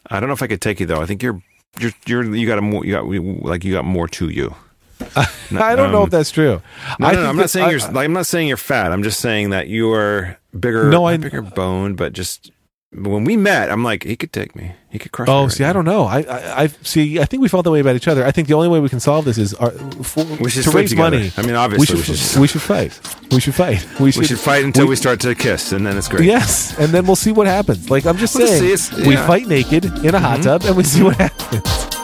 I 0.09 0.19
don't 0.19 0.29
know 0.29 0.33
if 0.33 0.43
I 0.43 0.47
could 0.47 0.61
take 0.61 0.79
you 0.79 0.85
though. 0.85 1.01
I 1.01 1.05
think 1.05 1.23
you're 1.23 1.41
you're 1.79 1.91
you're 2.05 2.35
you 2.35 2.47
got 2.47 2.57
a 2.57 2.61
more 2.61 2.85
you 2.85 2.93
got 2.93 3.05
like 3.45 3.63
you 3.63 3.73
got 3.73 3.85
more 3.85 4.07
to 4.09 4.29
you. 4.29 4.55
I 5.15 5.75
don't 5.75 5.91
know 5.91 5.99
um, 5.99 6.05
if 6.05 6.09
that's 6.09 6.31
true. 6.31 6.61
No, 6.99 7.07
I 7.07 7.13
no, 7.13 7.23
no, 7.23 7.29
I'm 7.29 7.37
not 7.37 7.49
saying 7.49 7.67
I- 7.67 7.71
you're. 7.71 7.79
like, 7.79 8.05
I'm 8.05 8.13
not 8.13 8.25
saying 8.25 8.47
you're 8.47 8.57
fat. 8.57 8.91
I'm 8.91 9.03
just 9.03 9.19
saying 9.19 9.51
that 9.51 9.67
you're 9.69 10.37
bigger. 10.57 10.89
No, 10.89 11.05
I- 11.05 11.17
bigger 11.17 11.41
boned, 11.41 11.97
but 11.97 12.13
just 12.13 12.51
when 12.99 13.23
we 13.23 13.37
met, 13.37 13.69
I'm 13.71 13.83
like, 13.83 14.03
he 14.03 14.15
could 14.15 14.31
take 14.33 14.55
me. 14.55 14.73
He 14.89 14.97
could 14.99 15.11
crush 15.11 15.27
me. 15.27 15.33
Oh, 15.33 15.43
right 15.43 15.51
see, 15.51 15.63
I 15.63 15.73
don't 15.73 15.85
know. 15.85 16.03
I, 16.05 16.19
I, 16.21 16.63
I 16.63 16.67
see. 16.81 17.19
I 17.19 17.25
think 17.25 17.41
we 17.41 17.49
felt 17.49 17.65
that 17.65 17.71
way 17.71 17.79
about 17.81 17.95
each 17.95 18.07
other. 18.07 18.25
I 18.25 18.31
think 18.31 18.47
the 18.47 18.53
only 18.55 18.69
way 18.69 18.79
we 18.79 18.89
can 18.89 18.99
solve 18.99 19.25
this 19.25 19.37
is 19.37 19.53
our, 19.55 19.71
for, 19.71 20.23
We 20.41 20.49
should 20.49 20.63
to 20.63 20.71
raise 20.71 20.89
together. 20.91 21.17
money. 21.17 21.31
I 21.37 21.41
mean, 21.43 21.55
obviously, 21.55 21.95
we 21.95 21.99
we 21.99 22.03
should, 22.05 22.17
should- 22.17 22.41
we 22.41 22.47
should 22.47 22.61
fight. 22.61 22.99
We 23.31 23.39
should 23.41 23.55
fight. 23.55 23.85
We 23.99 24.11
should, 24.11 24.21
We 24.21 24.27
should 24.27 24.39
fight 24.39 24.63
until 24.63 24.85
we, 24.85 24.91
we- 24.91 24.95
start 24.95 25.19
to 25.21 25.35
kiss, 25.35 25.71
and 25.73 25.85
then 25.85 25.97
it's 25.97 26.07
great. 26.07 26.23
Yes, 26.25 26.77
and 26.79 26.89
then 26.93 27.05
we'll 27.05 27.15
see 27.17 27.31
what 27.31 27.47
happens. 27.47 27.89
Like 27.89 28.05
I'm 28.05 28.17
just 28.17 28.35
We'll 28.35 28.47
saying. 28.47 28.63
It's- 28.63 28.91
we. 28.93 29.15
Mm-hmm. 29.15 29.27
fight 29.27 29.47
naked 29.47 29.85
in 30.05 30.15
a 30.15 30.19
hot 30.19 30.41
tub 30.43 30.63
and 30.63 30.75
we 30.77 30.83
see 30.83 31.03
what 31.03 31.15
happens. 31.25 31.96